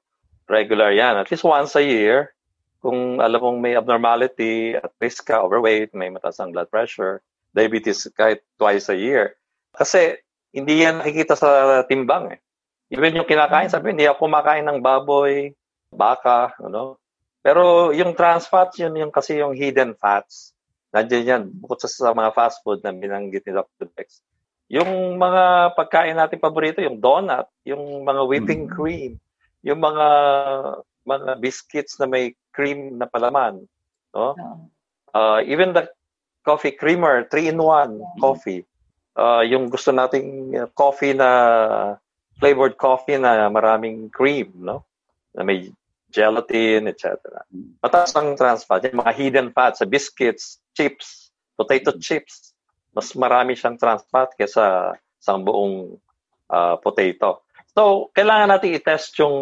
regular 0.50 0.92
yan. 0.92 1.22
At 1.22 1.30
least 1.30 1.46
once 1.46 1.78
a 1.78 1.86
year, 1.86 2.34
kung 2.82 3.22
alam 3.22 3.40
mong 3.40 3.60
may 3.62 3.78
abnormality 3.78 4.76
at 4.76 4.92
risk 5.00 5.30
ka, 5.30 5.44
overweight, 5.44 5.94
may 5.94 6.10
mataas 6.10 6.42
ang 6.42 6.52
blood 6.52 6.72
pressure, 6.74 7.22
diabetes 7.54 8.08
kahit 8.16 8.42
twice 8.58 8.90
a 8.90 8.98
year. 8.98 9.38
Kasi 9.76 10.18
hindi 10.56 10.82
yan 10.82 11.04
nakikita 11.04 11.38
sa 11.38 11.82
timbang 11.86 12.34
eh. 12.34 12.40
Even 12.90 13.14
yung 13.22 13.30
kinakain, 13.30 13.70
sabi, 13.70 13.94
hindi 13.94 14.10
ako 14.10 14.26
kumakain 14.26 14.66
ng 14.66 14.82
baboy, 14.82 15.54
baka, 15.94 16.58
ano. 16.58 16.98
Pero 17.46 17.94
yung 17.94 18.18
trans 18.18 18.50
fats, 18.50 18.82
yun 18.82 18.98
yung 18.98 19.14
kasi 19.14 19.38
yung 19.38 19.54
hidden 19.54 19.94
fats. 19.94 20.58
Nandiyan 20.90 21.30
yan, 21.30 21.44
bukod 21.54 21.78
sa, 21.78 21.86
sa 21.86 22.18
mga 22.18 22.34
fast 22.34 22.66
food 22.66 22.82
na 22.82 22.90
binanggit 22.90 23.46
ni 23.46 23.54
Dr. 23.54 23.94
Bex. 23.94 24.26
Yung 24.74 25.22
mga 25.22 25.74
pagkain 25.78 26.18
natin 26.18 26.42
paborito, 26.42 26.82
yung 26.82 26.98
donut, 26.98 27.46
yung 27.62 28.02
mga 28.02 28.22
whipping 28.26 28.66
mm. 28.66 28.74
cream, 28.74 29.22
yung 29.64 29.80
mga 29.80 30.08
mga 31.08 31.30
biscuits 31.42 31.98
na 31.98 32.06
may 32.06 32.36
cream 32.54 33.00
na 33.00 33.10
palaman, 33.10 33.66
no? 34.14 34.36
Uh, 35.16 35.42
even 35.46 35.74
the 35.74 35.90
coffee 36.46 36.72
creamer, 36.72 37.26
3-in-1 37.34 38.00
coffee. 38.22 38.64
Uh, 39.18 39.42
yung 39.42 39.68
gusto 39.68 39.92
nating 39.92 40.54
coffee 40.78 41.18
na 41.18 41.98
flavored 42.40 42.78
coffee 42.78 43.18
na 43.18 43.50
maraming 43.50 44.08
cream, 44.14 44.54
no? 44.56 44.86
Na 45.34 45.44
may 45.44 45.74
gelatin, 46.10 46.90
etc. 46.90 47.18
Mataas 47.82 48.14
ang 48.18 48.34
trans 48.34 48.66
fat, 48.66 48.86
yung 48.86 49.02
mga 49.02 49.14
hidden 49.14 49.50
fats 49.54 49.82
sa 49.82 49.86
biscuits, 49.86 50.58
chips, 50.74 51.30
potato 51.54 51.94
chips, 52.02 52.54
mas 52.94 53.14
marami 53.14 53.54
siyang 53.54 53.78
trans 53.78 54.02
fat 54.10 54.34
kaysa 54.34 54.98
sa 54.98 55.32
buong 55.38 56.00
uh, 56.50 56.76
potato. 56.82 57.46
So, 57.74 58.10
kailangan 58.18 58.50
natin 58.50 58.76
i-test 58.76 59.14
yung 59.22 59.38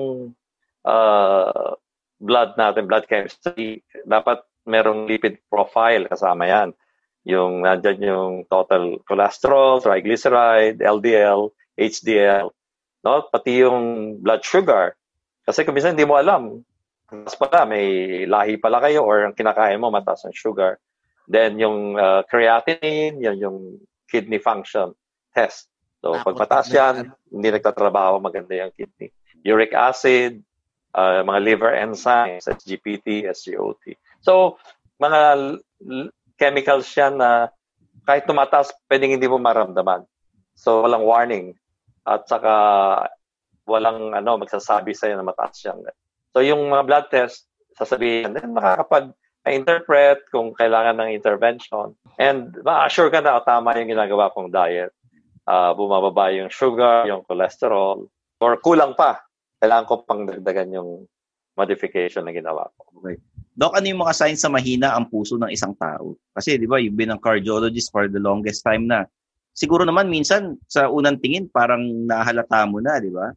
uh, 0.83 1.71
blood 2.19 2.57
natin, 2.59 2.89
blood 2.89 3.05
chemistry. 3.07 3.83
Dapat 4.03 4.43
merong 4.67 5.07
lipid 5.07 5.39
profile 5.47 6.09
kasama 6.11 6.47
yan. 6.47 6.69
Yung 7.27 7.63
nandyan 7.63 7.99
yung 8.03 8.33
total 8.47 8.99
cholesterol, 9.03 9.83
triglyceride, 9.83 10.79
LDL, 10.79 11.51
HDL, 11.75 12.47
no? 13.03 13.13
pati 13.31 13.63
yung 13.63 14.19
blood 14.23 14.43
sugar. 14.43 14.95
Kasi 15.47 15.63
kung 15.63 15.75
hindi 15.75 16.03
mo 16.03 16.19
alam, 16.19 16.63
Tapos 17.07 17.39
pala, 17.39 17.63
may 17.63 17.87
lahi 18.27 18.59
pala 18.59 18.83
kayo 18.83 19.07
or 19.07 19.23
ang 19.23 19.31
kinakain 19.31 19.79
mo 19.79 19.87
mataas 19.87 20.27
ang 20.27 20.35
sugar. 20.35 20.75
Then 21.23 21.55
yung 21.55 21.95
uh, 21.95 22.27
creatinine, 22.27 23.23
yan 23.23 23.39
yung 23.39 23.79
kidney 24.11 24.43
function 24.43 24.91
test. 25.31 25.71
So 26.01 26.13
pag 26.21 26.37
mataas 26.37 26.69
yan, 26.69 27.11
hindi 27.33 27.47
nagtatrabaho 27.49 28.21
maganda 28.21 28.53
yung 28.53 28.73
kidney. 28.73 29.09
Uric 29.41 29.73
acid, 29.73 30.41
uh, 30.93 31.21
mga 31.25 31.39
liver 31.41 31.73
enzymes, 31.73 32.45
SGPT, 32.45 33.25
SGOT. 33.29 33.97
So 34.21 34.61
mga 35.01 35.21
l- 35.85 36.11
chemicals 36.37 36.89
yan 36.93 37.17
na 37.17 37.49
kahit 38.05 38.23
tumataas, 38.29 38.71
pwedeng 38.87 39.17
hindi 39.17 39.27
mo 39.27 39.41
maramdaman. 39.41 40.05
So 40.55 40.85
walang 40.85 41.03
warning. 41.03 41.57
At 42.07 42.29
saka 42.29 42.53
walang 43.67 44.15
ano 44.15 44.39
magsasabi 44.39 44.95
sa'yo 44.95 45.19
na 45.19 45.27
mataas 45.27 45.59
yan. 45.67 45.83
So 46.31 46.39
yung 46.39 46.71
mga 46.71 46.83
blood 46.87 47.07
test, 47.11 47.45
sasabihin, 47.77 48.33
then 48.33 48.55
makakapag-interpret 48.57 50.31
kung 50.33 50.55
kailangan 50.55 50.97
ng 50.97 51.13
intervention. 51.13 51.93
And 52.17 52.57
ma-assure 52.65 53.13
ka 53.13 53.21
na 53.21 53.37
tama 53.43 53.77
yung 53.77 53.93
ginagawa 53.93 54.33
kong 54.33 54.49
diet. 54.49 54.95
Uh, 55.47 55.71
bumababa 55.71 56.27
yung 56.35 56.51
sugar, 56.51 57.07
yung 57.07 57.23
cholesterol, 57.23 58.03
or 58.43 58.51
kulang 58.59 58.99
pa. 58.99 59.23
Kailangan 59.63 59.87
ko 59.87 59.93
pang 60.03 60.27
dagdagan 60.27 60.75
yung 60.75 61.07
modification 61.55 62.27
na 62.27 62.35
ginawa 62.35 62.67
ko. 62.75 62.99
Okay. 62.99 63.15
Doc, 63.57 63.73
ano 63.73 63.89
yung 63.89 64.03
mga 64.05 64.13
signs 64.13 64.43
sa 64.43 64.51
mahina 64.53 64.93
ang 64.93 65.09
puso 65.09 65.39
ng 65.39 65.49
isang 65.49 65.73
tao? 65.79 66.13
Kasi 66.35 66.61
di 66.61 66.69
ba, 66.69 66.77
you've 66.77 66.99
been 66.99 67.15
a 67.15 67.17
cardiologist 67.17 67.89
for 67.89 68.05
the 68.05 68.21
longest 68.21 68.61
time 68.61 68.85
na. 68.85 69.07
Siguro 69.57 69.81
naman 69.81 70.13
minsan 70.13 70.61
sa 70.69 70.85
unang 70.91 71.17
tingin 71.17 71.49
parang 71.49 71.81
nahalata 72.05 72.69
mo 72.69 72.77
na, 72.77 73.01
di 73.01 73.09
ba? 73.09 73.33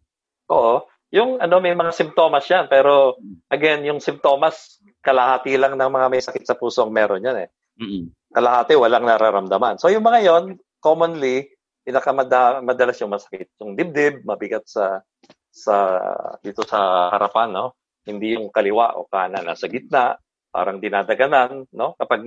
Oo. 0.53 0.85
Yung 1.11 1.41
ano 1.43 1.59
may 1.59 1.75
mga 1.75 1.91
simptomas 1.91 2.47
yan 2.47 2.71
pero 2.71 3.19
again 3.51 3.83
yung 3.83 3.99
simptomas 3.99 4.79
kalahati 5.03 5.59
lang 5.59 5.75
ng 5.75 5.91
mga 5.91 6.07
may 6.07 6.23
sakit 6.23 6.47
sa 6.47 6.55
puso 6.55 6.87
ang 6.87 6.95
meron 6.95 7.25
yan 7.25 7.49
eh. 7.49 7.49
Mm-hmm. 7.83 8.37
Kalahati 8.37 8.79
walang 8.79 9.09
nararamdaman. 9.09 9.83
So 9.83 9.91
yung 9.91 10.07
mga 10.07 10.21
yon 10.23 10.45
commonly 10.79 11.51
pinakamadalas 11.91 12.97
yung 13.03 13.11
masakit 13.11 13.51
yung 13.59 13.75
dibdib, 13.75 14.23
mabigat 14.23 14.63
sa 14.71 15.03
sa 15.51 15.99
dito 16.39 16.63
sa 16.63 17.11
harapan 17.11 17.51
no. 17.51 17.67
Hindi 18.07 18.39
yung 18.39 18.49
kaliwa 18.49 18.97
o 18.97 19.11
kanan 19.11 19.45
nasa 19.45 19.67
gitna, 19.67 20.15
parang 20.55 20.79
dinadaganan 20.79 21.67
no 21.75 21.99
kapag 21.99 22.23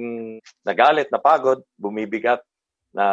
nagalit, 0.68 1.07
napagod, 1.09 1.64
bumibigat 1.80 2.43
na 2.93 3.07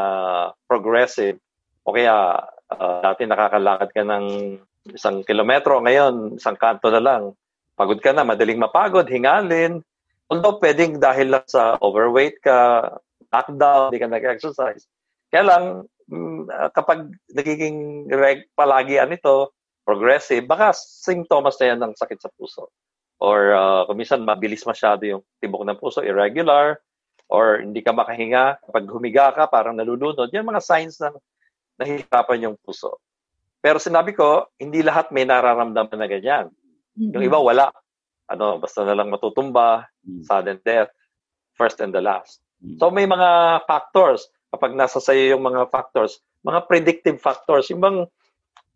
progressive 0.69 1.41
o 1.87 1.95
kaya 1.95 2.43
uh, 2.75 3.01
dati 3.01 3.25
nakakalakad 3.25 3.91
ka 3.95 4.03
ng 4.05 4.27
isang 4.93 5.21
kilometro, 5.25 5.81
ngayon 5.81 6.37
isang 6.41 6.57
kanto 6.57 6.89
na 6.89 7.03
lang. 7.03 7.23
Pagod 7.77 8.01
ka 8.01 8.13
na, 8.13 8.29
madaling 8.29 8.61
mapagod, 8.61 9.09
hingalin. 9.09 9.81
Although 10.29 10.61
pwedeng 10.61 11.01
dahil 11.01 11.33
lang 11.33 11.47
sa 11.49 11.81
overweight 11.81 12.39
ka, 12.45 12.89
lockdown, 13.33 13.91
hindi 13.91 14.03
ka 14.05 14.09
nag-exercise. 14.09 14.85
Kaya 15.33 15.45
lang, 15.47 15.65
kapag 16.75 17.15
nagiging 17.31 18.11
reg 18.11 18.51
palagian 18.59 19.15
ito, 19.15 19.55
progressive, 19.87 20.47
baka 20.47 20.75
symptoms 20.77 21.59
na 21.59 21.67
yan 21.67 21.81
ng 21.83 21.93
sakit 21.99 22.19
sa 22.21 22.31
puso. 22.35 22.71
Or 23.21 23.53
uh, 23.53 23.83
kumisan 23.91 24.25
mabilis 24.25 24.65
masyado 24.65 25.05
yung 25.05 25.23
tibok 25.43 25.67
ng 25.67 25.77
puso, 25.77 26.01
irregular, 26.01 26.81
or 27.31 27.61
hindi 27.63 27.85
ka 27.85 27.95
makahinga. 27.95 28.59
Kapag 28.65 28.85
humiga 28.91 29.31
ka, 29.35 29.47
parang 29.47 29.77
nalulunod. 29.77 30.33
Yan 30.35 30.47
mga 30.47 30.65
signs 30.65 30.99
na 30.99 31.15
nahihirapan 31.79 32.51
yung 32.51 32.57
puso. 32.61 32.99
Pero 33.61 33.77
sinabi 33.77 34.17
ko, 34.17 34.49
hindi 34.57 34.81
lahat 34.81 35.13
may 35.13 35.29
nararamdaman 35.29 35.99
na 36.01 36.09
ganyan. 36.09 36.49
Mm-hmm. 36.97 37.13
Yung 37.17 37.25
iba 37.25 37.39
wala. 37.39 37.69
Ano, 38.31 38.57
basta 38.57 38.83
na 38.83 38.97
lang 38.97 39.13
matutumba, 39.13 39.85
mm-hmm. 40.01 40.25
sudden 40.25 40.59
death, 40.65 40.91
first 41.55 41.79
and 41.85 41.93
the 41.93 42.01
last. 42.01 42.41
Mm-hmm. 42.65 42.81
So 42.81 42.89
may 42.89 43.05
mga 43.05 43.63
factors. 43.69 44.25
Kapag 44.51 44.75
nasa 44.75 44.99
sayo 44.99 45.39
yung 45.39 45.45
mga 45.47 45.71
factors, 45.71 46.19
mga 46.43 46.67
predictive 46.67 47.19
factors, 47.23 47.71
yung 47.71 47.83
bang 47.83 47.99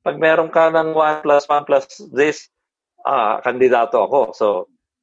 pag 0.04 0.20
meron 0.20 0.52
ka 0.52 0.68
ng 0.68 0.92
1 0.92 1.24
plus 1.24 1.44
1 1.48 1.68
plus 1.68 1.84
this, 2.12 2.52
ah, 3.08 3.40
kandidato 3.40 4.04
ako. 4.04 4.20
So, 4.36 4.46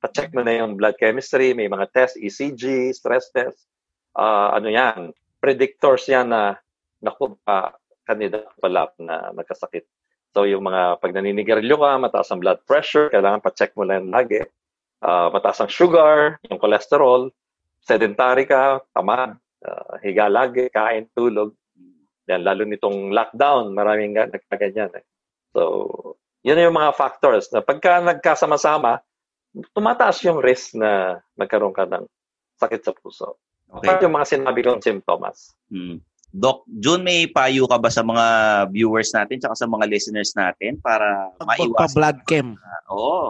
pa-check 0.01 0.33
mo 0.33 0.41
na 0.41 0.57
yung 0.57 0.75
blood 0.75 0.97
chemistry, 0.97 1.53
may 1.53 1.69
mga 1.69 1.85
test, 1.93 2.17
ECG, 2.17 2.89
stress 2.97 3.29
test. 3.29 3.69
Uh, 4.17 4.49
ano 4.57 4.67
yan, 4.67 5.13
predictors 5.37 6.09
yan 6.09 6.33
na, 6.33 6.57
naku, 6.99 7.37
uh, 7.45 7.69
kandidato 8.03 8.49
pala 8.57 8.89
na 8.97 9.29
nagkasakit. 9.31 9.85
So 10.33 10.49
yung 10.49 10.65
mga 10.65 10.97
pag 10.99 11.13
naninigarilyo 11.13 11.77
ka, 11.77 11.91
mataas 12.01 12.33
ang 12.33 12.41
blood 12.41 12.65
pressure, 12.65 13.13
kailangan 13.13 13.45
pa-check 13.45 13.77
mo 13.77 13.85
lang 13.85 14.09
lagi. 14.09 14.41
Uh, 14.99 15.29
mataas 15.29 15.61
ang 15.61 15.71
sugar, 15.71 16.41
yung 16.49 16.57
cholesterol, 16.57 17.29
sedentary 17.85 18.49
ka, 18.49 18.81
tamad, 18.97 19.37
uh, 19.65 19.95
higa 20.01 20.27
lagi, 20.27 20.67
kain, 20.69 21.09
tulog. 21.13 21.53
Yan, 22.29 22.45
lalo 22.45 22.63
nitong 22.63 23.11
lockdown, 23.11 23.73
maraming 23.73 24.13
nagkaganyan. 24.15 24.93
Eh. 24.95 25.05
So, 25.51 25.61
yun 26.45 26.61
yung 26.61 26.77
mga 26.77 26.95
factors 26.95 27.49
na 27.51 27.61
pagka 27.61 28.01
nagkasama-sama, 28.01 29.01
tumataas 29.75 30.23
yung 30.23 30.39
risk 30.39 30.77
na 30.77 31.19
magkaroon 31.35 31.75
ka 31.75 31.83
ng 31.85 32.05
sakit 32.61 32.81
sa 32.85 32.93
puso. 32.95 33.41
Okay. 33.71 34.03
yung 34.03 34.15
mga 34.19 34.27
sinabi 34.27 34.59
kong 34.67 34.83
symptoms. 34.83 35.55
Hmm. 35.71 36.03
Doc, 36.31 36.63
June, 36.79 37.03
may 37.03 37.27
payo 37.27 37.67
ka 37.67 37.75
ba 37.75 37.91
sa 37.91 38.03
mga 38.03 38.25
viewers 38.71 39.11
natin 39.11 39.39
tsaka 39.39 39.55
sa 39.55 39.67
mga 39.67 39.85
listeners 39.91 40.31
natin 40.35 40.79
para 40.79 41.31
maiwasan? 41.43 41.75
Pagpa-blood 41.75 42.17
chem. 42.27 42.47
Uh, 42.55 42.81
oo. 42.95 43.23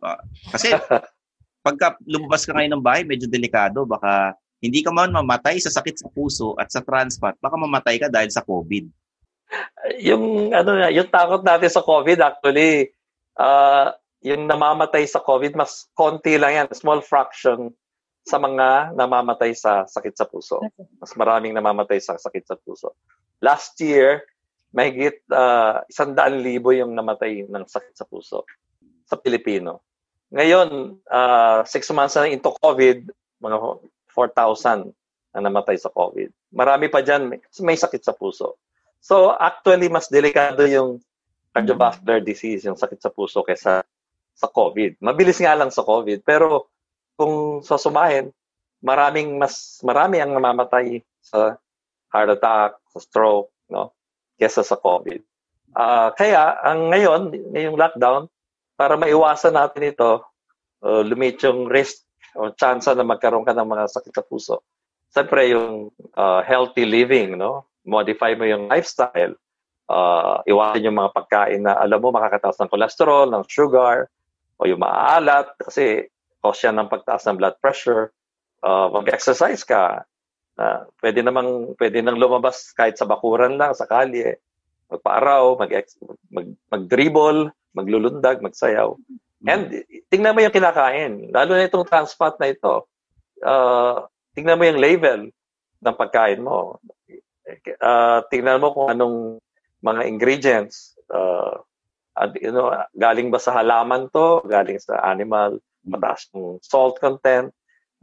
Uh, 0.00 0.20
kasi 0.52 0.72
pagka 1.66 2.00
lumabas 2.08 2.48
ka 2.48 2.56
ngayon 2.56 2.80
ng 2.80 2.84
bahay, 2.84 3.04
medyo 3.04 3.28
delikado. 3.28 3.84
Baka 3.84 4.32
hindi 4.58 4.82
ka 4.82 4.90
man 4.90 5.14
mamatay 5.14 5.62
sa 5.62 5.70
sakit 5.70 6.02
sa 6.02 6.08
puso 6.10 6.58
at 6.58 6.70
sa 6.70 6.82
transplant, 6.82 7.38
baka 7.38 7.56
mamatay 7.56 7.96
ka 8.02 8.08
dahil 8.10 8.30
sa 8.30 8.42
COVID. 8.42 8.90
Yung 10.04 10.52
ano 10.52 10.70
yung 10.92 11.08
takot 11.08 11.40
natin 11.40 11.72
sa 11.72 11.80
COVID 11.80 12.20
actually 12.20 12.92
uh, 13.40 13.96
yung 14.20 14.44
namamatay 14.44 15.08
sa 15.08 15.24
COVID 15.24 15.56
mas 15.56 15.88
konti 15.94 16.36
lang 16.36 16.66
yan, 16.66 16.68
small 16.74 17.00
fraction 17.00 17.72
sa 18.28 18.36
mga 18.36 18.92
namamatay 18.92 19.56
sa 19.56 19.88
sakit 19.88 20.14
sa 20.18 20.28
puso. 20.28 20.60
Mas 21.00 21.16
maraming 21.16 21.56
namamatay 21.56 21.96
sa 22.02 22.20
sakit 22.20 22.44
sa 22.44 22.60
puso. 22.60 22.92
Last 23.40 23.78
year, 23.80 24.26
mahigit 24.74 25.24
uh, 25.32 25.80
isang 25.88 26.12
daan 26.12 26.44
libo 26.44 26.74
yung 26.76 26.92
namatay 26.92 27.48
ng 27.48 27.64
sakit 27.64 27.94
sa 27.96 28.04
puso 28.04 28.44
sa 29.08 29.16
Pilipino. 29.16 29.80
Ngayon, 30.28 31.00
uh, 31.08 31.64
six 31.64 31.88
months 31.88 32.20
na 32.20 32.28
into 32.28 32.52
COVID, 32.60 33.08
mga 33.40 33.56
4,000 34.18 34.90
na 35.34 35.40
namatay 35.46 35.78
sa 35.78 35.94
COVID. 35.94 36.50
Marami 36.50 36.90
pa 36.90 37.04
dyan 37.04 37.30
may, 37.30 37.38
may 37.62 37.78
sakit 37.78 38.02
sa 38.02 38.16
puso. 38.16 38.58
So 38.98 39.30
actually, 39.38 39.86
mas 39.86 40.10
delikado 40.10 40.66
yung 40.66 40.98
cardiovascular 41.54 42.18
disease, 42.18 42.66
yung 42.66 42.74
sakit 42.74 42.98
sa 42.98 43.14
puso 43.14 43.46
kaysa 43.46 43.86
sa 44.34 44.48
COVID. 44.50 44.98
Mabilis 44.98 45.38
nga 45.38 45.54
lang 45.54 45.70
sa 45.70 45.86
COVID, 45.86 46.22
pero 46.26 46.70
kung 47.18 47.62
sasumahin, 47.62 48.30
maraming 48.82 49.38
mas 49.38 49.82
marami 49.82 50.22
ang 50.22 50.34
namamatay 50.34 51.02
sa 51.18 51.58
heart 52.14 52.30
attack, 52.38 52.78
sa 52.94 52.98
stroke, 53.02 53.50
no? 53.70 53.90
Kesa 54.38 54.62
sa 54.62 54.78
COVID. 54.78 55.20
Uh, 55.74 56.14
kaya 56.14 56.56
ang 56.62 56.94
ngayon, 56.94 57.34
ngayong 57.52 57.76
lockdown, 57.76 58.30
para 58.78 58.94
maiwasan 58.94 59.58
natin 59.58 59.90
ito, 59.90 60.22
uh, 60.86 61.02
lumit 61.02 61.42
yung 61.42 61.66
risk 61.66 62.06
o 62.36 62.52
chance 62.52 62.90
na 62.90 63.06
magkaroon 63.06 63.46
ka 63.46 63.56
ng 63.56 63.68
mga 63.68 63.84
sakit 63.88 64.12
sa 64.12 64.24
puso. 64.26 64.56
Siyempre, 65.08 65.48
yung 65.48 65.88
uh, 66.18 66.40
healthy 66.44 66.84
living, 66.84 67.40
no? 67.40 67.64
Modify 67.88 68.36
mo 68.36 68.44
yung 68.44 68.68
lifestyle. 68.68 69.38
Uh, 69.88 70.44
iwasan 70.44 70.84
yung 70.84 71.00
mga 71.00 71.16
pagkain 71.16 71.64
na 71.64 71.80
alam 71.80 72.04
mo 72.04 72.12
makakataas 72.12 72.60
ng 72.60 72.68
cholesterol, 72.68 73.32
ng 73.32 73.44
sugar, 73.48 74.12
o 74.60 74.66
yung 74.68 74.82
maaalat 74.82 75.48
kasi 75.56 76.10
cause 76.42 76.60
yan 76.60 76.76
ng 76.76 76.92
pagtaas 76.92 77.24
ng 77.24 77.38
blood 77.40 77.56
pressure. 77.62 78.12
Uh, 78.60 78.90
mag-exercise 78.90 79.62
ka. 79.64 80.04
Uh, 80.58 80.82
pwede 80.98 81.22
namang 81.22 81.78
pwede 81.78 82.02
nang 82.02 82.18
lumabas 82.18 82.74
kahit 82.74 82.98
sa 82.98 83.06
bakuran 83.06 83.56
lang 83.56 83.72
sa 83.72 83.86
kalye. 83.86 84.36
Magpaaraw, 84.90 85.56
mag 85.56 85.70
mag 86.34 86.46
mag-dribble, 86.68 87.54
maglulundag, 87.72 88.42
magsayaw. 88.42 88.98
And 89.46 89.70
tingnan 90.08 90.34
mo 90.34 90.40
yung 90.44 90.54
kinakain. 90.54 91.32
Lalo 91.32 91.56
na 91.56 91.68
itong 91.68 91.88
transplant 91.88 92.36
na 92.40 92.48
ito. 92.52 92.88
Uh, 93.40 94.04
tingnan 94.34 94.58
mo 94.58 94.64
yung 94.66 94.80
label 94.80 95.20
ng 95.84 95.96
pagkain 95.96 96.42
mo. 96.42 96.82
Uh, 97.80 98.20
tingnan 98.28 98.60
mo 98.60 98.74
kung 98.74 98.92
anong 98.92 99.40
mga 99.80 100.02
ingredients. 100.04 100.98
Uh, 101.08 101.60
you 102.40 102.50
know, 102.50 102.74
galing 102.98 103.30
ba 103.30 103.38
sa 103.40 103.54
halaman 103.54 104.10
to? 104.10 104.42
Galing 104.44 104.76
sa 104.82 105.00
animal? 105.06 105.62
mataas 105.88 106.28
yung 106.36 106.60
salt 106.60 107.00
content. 107.00 107.50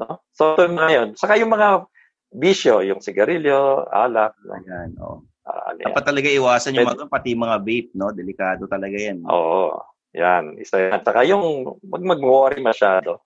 No? 0.01 0.19
So, 0.33 0.57
ito 0.57 0.67
mga 0.67 0.91
yun. 0.91 1.09
Saka 1.15 1.37
yung 1.39 1.53
mga 1.53 1.87
bisyo, 2.33 2.83
yung 2.83 2.99
sigarilyo, 2.99 3.87
alak. 3.87 4.35
Ayan, 4.49 4.97
oh. 4.99 5.23
Uh, 5.45 5.77
Dapat 5.77 6.03
talaga 6.03 6.25
iwasan 6.25 6.73
yung 6.73 6.89
mga 6.89 7.05
pati 7.05 7.37
mga 7.37 7.57
vape, 7.61 7.93
no? 7.93 8.09
Delikado 8.09 8.65
talaga 8.65 8.97
yan. 8.97 9.21
Oo. 9.29 9.77
Yan, 10.15 10.55
isa 10.55 10.79
yan. 10.79 11.03
Saka 11.03 11.27
yung 11.27 11.75
mag 11.83 12.03
mag-worry 12.03 12.63
masyado. 12.63 13.19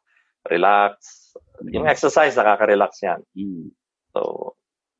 Relax. 0.49 1.29
Yung 1.69 1.85
exercise, 1.85 2.33
nakaka-relax 2.33 3.05
yan. 3.05 3.21
So, 4.09 4.53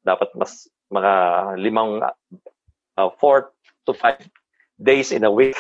dapat 0.06 0.30
mas 0.38 0.70
mga 0.94 1.14
limang, 1.58 2.02
uh, 2.02 3.10
four 3.18 3.50
to 3.88 3.94
five 3.98 4.22
days 4.78 5.10
in 5.10 5.26
a 5.26 5.32
week 5.34 5.58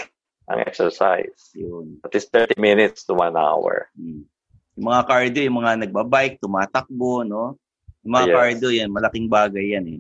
ang 0.50 0.62
exercise. 0.66 1.54
Yun. 1.58 1.98
At 2.06 2.14
least 2.14 2.30
30 2.34 2.58
minutes 2.58 3.06
to 3.06 3.18
one 3.18 3.34
hour. 3.34 3.90
Yung 3.98 4.86
mga 4.86 5.02
cardio, 5.06 5.42
yung 5.46 5.58
mga 5.62 5.86
nagbabike, 5.86 6.42
tumatakbo, 6.42 7.26
no? 7.26 7.58
Yung 8.06 8.14
mga 8.16 8.26
Yes. 8.30 8.36
cardio 8.36 8.70
yan, 8.74 8.90
malaking 8.90 9.28
bagay 9.30 9.66
yan 9.78 9.86
eh. 9.98 10.00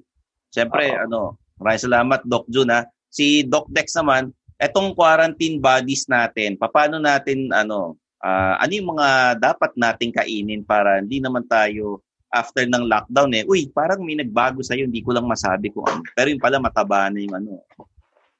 Siyempre, 0.49 0.93
ano, 0.93 1.37
maraming 1.61 1.85
salamat 1.85 2.19
Doc 2.25 2.45
Jun 2.49 2.73
ha. 2.73 2.85
Si 3.09 3.45
Doc 3.45 3.69
Dex 3.69 3.93
naman, 3.97 4.33
etong 4.59 4.91
quarantine 4.91 5.57
bodies 5.63 6.05
natin, 6.11 6.59
paano 6.59 6.99
natin 6.99 7.47
ano, 7.55 7.95
ah, 8.19 8.59
ano 8.59 8.71
yung 8.75 8.89
mga 8.93 9.39
dapat 9.39 9.71
nating 9.79 10.11
kainin 10.11 10.61
para 10.67 10.99
hindi 10.99 11.23
naman 11.23 11.47
tayo 11.47 12.03
after 12.29 12.61
ng 12.67 12.85
lockdown 12.85 13.31
eh, 13.33 13.43
uy, 13.49 13.71
parang 13.73 14.05
may 14.05 14.13
nagbago 14.13 14.61
sa'yo, 14.61 14.85
hindi 14.85 15.01
ko 15.01 15.17
lang 15.17 15.25
masabi 15.25 15.73
kung 15.73 15.87
ano. 15.89 16.05
Pero 16.13 16.29
yung 16.29 16.43
pala 16.43 16.61
mataba 16.61 17.09
na 17.09 17.17
yung 17.17 17.33
ano, 17.33 17.65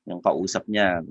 yung 0.06 0.22
kausap 0.22 0.70
niya. 0.70 1.02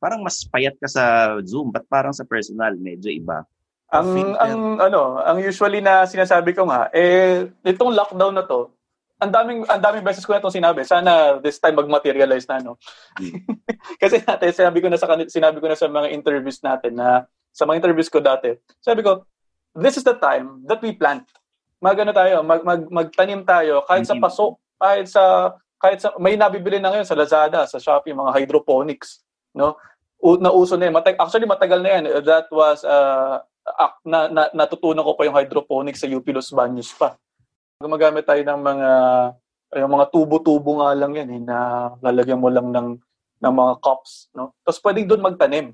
Parang 0.00 0.24
mas 0.24 0.40
payat 0.48 0.76
ka 0.80 0.88
sa 0.88 1.36
Zoom, 1.44 1.68
but 1.68 1.84
parang 1.84 2.16
sa 2.16 2.24
personal, 2.24 2.72
medyo 2.80 3.12
iba. 3.12 3.44
Ang 3.92 4.34
ang 4.34 4.80
ano, 4.80 5.22
ang 5.22 5.38
usually 5.38 5.78
na 5.78 6.02
sinasabi 6.02 6.50
ko 6.50 6.66
nga 6.66 6.90
eh 6.90 7.46
itong 7.62 7.94
lockdown 7.94 8.34
na 8.34 8.42
to, 8.42 8.73
ang 9.22 9.30
daming 9.30 9.60
ang 9.70 9.82
daming 9.82 10.04
beses 10.04 10.26
ko 10.26 10.34
na 10.34 10.42
itong 10.42 10.58
sinabi. 10.58 10.82
Sana 10.82 11.38
this 11.38 11.62
time 11.62 11.78
mag-materialize 11.78 12.46
na 12.50 12.58
no. 12.58 12.76
Kasi 14.02 14.20
natin 14.20 14.50
sinabi 14.50 14.78
ko 14.82 14.88
na 14.90 14.98
sa 14.98 15.06
sinabi 15.30 15.58
ko 15.62 15.66
na 15.70 15.78
sa 15.78 15.86
mga 15.86 16.08
interviews 16.10 16.58
natin 16.60 16.98
na 16.98 17.28
sa 17.54 17.64
mga 17.64 17.78
interviews 17.78 18.10
ko 18.10 18.18
dati. 18.18 18.58
Sabi 18.82 19.06
ko, 19.06 19.22
this 19.78 19.94
is 19.94 20.04
the 20.04 20.18
time 20.18 20.66
that 20.66 20.82
we 20.82 20.94
plant. 20.94 21.24
Mag 21.78 21.98
ano 22.00 22.10
tayo, 22.10 22.42
mag, 22.42 22.66
mag 22.66 22.82
magtanim 22.90 23.46
tayo 23.46 23.86
kahit 23.86 24.08
sa 24.08 24.18
paso, 24.18 24.58
kahit 24.80 25.06
sa 25.06 25.54
kahit 25.78 26.00
sa 26.00 26.16
may 26.18 26.34
nabibili 26.34 26.80
na 26.80 26.90
ngayon 26.90 27.06
sa 27.06 27.18
Lazada, 27.18 27.68
sa 27.68 27.78
Shopee, 27.78 28.16
mga 28.16 28.34
hydroponics, 28.40 29.22
no? 29.54 29.78
U, 30.24 30.40
nauso 30.40 30.80
na 30.80 30.88
yan. 30.88 30.96
Matag, 30.96 31.20
actually 31.20 31.44
matagal 31.44 31.84
na 31.84 31.90
yan. 32.00 32.04
That 32.24 32.48
was 32.48 32.80
uh, 32.80 33.44
na, 34.08 34.32
na, 34.32 34.48
natutunan 34.56 35.04
ko 35.04 35.12
pa 35.12 35.28
yung 35.28 35.36
hydroponics 35.36 36.00
sa 36.00 36.08
UP 36.08 36.24
Los 36.32 36.48
Baños 36.48 36.88
pa. 36.96 37.20
Gumagamit 37.82 38.24
tayo 38.24 38.42
ng 38.42 38.60
mga 38.60 38.90
yung 39.74 39.92
mga 39.98 40.06
tubo-tubo 40.14 40.78
nga 40.78 40.94
lang 40.94 41.12
yan 41.18 41.28
eh, 41.34 41.40
na 41.42 41.90
lalagyan 41.98 42.38
mo 42.38 42.46
lang 42.46 42.70
ng 42.70 42.94
ng 43.42 43.54
mga 43.54 43.74
cups, 43.82 44.30
no? 44.32 44.54
Tapos 44.62 44.78
pwedeng 44.86 45.10
doon 45.10 45.26
magtanim. 45.26 45.66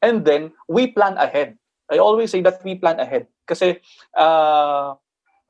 And 0.00 0.22
then 0.22 0.54
we 0.70 0.88
plan 0.88 1.18
ahead. 1.18 1.58
I 1.90 1.98
always 1.98 2.30
say 2.30 2.40
that 2.46 2.62
we 2.62 2.78
plan 2.78 3.02
ahead 3.02 3.26
kasi 3.42 3.82
uh, 4.14 4.94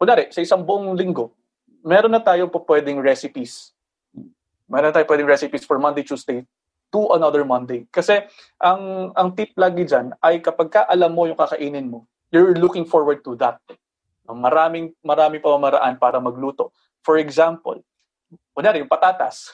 kunwari, 0.01 0.33
sa 0.33 0.41
isang 0.41 0.65
buong 0.65 0.97
linggo, 0.97 1.37
meron 1.85 2.17
na 2.17 2.25
tayo 2.25 2.49
po 2.49 2.65
pwedeng 2.65 3.05
recipes. 3.05 3.77
Meron 4.65 4.89
na 4.89 4.97
tayo 4.97 5.05
pwedeng 5.05 5.29
recipes 5.29 5.69
for 5.69 5.77
Monday, 5.77 6.01
Tuesday 6.01 6.49
to 6.91 7.13
another 7.15 7.45
Monday. 7.45 7.85
Kasi 7.93 8.25
ang 8.59 9.13
ang 9.15 9.37
tip 9.37 9.53
lagi 9.55 9.87
dyan 9.87 10.17
ay 10.25 10.41
kapag 10.41 10.69
ka 10.73 10.81
alam 10.89 11.13
mo 11.13 11.29
yung 11.29 11.39
kakainin 11.39 11.93
mo, 11.93 12.09
you're 12.33 12.57
looking 12.57 12.89
forward 12.89 13.21
to 13.21 13.37
that. 13.37 13.61
Maraming 14.35 14.95
marami 15.05 15.43
pa 15.43 15.57
maraan 15.57 15.95
para 15.97 16.19
magluto. 16.23 16.75
For 17.01 17.17
example, 17.17 17.81
kunwari 18.55 18.85
yung 18.85 18.91
patatas. 18.91 19.51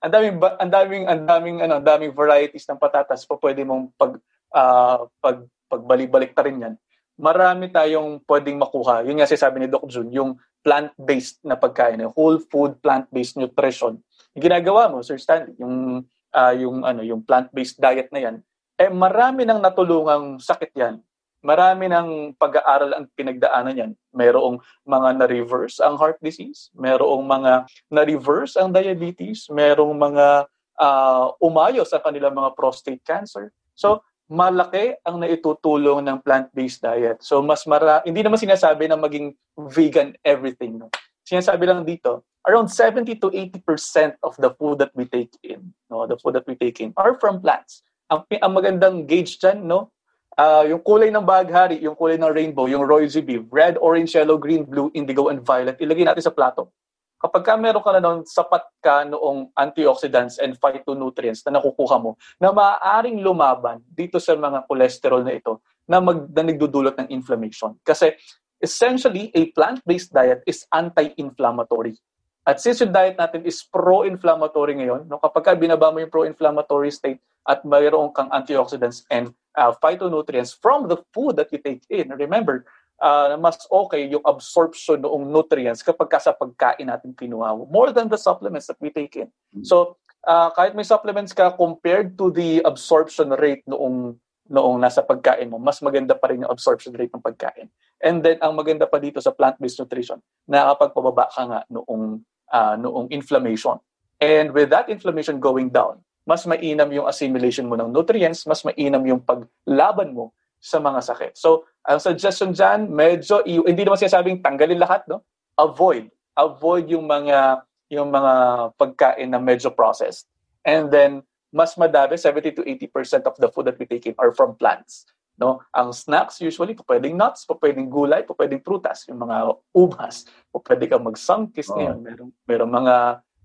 Ang 0.00 0.12
daming 0.12 0.36
ang 0.40 0.70
daming 0.72 1.04
ang 1.08 1.22
daming 1.28 1.58
ano, 1.60 1.74
ang 1.80 1.86
daming 1.86 2.12
varieties 2.16 2.64
ng 2.68 2.80
patatas 2.80 3.28
pa 3.28 3.36
pwede 3.36 3.64
mong 3.64 3.92
pag 3.96 4.16
ah, 4.56 5.04
pag 5.20 5.44
pagbalik-balik 5.70 6.34
ta 6.34 6.42
rin 6.42 6.58
yan. 6.58 6.74
Marami 7.20 7.68
tayong 7.68 8.24
pwedeng 8.24 8.58
makuha. 8.58 9.04
Yun 9.04 9.20
nga 9.20 9.28
sinasabi 9.28 9.60
ni 9.60 9.68
Doc 9.68 9.86
Jun, 9.86 10.08
yung 10.10 10.40
plant-based 10.64 11.44
na 11.44 11.54
pagkain, 11.54 12.00
yung 12.00 12.16
whole 12.16 12.40
food 12.40 12.80
plant-based 12.80 13.36
nutrition. 13.36 14.00
Yung 14.34 14.44
ginagawa 14.44 14.88
mo, 14.88 15.04
Sir 15.04 15.20
Stanley, 15.20 15.52
yung 15.60 16.04
ah, 16.32 16.54
yung 16.56 16.82
ano, 16.82 17.04
yung 17.04 17.22
plant-based 17.22 17.78
diet 17.78 18.08
na 18.10 18.20
yan, 18.24 18.36
eh 18.80 18.88
marami 18.88 19.44
nang 19.44 19.60
natulungang 19.60 20.40
sakit 20.40 20.72
yan. 20.72 21.04
Marami 21.40 21.88
ng 21.88 22.36
pag-aaral 22.36 22.92
ang 22.92 23.04
pinagdaanan 23.16 23.80
yan. 23.80 23.92
Merong 24.12 24.60
mga 24.84 25.08
na-reverse 25.24 25.80
ang 25.80 25.96
heart 25.96 26.20
disease, 26.20 26.68
merong 26.76 27.24
mga 27.24 27.64
na-reverse 27.88 28.60
ang 28.60 28.68
diabetes, 28.76 29.48
merong 29.48 29.96
mga 29.96 30.44
ah, 30.80 31.32
umayos 31.40 31.88
ang 31.96 32.04
kanilang 32.04 32.36
mga 32.36 32.52
prostate 32.52 33.00
cancer. 33.04 33.52
So, 33.72 34.04
malaki 34.30 34.94
ang 35.02 35.18
naitutulong 35.18 36.06
ng 36.06 36.22
plant-based 36.22 36.80
diet. 36.84 37.18
So, 37.24 37.42
mas 37.42 37.66
mara 37.66 37.98
hindi 38.06 38.22
naman 38.22 38.38
sinasabi 38.38 38.86
na 38.86 38.94
maging 38.94 39.34
vegan 39.58 40.14
everything. 40.22 40.78
No? 40.78 40.86
Sinasabi 41.26 41.66
lang 41.66 41.82
dito, 41.82 42.22
around 42.46 42.70
70 42.70 43.18
to 43.18 43.28
80% 43.32 44.16
of 44.22 44.38
the 44.38 44.54
food 44.54 44.78
that 44.78 44.94
we 44.94 45.04
take 45.04 45.34
in, 45.42 45.74
no, 45.90 46.06
the 46.06 46.16
food 46.16 46.38
that 46.38 46.46
we 46.46 46.54
take 46.54 46.80
in 46.80 46.94
are 46.96 47.18
from 47.18 47.42
plants. 47.42 47.82
Ang, 48.08 48.24
ang 48.40 48.52
magandang 48.54 49.06
gauge 49.06 49.38
dyan, 49.38 49.66
no, 49.66 49.92
ah, 50.40 50.64
yung 50.64 50.80
kulay 50.80 51.12
ng 51.12 51.20
baghari, 51.20 51.76
yung 51.84 51.92
kulay 51.92 52.16
ng 52.16 52.32
rainbow, 52.32 52.64
yung 52.64 52.88
Royal 52.88 53.12
GB, 53.12 53.52
red, 53.52 53.76
orange, 53.76 54.16
yellow, 54.16 54.40
green, 54.40 54.64
blue, 54.64 54.88
indigo, 54.96 55.28
and 55.28 55.44
violet, 55.44 55.76
ilagay 55.76 56.08
natin 56.08 56.24
sa 56.24 56.32
plato. 56.32 56.72
Kapag 57.20 57.44
ka 57.44 57.52
meron 57.60 57.84
ka 57.84 57.92
na 57.92 58.00
noon, 58.00 58.24
sapat 58.24 58.64
ka 58.80 59.04
noong 59.04 59.52
antioxidants 59.52 60.40
and 60.40 60.56
phytonutrients 60.56 61.44
na 61.44 61.60
nakukuha 61.60 62.00
mo 62.00 62.16
na 62.40 62.48
maaaring 62.48 63.20
lumaban 63.20 63.84
dito 63.92 64.16
sa 64.16 64.32
mga 64.32 64.64
cholesterol 64.64 65.20
na 65.20 65.36
ito 65.36 65.60
na, 65.84 66.00
mag, 66.00 66.24
na 66.32 66.48
nagdudulot 66.48 66.96
ng 66.96 67.12
inflammation. 67.12 67.76
Kasi 67.84 68.16
essentially, 68.56 69.28
a 69.36 69.52
plant-based 69.52 70.16
diet 70.16 70.40
is 70.48 70.64
anti-inflammatory. 70.72 72.00
At 72.48 72.58
since 72.58 72.80
yung 72.80 72.92
diet 72.92 73.20
natin 73.20 73.44
is 73.44 73.60
pro-inflammatory 73.68 74.80
ngayon, 74.80 75.06
no, 75.06 75.20
kapag 75.20 75.44
ka 75.44 75.52
binaba 75.56 75.92
mo 75.92 76.00
yung 76.00 76.12
pro-inflammatory 76.12 76.88
state 76.88 77.20
at 77.44 77.64
mayroon 77.68 78.12
kang 78.16 78.32
antioxidants 78.32 79.04
and 79.12 79.32
uh, 79.60 79.72
phytonutrients 79.78 80.56
from 80.56 80.88
the 80.88 80.96
food 81.12 81.36
that 81.36 81.52
you 81.52 81.60
take 81.60 81.84
in, 81.92 82.08
remember, 82.16 82.64
uh, 83.00 83.36
mas 83.36 83.60
okay 83.68 84.08
yung 84.08 84.24
absorption 84.24 85.04
noong 85.04 85.28
nutrients 85.28 85.84
kapag 85.84 86.08
ka 86.08 86.20
sa 86.20 86.32
pagkain 86.32 86.88
natin 86.88 87.12
kinuha 87.12 87.56
mo, 87.56 87.68
more 87.68 87.92
than 87.92 88.08
the 88.08 88.20
supplements 88.20 88.68
that 88.68 88.80
we 88.80 88.88
take 88.88 89.16
in. 89.20 89.28
So, 89.60 90.00
uh, 90.24 90.48
kahit 90.56 90.72
may 90.76 90.84
supplements 90.84 91.36
ka 91.36 91.52
compared 91.56 92.16
to 92.16 92.32
the 92.32 92.64
absorption 92.64 93.32
rate 93.36 93.64
noong 93.68 94.16
noong 94.50 94.82
nasa 94.82 95.06
pagkain 95.06 95.46
mo, 95.46 95.62
mas 95.62 95.78
maganda 95.78 96.18
pa 96.18 96.26
rin 96.26 96.42
yung 96.42 96.50
absorption 96.50 96.90
rate 96.98 97.14
ng 97.14 97.22
pagkain. 97.22 97.70
And 98.02 98.18
then, 98.18 98.42
ang 98.42 98.58
maganda 98.58 98.82
pa 98.90 98.98
dito 98.98 99.22
sa 99.22 99.30
plant-based 99.30 99.78
nutrition, 99.78 100.18
nakakapagpababa 100.50 101.30
ka 101.30 101.42
nga 101.46 101.60
noong, 101.70 102.18
ah, 102.50 102.74
noong 102.76 103.10
inflammation. 103.10 103.78
And 104.20 104.52
with 104.52 104.68
that 104.70 104.92
inflammation 104.92 105.40
going 105.40 105.72
down, 105.72 106.04
mas 106.28 106.44
mainam 106.44 106.92
yung 106.92 107.08
assimilation 107.08 107.66
mo 107.66 107.74
ng 107.74 107.90
nutrients, 107.90 108.44
mas 108.44 108.60
mainam 108.62 109.00
yung 109.02 109.22
paglaban 109.24 110.12
mo 110.12 110.36
sa 110.60 110.76
mga 110.76 111.00
sakit. 111.00 111.32
So, 111.40 111.64
ang 111.88 111.98
suggestion 111.98 112.52
dyan, 112.52 112.92
medyo, 112.92 113.40
hindi 113.42 113.82
naman 113.82 113.96
sinasabing 113.96 114.44
tanggalin 114.44 114.76
lahat, 114.76 115.08
no? 115.08 115.24
Avoid. 115.56 116.12
Avoid 116.36 116.92
yung 116.92 117.08
mga, 117.08 117.64
yung 117.88 118.12
mga 118.12 118.32
pagkain 118.76 119.32
na 119.32 119.40
medyo 119.40 119.72
processed. 119.72 120.28
And 120.62 120.92
then, 120.92 121.24
mas 121.48 121.74
madami, 121.80 122.20
70 122.20 122.60
to 122.60 122.62
80% 122.62 123.24
of 123.26 123.34
the 123.40 123.48
food 123.48 123.66
that 123.66 123.80
we 123.80 123.88
take 123.88 124.04
in 124.06 124.14
are 124.20 124.30
from 124.36 124.54
plants. 124.54 125.08
No? 125.40 125.64
Ang 125.72 125.96
snacks 125.96 126.36
usually, 126.44 126.76
pwedeng 126.84 127.16
nuts, 127.16 127.48
pwedeng 127.48 127.88
gulay, 127.88 128.20
pwedeng 128.28 128.60
prutas, 128.60 129.08
yung 129.08 129.24
mga 129.24 129.56
ubas, 129.72 130.28
pwede 130.52 130.84
kang 130.84 131.08
mag-sunkist 131.08 131.72
Oo. 131.72 131.80
ngayon. 131.80 131.98
Merong, 132.04 132.30
merong 132.44 132.72
mga 132.76 132.96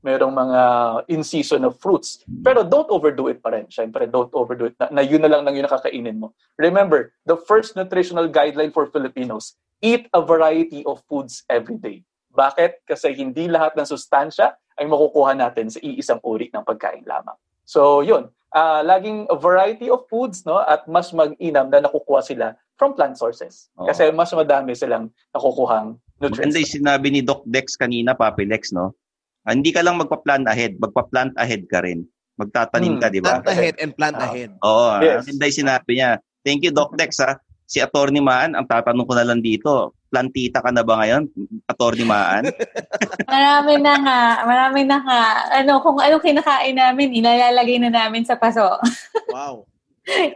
merong 0.06 0.38
mga 0.38 0.62
in-season 1.10 1.66
of 1.66 1.82
fruits. 1.82 2.22
Pero 2.46 2.62
don't 2.62 2.86
overdo 2.94 3.26
it 3.26 3.42
pa 3.42 3.50
rin. 3.50 3.66
Siyempre, 3.74 4.06
don't 4.06 4.30
overdo 4.38 4.70
it. 4.70 4.78
Na, 4.78 4.94
na 4.94 5.02
yun 5.02 5.18
na 5.18 5.34
lang 5.34 5.42
nang 5.42 5.58
yun 5.58 5.66
nakakainin 5.66 6.22
mo. 6.22 6.38
Remember, 6.62 7.10
the 7.26 7.34
first 7.50 7.74
nutritional 7.74 8.30
guideline 8.30 8.70
for 8.70 8.86
Filipinos, 8.86 9.58
eat 9.82 10.06
a 10.14 10.22
variety 10.22 10.86
of 10.86 11.02
foods 11.10 11.42
every 11.50 11.82
day. 11.82 12.06
Bakit? 12.38 12.86
Kasi 12.86 13.18
hindi 13.18 13.50
lahat 13.50 13.74
ng 13.74 13.90
sustansya 13.90 14.54
ay 14.78 14.86
makukuha 14.86 15.34
natin 15.34 15.74
sa 15.74 15.82
iisang 15.82 16.22
uri 16.22 16.54
ng 16.54 16.62
pagkain 16.62 17.02
lamang. 17.02 17.36
So, 17.66 18.06
yun. 18.06 18.30
Ah, 18.56 18.80
laging 18.80 19.28
a 19.28 19.36
variety 19.36 19.92
of 19.92 20.08
foods, 20.08 20.48
no? 20.48 20.64
At 20.64 20.88
mas 20.88 21.12
mag-inam 21.12 21.68
na 21.68 21.84
nakukuha 21.84 22.24
sila 22.24 22.56
from 22.80 22.96
plant 22.96 23.20
sources. 23.20 23.68
Oo. 23.76 23.84
Kasi 23.84 24.08
mas 24.16 24.32
madami 24.32 24.72
silang 24.72 25.12
nakukuhang 25.36 26.00
nutrients. 26.24 26.40
Maganda 26.40 26.58
yung 26.64 26.76
sinabi 26.80 27.08
ni 27.12 27.20
Doc 27.20 27.44
Dex 27.44 27.76
kanina, 27.76 28.16
Papilex, 28.16 28.72
no? 28.72 28.96
Ah, 29.44 29.52
hindi 29.52 29.76
ka 29.76 29.84
lang 29.84 30.00
magpa-plan 30.00 30.48
ahead, 30.48 30.80
magpa-plant 30.80 31.36
ahead 31.36 31.68
ka 31.68 31.84
rin. 31.84 32.08
Magtatanim 32.40 32.96
Hmm, 32.96 33.02
ka, 33.04 33.08
di 33.12 33.20
ba? 33.20 33.44
Plant 33.44 33.48
ahead 33.52 33.76
and 33.76 33.92
plant 33.92 34.16
ahead. 34.18 34.56
Oo, 34.64 34.88
ah, 34.88 35.04
Yes. 35.04 35.28
maganda 35.28 35.44
yung 35.52 35.60
sinabi 35.60 35.92
niya. 36.00 36.10
Thank 36.40 36.64
you, 36.64 36.72
Doc 36.72 36.96
Dex, 36.96 37.20
ha? 37.20 37.36
Si 37.68 37.84
Attorney 37.84 38.24
Maan, 38.24 38.56
ang 38.56 38.64
tatanong 38.64 39.04
ko 39.04 39.14
na 39.20 39.28
lang 39.28 39.44
dito, 39.44 39.92
plantita 40.16 40.64
ka 40.64 40.72
na 40.72 40.80
ba 40.88 41.04
ngayon, 41.04 41.28
Attorney 41.68 42.08
Maan? 42.08 42.48
Marami 43.36 43.74
na 43.84 43.94
nga. 44.00 44.22
Marami 44.48 44.82
na 44.88 44.98
nga. 45.04 45.22
Ano, 45.60 45.84
kung 45.84 46.00
anong 46.00 46.24
kinakain 46.24 46.80
namin, 46.80 47.20
ilalalagay 47.20 47.84
na 47.84 47.92
namin 47.92 48.24
sa 48.24 48.40
paso. 48.40 48.64
Wow. 49.36 49.68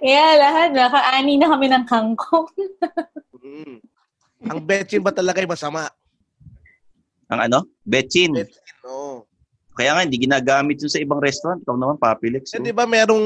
yeah, 0.04 0.36
lahat. 0.36 0.76
Nakaani 0.76 1.40
na 1.40 1.48
kami 1.56 1.72
ng 1.72 1.86
kangkong. 1.88 2.52
mm. 3.40 3.80
Ang 4.52 4.60
betchin 4.68 5.00
ba 5.00 5.16
talaga 5.16 5.40
ay 5.40 5.48
masama? 5.48 5.88
Ang 7.32 7.40
ano? 7.48 7.60
Betchin. 7.88 8.36
Betchin, 8.36 8.76
oo. 8.84 9.24
Kaya 9.80 9.96
nga, 9.96 10.04
hindi 10.04 10.20
ginagamit 10.20 10.84
yun 10.84 10.92
sa 10.92 11.00
ibang 11.00 11.24
restaurant. 11.24 11.64
Ikaw 11.64 11.76
naman, 11.80 11.96
Papilix. 11.96 12.52
Eh, 12.52 12.60
di 12.60 12.76
ba 12.76 12.84
merong, 12.84 13.24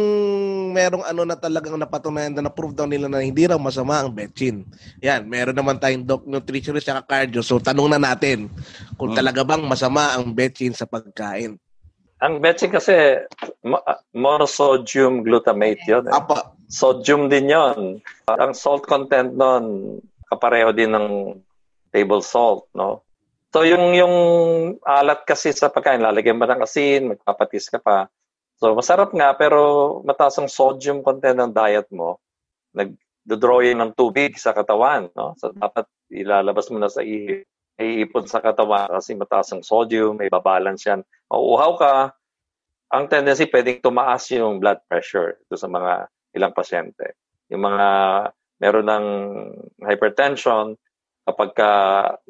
merong 0.74 1.06
ano 1.06 1.22
na 1.24 1.38
talagang 1.38 1.78
napatunayan 1.78 2.34
na 2.34 2.50
na-prove 2.50 2.74
daw 2.74 2.90
nila 2.90 3.06
na 3.06 3.22
hindi 3.22 3.46
raw 3.46 3.62
masama 3.62 4.02
ang 4.02 4.10
betchin. 4.10 4.66
Yan, 5.06 5.30
meron 5.30 5.54
naman 5.54 5.78
tayong 5.78 6.04
doc 6.04 6.26
nutritionist 6.26 6.90
at 6.90 7.06
cardio. 7.06 7.46
So, 7.46 7.62
tanong 7.62 7.94
na 7.94 8.02
natin 8.02 8.50
kung 8.98 9.14
hmm. 9.14 9.20
talaga 9.22 9.46
bang 9.46 9.64
masama 9.64 10.18
ang 10.18 10.34
betchin 10.34 10.74
sa 10.74 10.90
pagkain. 10.90 11.62
Ang 12.24 12.40
betchin 12.42 12.74
kasi, 12.74 13.22
monosodium 14.16 15.22
glutamate 15.22 15.84
yun. 15.86 16.10
Eh. 16.10 16.14
Apa. 16.18 16.58
Sodium 16.74 17.30
din 17.30 17.54
yon. 17.54 18.02
Ang 18.26 18.52
salt 18.58 18.90
content 18.90 19.38
nun, 19.38 20.00
kapareho 20.26 20.74
din 20.74 20.90
ng 20.90 21.38
table 21.94 22.26
salt, 22.26 22.66
no? 22.74 23.06
So 23.54 23.62
yung 23.62 23.94
yung 23.94 24.16
alat 24.82 25.30
kasi 25.30 25.54
sa 25.54 25.70
pagkain, 25.70 26.02
lalagyan 26.02 26.42
mo 26.42 26.50
ng 26.50 26.66
asin, 26.66 27.14
magpapatis 27.14 27.70
ka 27.70 27.78
pa. 27.78 28.10
So 28.64 28.72
masarap 28.72 29.12
nga 29.12 29.36
pero 29.36 30.00
mataas 30.08 30.40
ang 30.40 30.48
sodium 30.48 31.04
content 31.04 31.36
ng 31.36 31.52
diet 31.52 31.92
mo. 31.92 32.24
Nag-draw 32.72 33.60
yun 33.60 33.84
ng 33.84 33.92
tubig 33.92 34.40
sa 34.40 34.56
katawan, 34.56 35.12
no? 35.20 35.36
So 35.36 35.52
dapat 35.52 35.84
ilalabas 36.08 36.72
mo 36.72 36.80
na 36.80 36.88
sa 36.88 37.04
ihi. 37.04 37.44
Iipon 37.76 38.24
sa 38.24 38.40
katawan 38.40 38.88
kasi 38.88 39.20
mataas 39.20 39.52
ang 39.52 39.68
sodium, 39.68 40.16
may 40.16 40.32
babalance 40.32 40.88
yan. 40.88 41.04
Mauuhaw 41.28 41.72
ka, 41.76 41.94
ang 42.96 43.12
tendency 43.12 43.52
pwedeng 43.52 43.84
tumaas 43.84 44.32
yung 44.32 44.64
blood 44.64 44.80
pressure 44.88 45.44
ito 45.44 45.60
sa 45.60 45.68
mga 45.68 46.08
ilang 46.32 46.56
pasyente. 46.56 47.20
Yung 47.52 47.68
mga 47.68 47.88
meron 48.64 48.88
ng 48.88 49.08
hypertension, 49.84 50.80
kapag 51.28 51.52
ka 51.52 51.72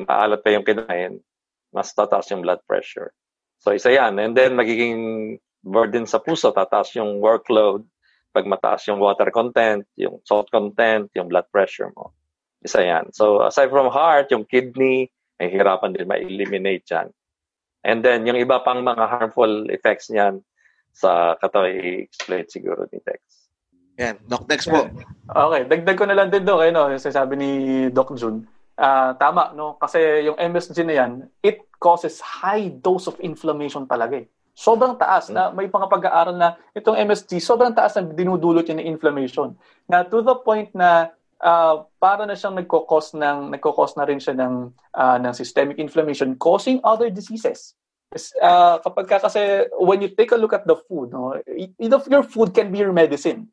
maalat 0.01 0.41
pa 0.41 0.49
yung 0.49 0.65
kinain, 0.65 1.21
mas 1.69 1.93
tataas 1.93 2.25
yung 2.33 2.41
blood 2.41 2.65
pressure. 2.65 3.13
So 3.61 3.69
isa 3.69 3.93
yan. 3.93 4.17
And 4.17 4.33
then 4.33 4.57
magiging 4.57 5.37
burden 5.63 6.03
sa 6.05 6.19
puso, 6.19 6.51
tataas 6.51 6.91
yung 6.99 7.23
workload, 7.23 7.87
pag 8.35 8.45
mataas 8.45 8.85
yung 8.91 8.99
water 8.99 9.31
content, 9.31 9.87
yung 9.95 10.19
salt 10.27 10.51
content, 10.51 11.07
yung 11.15 11.31
blood 11.31 11.47
pressure 11.49 11.89
mo. 11.95 12.11
Isa 12.59 12.83
yan. 12.83 13.15
So 13.15 13.41
aside 13.47 13.71
from 13.71 13.87
heart, 13.87 14.29
yung 14.29 14.43
kidney, 14.43 15.07
may 15.39 15.49
hirapan 15.49 15.95
din 15.95 16.07
ma-eliminate 16.07 16.85
yan. 16.91 17.07
And 17.83 18.03
then 18.03 18.27
yung 18.27 18.39
iba 18.39 18.63
pang 18.63 18.83
mga 18.83 19.05
harmful 19.07 19.67
effects 19.71 20.11
niyan 20.11 20.43
sa 20.93 21.35
katawan, 21.39 21.73
i-explain 21.73 22.47
siguro 22.47 22.85
ni 22.91 22.99
Tex. 23.01 23.19
Yan, 23.99 24.17
Doc 24.25 24.49
Tex 24.49 24.65
po. 24.65 24.89
Okay, 25.29 25.61
dagdag 25.69 25.97
ko 25.97 26.05
na 26.05 26.17
lang 26.17 26.33
din, 26.33 26.45
Doc, 26.45 26.65
eh, 26.65 26.71
no? 26.73 26.89
sabi 26.97 27.33
ni 27.37 27.49
Doc 27.93 28.11
Jun 28.19 28.45
Uh, 28.73 29.13
tama, 29.21 29.53
no? 29.53 29.77
Kasi 29.77 30.25
yung 30.25 30.33
MSG 30.33 30.81
na 30.81 30.95
yan, 30.97 31.11
it 31.45 31.61
causes 31.77 32.17
high 32.17 32.73
dose 32.73 33.05
of 33.05 33.21
inflammation 33.21 33.85
talaga 33.85 34.17
eh. 34.17 34.25
Sobrang 34.53 34.93
taas 34.93 35.33
na 35.33 35.49
may 35.49 35.65
mga 35.65 35.89
pag-aaral 35.89 36.37
na 36.37 36.53
itong 36.77 36.93
MSG, 36.93 37.41
sobrang 37.41 37.73
taas 37.73 37.97
na 37.97 38.05
dinudulot 38.05 38.61
niya 38.69 38.77
ng 38.79 38.89
inflammation. 38.93 39.57
Na 39.89 40.05
to 40.05 40.21
the 40.21 40.37
point 40.45 40.69
na 40.77 41.09
uh, 41.41 41.83
para 41.97 42.23
na 42.29 42.37
siyang 42.37 42.61
nagko-cause 42.61 43.17
ng 43.17 43.49
nagko-cause 43.57 43.97
na 43.97 44.05
rin 44.05 44.21
siya 44.21 44.37
ng 44.37 44.69
uh, 44.93 45.17
ng 45.17 45.33
systemic 45.33 45.81
inflammation 45.81 46.37
causing 46.37 46.77
other 46.85 47.09
diseases. 47.09 47.73
Uh, 48.37 48.77
kapag 48.85 49.09
ka 49.09 49.17
kasi 49.25 49.65
when 49.81 49.97
you 49.97 50.13
take 50.13 50.29
a 50.29 50.37
look 50.37 50.53
at 50.53 50.69
the 50.69 50.77
food, 50.85 51.09
no, 51.09 51.33
your 51.81 52.21
food 52.21 52.53
can 52.53 52.69
be 52.69 52.77
your 52.77 52.93
medicine. 52.93 53.49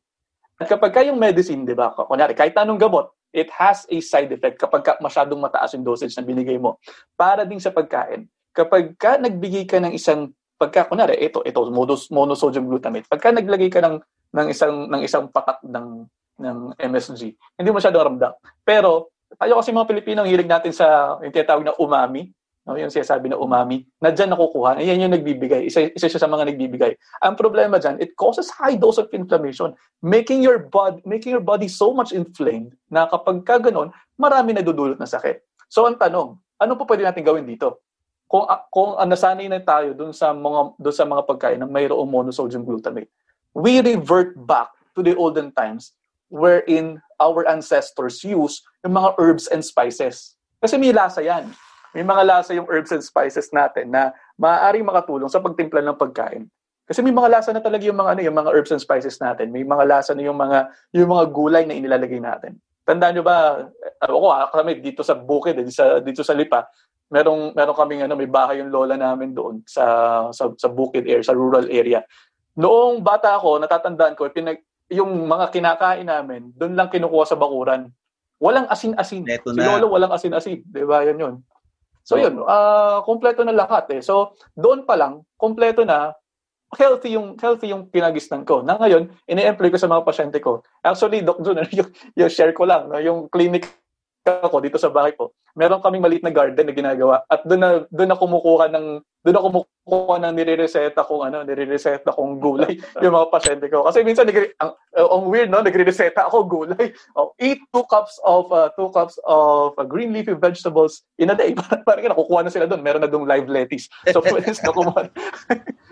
At 0.61 0.69
kapag 0.69 0.93
ka 0.93 1.01
yung 1.01 1.17
medicine, 1.17 1.65
di 1.65 1.73
ba, 1.73 1.89
kunyari, 1.97 2.37
kahit 2.37 2.53
anong 2.53 2.77
gamot, 2.77 3.09
it 3.33 3.49
has 3.49 3.89
a 3.89 3.97
side 4.05 4.29
effect 4.29 4.61
kapag 4.61 4.85
ka 4.85 4.93
masyadong 5.01 5.41
mataas 5.41 5.73
yung 5.73 5.81
dosage 5.81 6.13
na 6.13 6.21
binigay 6.21 6.61
mo. 6.61 6.77
Para 7.17 7.41
din 7.41 7.57
sa 7.57 7.73
pagkain. 7.73 8.29
Kapag 8.53 8.93
ka 9.01 9.17
nagbigay 9.17 9.65
ka 9.65 9.81
ng 9.81 9.97
isang 9.97 10.29
pagka 10.61 10.85
kunwari 10.85 11.17
ito 11.17 11.41
ito 11.41 11.57
monos, 11.73 12.13
monosodium 12.13 12.69
glutamate. 12.69 13.09
Pagka 13.09 13.33
naglagay 13.33 13.73
ka 13.73 13.81
ng 13.81 13.97
ng 14.37 14.47
isang 14.53 14.85
ng 14.85 15.01
isang 15.01 15.25
patak 15.33 15.65
ng 15.65 16.05
ng 16.37 16.57
MSG, 16.77 17.33
hindi 17.57 17.69
mo 17.73 17.81
masyadong 17.81 18.05
ramdam. 18.13 18.33
Pero 18.61 19.09
tayo 19.41 19.57
kasi 19.57 19.73
mga 19.73 19.89
Pilipino, 19.89 20.21
hilig 20.21 20.45
natin 20.45 20.69
sa 20.69 21.17
yung 21.25 21.33
tinatawag 21.33 21.65
na 21.65 21.73
umami. 21.81 22.29
No, 22.61 22.77
yung 22.77 22.93
sinasabi 22.93 23.25
na 23.25 23.41
umami, 23.41 23.89
na 23.97 24.13
dyan 24.13 24.37
nakukuha. 24.37 24.77
Ayan 24.77 25.01
yung 25.01 25.17
nagbibigay. 25.17 25.65
Isa, 25.65 25.89
isa 25.97 26.05
siya 26.05 26.21
sa 26.21 26.29
mga 26.29 26.53
nagbibigay. 26.53 26.93
Ang 27.25 27.33
problema 27.33 27.81
dyan, 27.81 27.97
it 27.97 28.13
causes 28.13 28.53
high 28.53 28.77
dose 28.77 29.01
of 29.01 29.09
inflammation, 29.17 29.73
making 30.05 30.45
your 30.45 30.69
body, 30.69 31.01
making 31.01 31.33
your 31.33 31.41
body 31.41 31.65
so 31.65 31.89
much 31.89 32.13
inflamed 32.13 32.77
na 32.85 33.09
kapag 33.09 33.41
ka 33.49 33.57
ganun, 33.57 33.89
marami 34.13 34.53
nadudulot 34.53 35.01
na 35.01 35.09
sakit. 35.09 35.41
So 35.73 35.89
ang 35.89 35.97
tanong, 35.97 36.37
ano 36.61 36.71
po 36.77 36.85
pwede 36.85 37.01
natin 37.01 37.25
gawin 37.25 37.49
dito? 37.49 37.81
Kung 38.31 38.47
kung 38.71 38.95
uh, 38.95 39.03
nasanay 39.03 39.51
na 39.51 39.59
tayo 39.59 39.91
dun 39.91 40.15
sa 40.15 40.31
mga 40.31 40.79
dun 40.79 40.95
sa 40.95 41.03
mga 41.03 41.27
pagkain 41.27 41.59
na 41.59 41.67
mayroong 41.67 42.07
monosodium 42.07 42.63
glutamate, 42.63 43.11
we 43.51 43.83
revert 43.83 44.39
back 44.47 44.71
to 44.95 45.03
the 45.03 45.11
olden 45.19 45.51
times 45.51 45.91
wherein 46.31 47.03
our 47.19 47.43
ancestors 47.51 48.23
use 48.23 48.63
yung 48.87 48.95
mga 48.95 49.19
herbs 49.19 49.51
and 49.51 49.67
spices. 49.67 50.39
Kasi 50.63 50.79
may 50.79 50.95
lasa 50.95 51.19
yan 51.19 51.51
may 51.91 52.07
mga 52.07 52.23
lasa 52.23 52.55
yung 52.55 52.67
herbs 52.71 52.91
and 52.95 53.03
spices 53.03 53.51
natin 53.51 53.91
na 53.91 54.15
maaaring 54.39 54.87
makatulong 54.87 55.27
sa 55.27 55.43
pagtimpla 55.43 55.83
ng 55.83 55.99
pagkain. 55.99 56.47
Kasi 56.87 57.03
may 57.03 57.11
mga 57.11 57.39
lasa 57.39 57.49
na 57.55 57.63
talaga 57.63 57.83
yung 57.87 57.99
mga 57.99 58.09
ano, 58.15 58.21
yung 58.23 58.35
mga 58.35 58.51
herbs 58.51 58.71
and 58.71 58.83
spices 58.83 59.19
natin. 59.19 59.51
May 59.51 59.63
mga 59.63 59.83
lasa 59.87 60.11
na 60.15 60.23
yung 60.23 60.39
mga 60.39 60.71
yung 60.95 61.11
mga 61.11 61.25
gulay 61.31 61.63
na 61.67 61.75
inilalagay 61.75 62.19
natin. 62.19 62.59
Tandaan 62.87 63.15
nyo 63.15 63.23
ba, 63.23 63.67
ako 64.01 64.27
ah, 64.31 64.49
kami 64.49 64.81
dito 64.81 65.05
sa 65.05 65.13
bukid, 65.13 65.55
dito 65.61 65.71
sa, 65.71 66.01
dito 66.01 66.25
sa 66.25 66.33
Lipa, 66.33 66.65
merong 67.11 67.51
meron 67.51 67.75
kaming 67.75 68.07
ano, 68.07 68.15
may 68.15 68.31
bahay 68.31 68.63
yung 68.63 68.71
lola 68.71 68.95
namin 68.95 69.35
doon 69.35 69.59
sa 69.67 69.83
sa, 70.31 70.47
sa 70.55 70.67
bukid 70.71 71.03
area, 71.05 71.27
sa 71.27 71.35
rural 71.35 71.67
area. 71.67 72.01
Noong 72.55 73.03
bata 73.03 73.35
ako, 73.35 73.59
natatandaan 73.59 74.15
ko, 74.15 74.31
pinag, 74.31 74.63
yung 74.91 75.27
mga 75.27 75.51
kinakain 75.51 76.07
namin, 76.07 76.51
doon 76.55 76.75
lang 76.75 76.91
kinukuha 76.91 77.23
sa 77.27 77.39
bakuran. 77.39 77.91
Walang 78.41 78.67
asin-asin. 78.67 79.23
Si 79.23 79.59
Lolo 79.61 79.87
walang 79.87 80.11
asin-asin. 80.11 80.65
Di 80.65 80.83
ba? 80.83 81.05
Yan 81.05 81.19
yun. 81.21 81.35
So 82.01 82.17
yun, 82.17 82.41
uh, 82.41 83.05
kompleto 83.05 83.45
na 83.45 83.53
lahat 83.53 83.87
eh. 83.93 84.01
So 84.01 84.33
doon 84.57 84.83
pa 84.89 84.97
lang, 84.97 85.21
kompleto 85.37 85.85
na, 85.85 86.17
healthy 86.71 87.19
yung 87.19 87.35
healthy 87.35 87.71
yung 87.71 87.91
pinagisnan 87.91 88.47
ko. 88.47 88.63
Na 88.63 88.79
ngayon, 88.79 89.11
ini-employ 89.27 89.69
ko 89.71 89.77
sa 89.79 89.91
mga 89.91 90.07
pasyente 90.07 90.39
ko. 90.39 90.63
Actually, 90.79 91.19
Doc 91.19 91.43
Jun, 91.43 91.59
yung, 91.79 91.89
yung 92.15 92.31
share 92.31 92.55
ko 92.55 92.63
lang, 92.63 92.87
no, 92.87 92.99
yung 92.99 93.27
clinic 93.27 93.67
ko 94.25 94.57
dito 94.61 94.77
sa 94.77 94.93
bahay 94.93 95.17
ko, 95.17 95.33
meron 95.57 95.81
kaming 95.81 96.03
maliit 96.03 96.23
na 96.23 96.33
garden 96.33 96.69
na 96.69 96.75
ginagawa 96.75 97.25
at 97.25 97.41
doon 97.43 97.61
na 97.61 97.69
doon 97.89 98.09
na 98.09 98.17
kumukuha 98.19 98.65
ng 98.69 98.85
doon 99.25 99.37
ako 99.37 99.47
kumukuha 99.49 99.67
ng 99.91 100.33
nire-reseta 100.35 101.03
kong 101.03 101.27
ano, 101.27 101.43
nire-reseta 101.43 102.15
kong 102.15 102.39
gulay 102.39 102.79
yung 103.03 103.11
mga 103.11 103.27
pasyente 103.27 103.67
ko. 103.67 103.83
Kasi 103.83 104.07
minsan 104.07 104.23
nagre 104.23 104.55
ang, 104.63 104.71
uh, 104.95 105.07
ang 105.11 105.27
weird 105.27 105.51
no, 105.51 105.59
nagre-reseta 105.59 106.31
ako 106.31 106.47
gulay. 106.47 106.95
Oh, 107.19 107.35
eat 107.35 107.59
two 107.75 107.83
cups 107.91 108.15
of 108.23 108.47
uh, 108.55 108.71
two 108.79 108.87
cups 108.95 109.19
of 109.27 109.75
uh, 109.75 109.83
green 109.83 110.15
leafy 110.15 110.31
vegetables 110.31 111.03
in 111.19 111.31
a 111.31 111.35
day. 111.35 111.51
Parang, 111.61 111.83
parang 111.83 112.07
nakukuha 112.15 112.41
na 112.47 112.51
sila 112.51 112.65
doon. 112.65 112.81
Meron 112.81 113.03
na 113.03 113.11
doon 113.11 113.27
live 113.27 113.51
lettuce. 113.51 113.91
So 114.15 114.23
pwede 114.31 114.55
sila 114.55 114.71
kumuha. 114.71 115.11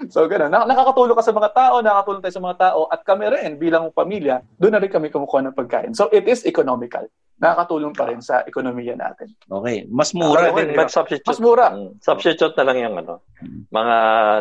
so 0.08 0.24
ganoon. 0.26 0.47
Na, 0.47 0.64
nakakatulong 0.64 1.18
ka 1.20 1.24
sa 1.28 1.36
mga 1.36 1.52
tao, 1.52 1.76
nakakatulong 1.84 2.22
tayo 2.24 2.36
sa 2.39 2.45
mga 2.45 2.58
tao 2.58 2.80
at 2.88 3.02
kami 3.04 3.28
rin 3.28 3.60
bilang 3.60 3.91
pamilya, 3.91 4.39
doon 4.56 4.80
na 4.80 4.82
rin 4.82 4.91
kami 4.91 5.12
kumukuha 5.12 5.43
ng 5.52 5.58
pagkain. 5.58 5.91
So 5.91 6.08
it 6.16 6.24
is 6.26 6.47
economical 6.47 7.12
nakakatulong 7.39 7.95
pa 7.95 8.12
rin 8.12 8.20
sa 8.20 8.43
ekonomiya 8.43 9.00
natin. 9.00 9.32
Okay. 9.47 9.88
Mas 9.88 10.12
mura 10.12 10.52
din. 10.52 10.76
Mag-substitute. 10.76 11.26
Mas 11.26 11.39
mura. 11.39 11.72
Mm, 11.72 11.95
substitute 12.04 12.56
na 12.60 12.66
lang 12.68 12.78
yung 12.84 12.95
ano, 13.00 13.24
mga 13.72 13.89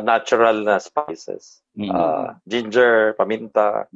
natural 0.04 0.64
na 0.64 0.76
spices. 0.82 1.62
Mm. 1.78 1.90
Uh, 1.94 2.34
ginger, 2.44 3.14
paminta, 3.14 3.86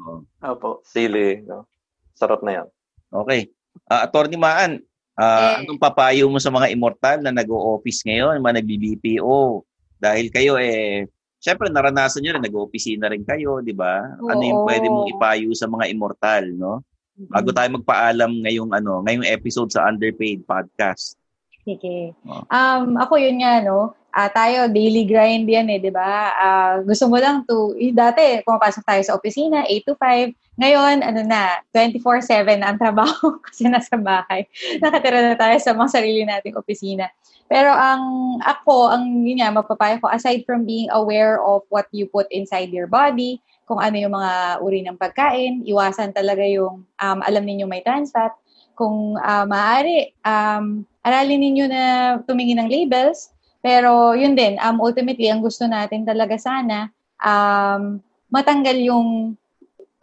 Opo. 0.40 0.80
sili. 0.86 1.42
No? 1.42 1.66
Sarap 2.14 2.40
na 2.46 2.62
yan. 2.62 2.68
Okay. 3.10 3.50
Uh, 3.90 4.06
Attorney 4.06 4.38
Maan, 4.38 4.80
uh, 5.18 5.58
eh. 5.58 5.66
anong 5.66 5.80
papayo 5.80 6.30
mo 6.30 6.38
sa 6.38 6.52
mga 6.52 6.70
immortal 6.70 7.18
na 7.20 7.34
nag-o-office 7.34 8.06
ngayon, 8.06 8.40
mga 8.40 8.62
nagbi-BPO? 8.62 9.66
Dahil 10.02 10.26
kayo 10.30 10.58
eh, 10.58 11.06
syempre 11.42 11.66
naranasan 11.68 12.22
nyo 12.22 12.38
rin, 12.38 12.44
nag-o-opisina 12.46 13.10
rin 13.10 13.26
kayo, 13.26 13.58
di 13.58 13.74
ba? 13.74 14.14
Ano 14.18 14.42
yung 14.42 14.62
pwede 14.62 14.86
mong 14.86 15.10
ipayo 15.18 15.50
sa 15.58 15.66
mga 15.66 15.90
immortal, 15.90 16.44
no? 16.54 16.86
Bago 17.28 17.52
tayo 17.52 17.68
magpaalam 17.76 18.40
ngayong 18.46 18.70
ano, 18.72 19.04
ngayong 19.04 19.26
episode 19.28 19.70
sa 19.70 19.84
Underpaid 19.90 20.46
Podcast. 20.48 21.18
Sige. 21.62 22.16
Um, 22.50 22.98
ako 22.98 23.14
yun 23.20 23.42
nga, 23.42 23.62
no? 23.62 23.94
Uh, 24.12 24.28
tayo, 24.28 24.68
daily 24.68 25.08
grind 25.08 25.48
yan 25.48 25.72
eh, 25.72 25.80
di 25.80 25.88
ba? 25.88 26.36
Uh, 26.36 26.74
gusto 26.84 27.08
mo 27.08 27.16
lang 27.16 27.48
to, 27.48 27.72
eh, 27.80 27.96
dati, 27.96 28.44
pumapasok 28.44 28.84
tayo 28.84 29.02
sa 29.02 29.16
opisina, 29.16 29.64
8 29.64 29.88
to 29.88 29.96
5. 29.96 30.60
Ngayon, 30.60 30.96
ano 31.00 31.20
na, 31.24 31.64
24-7 31.72 32.60
na 32.60 32.72
ang 32.72 32.78
trabaho 32.78 33.36
kasi 33.48 33.72
nasa 33.72 33.96
bahay. 33.96 34.44
Nakatira 34.84 35.24
na 35.24 35.36
tayo 35.36 35.56
sa 35.56 35.72
mga 35.72 35.88
sarili 35.88 36.28
nating 36.28 36.60
opisina. 36.60 37.08
Pero 37.48 37.72
ang 37.72 38.36
ako, 38.44 38.92
ang 38.92 39.24
yun 39.24 39.40
nga, 39.40 39.48
mapapayo 39.48 39.96
ko, 40.00 40.12
aside 40.12 40.44
from 40.44 40.68
being 40.68 40.92
aware 40.92 41.40
of 41.40 41.64
what 41.72 41.88
you 41.92 42.04
put 42.04 42.28
inside 42.28 42.68
your 42.68 42.88
body, 42.88 43.40
kung 43.72 43.80
ano 43.80 43.96
yung 43.96 44.12
mga 44.12 44.60
uri 44.60 44.84
ng 44.84 45.00
pagkain. 45.00 45.64
Iwasan 45.64 46.12
talaga 46.12 46.44
yung 46.44 46.84
um, 46.84 47.18
alam 47.24 47.44
ninyo 47.48 47.64
may 47.64 47.80
trans 47.80 48.12
fat. 48.12 48.36
Kung 48.76 49.16
uh, 49.16 49.44
maaari, 49.48 50.12
um, 50.24 50.84
aralin 51.00 51.40
ninyo 51.40 51.64
na 51.72 51.82
tumingin 52.28 52.60
ng 52.60 52.68
labels. 52.68 53.32
Pero 53.62 54.18
yun 54.18 54.34
din, 54.34 54.58
um, 54.58 54.82
ultimately, 54.82 55.30
ang 55.30 55.38
gusto 55.38 55.70
natin 55.70 56.02
talaga 56.02 56.34
sana, 56.34 56.90
um, 57.22 58.02
matanggal 58.26 58.74
yung, 58.74 59.38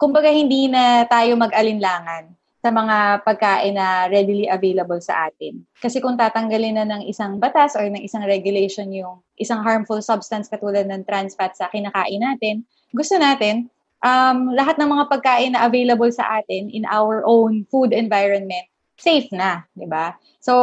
kumbaga 0.00 0.32
hindi 0.32 0.66
na 0.66 1.04
tayo 1.04 1.36
mag-alinlangan 1.36 2.32
sa 2.60 2.68
mga 2.72 3.24
pagkain 3.24 3.76
na 3.76 4.08
readily 4.08 4.48
available 4.48 5.00
sa 5.00 5.28
atin. 5.28 5.60
Kasi 5.80 6.00
kung 6.00 6.16
tatanggalin 6.16 6.76
na 6.76 6.84
ng 6.88 7.02
isang 7.08 7.36
batas 7.40 7.76
or 7.76 7.84
ng 7.88 8.00
isang 8.00 8.24
regulation 8.24 8.88
yung 8.92 9.20
isang 9.36 9.64
harmful 9.64 10.00
substance 10.00 10.48
katulad 10.48 10.84
ng 10.88 11.04
trans 11.08 11.36
fat 11.36 11.56
sa 11.56 11.72
kinakain 11.72 12.20
natin, 12.20 12.64
gusto 12.92 13.16
natin 13.16 13.68
um, 14.04 14.52
lahat 14.52 14.76
ng 14.76 14.88
mga 14.88 15.04
pagkain 15.08 15.52
na 15.56 15.64
available 15.64 16.12
sa 16.12 16.40
atin 16.40 16.68
in 16.68 16.84
our 16.88 17.24
own 17.24 17.64
food 17.68 17.96
environment 17.96 18.68
safe 19.00 19.32
na, 19.32 19.64
'di 19.72 19.88
ba? 19.88 20.14
So, 20.40 20.54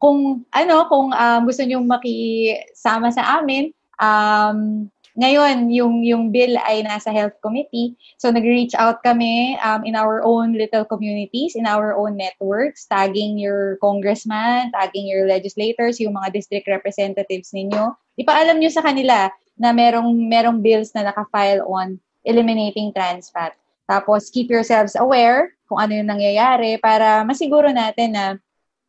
kung 0.00 0.44
ano, 0.52 0.76
kung 0.88 1.12
um, 1.12 1.40
gusto 1.44 1.64
niyo 1.64 1.80
makisama 1.84 3.12
sa 3.12 3.40
amin, 3.40 3.72
um, 4.00 4.88
ngayon, 5.18 5.74
yung, 5.74 6.06
yung 6.06 6.30
bill 6.30 6.54
ay 6.62 6.86
nasa 6.86 7.10
health 7.10 7.34
committee. 7.42 7.98
So, 8.22 8.30
nag-reach 8.30 8.78
out 8.78 9.02
kami 9.02 9.58
um, 9.66 9.82
in 9.82 9.98
our 9.98 10.22
own 10.22 10.54
little 10.54 10.86
communities, 10.86 11.58
in 11.58 11.66
our 11.66 11.90
own 11.98 12.14
networks, 12.14 12.86
tagging 12.86 13.34
your 13.34 13.82
congressman, 13.82 14.70
tagging 14.70 15.10
your 15.10 15.26
legislators, 15.26 15.98
yung 15.98 16.14
mga 16.14 16.38
district 16.38 16.70
representatives 16.70 17.50
ninyo. 17.50 17.98
Ipaalam 18.14 18.62
nyo 18.62 18.70
sa 18.70 18.86
kanila 18.86 19.26
na 19.58 19.74
merong, 19.74 20.06
merong 20.30 20.62
bills 20.62 20.94
na 20.94 21.10
naka-file 21.10 21.66
on 21.66 21.98
eliminating 22.22 22.94
trans 22.94 23.26
fat. 23.34 23.58
Tapos, 23.88 24.28
keep 24.28 24.52
yourselves 24.52 24.92
aware 25.00 25.56
kung 25.64 25.80
ano 25.80 25.96
yung 25.96 26.12
nangyayari 26.12 26.76
para 26.76 27.24
masiguro 27.24 27.72
natin 27.72 28.12
na 28.12 28.24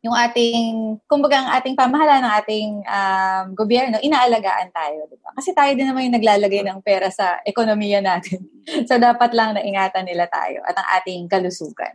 yung 0.00 0.16
ating, 0.16 0.96
kumbaga 1.04 1.44
ang 1.44 1.50
ating 1.60 1.76
pamahalaan 1.76 2.24
ng 2.24 2.34
ating 2.40 2.68
um, 2.88 3.46
gobyerno, 3.52 4.00
inaalagaan 4.00 4.72
tayo. 4.72 5.04
Diba? 5.12 5.28
Kasi 5.36 5.52
tayo 5.52 5.72
din 5.76 5.88
naman 5.88 6.08
yung 6.08 6.16
naglalagay 6.16 6.64
ng 6.64 6.80
pera 6.80 7.12
sa 7.12 7.36
ekonomiya 7.44 8.00
natin. 8.00 8.40
so, 8.88 8.96
dapat 8.96 9.36
lang 9.36 9.52
na 9.52 9.60
ingatan 9.60 10.08
nila 10.08 10.24
tayo 10.32 10.64
at 10.64 10.72
ang 10.76 10.88
ating 11.00 11.28
kalusugan. 11.28 11.92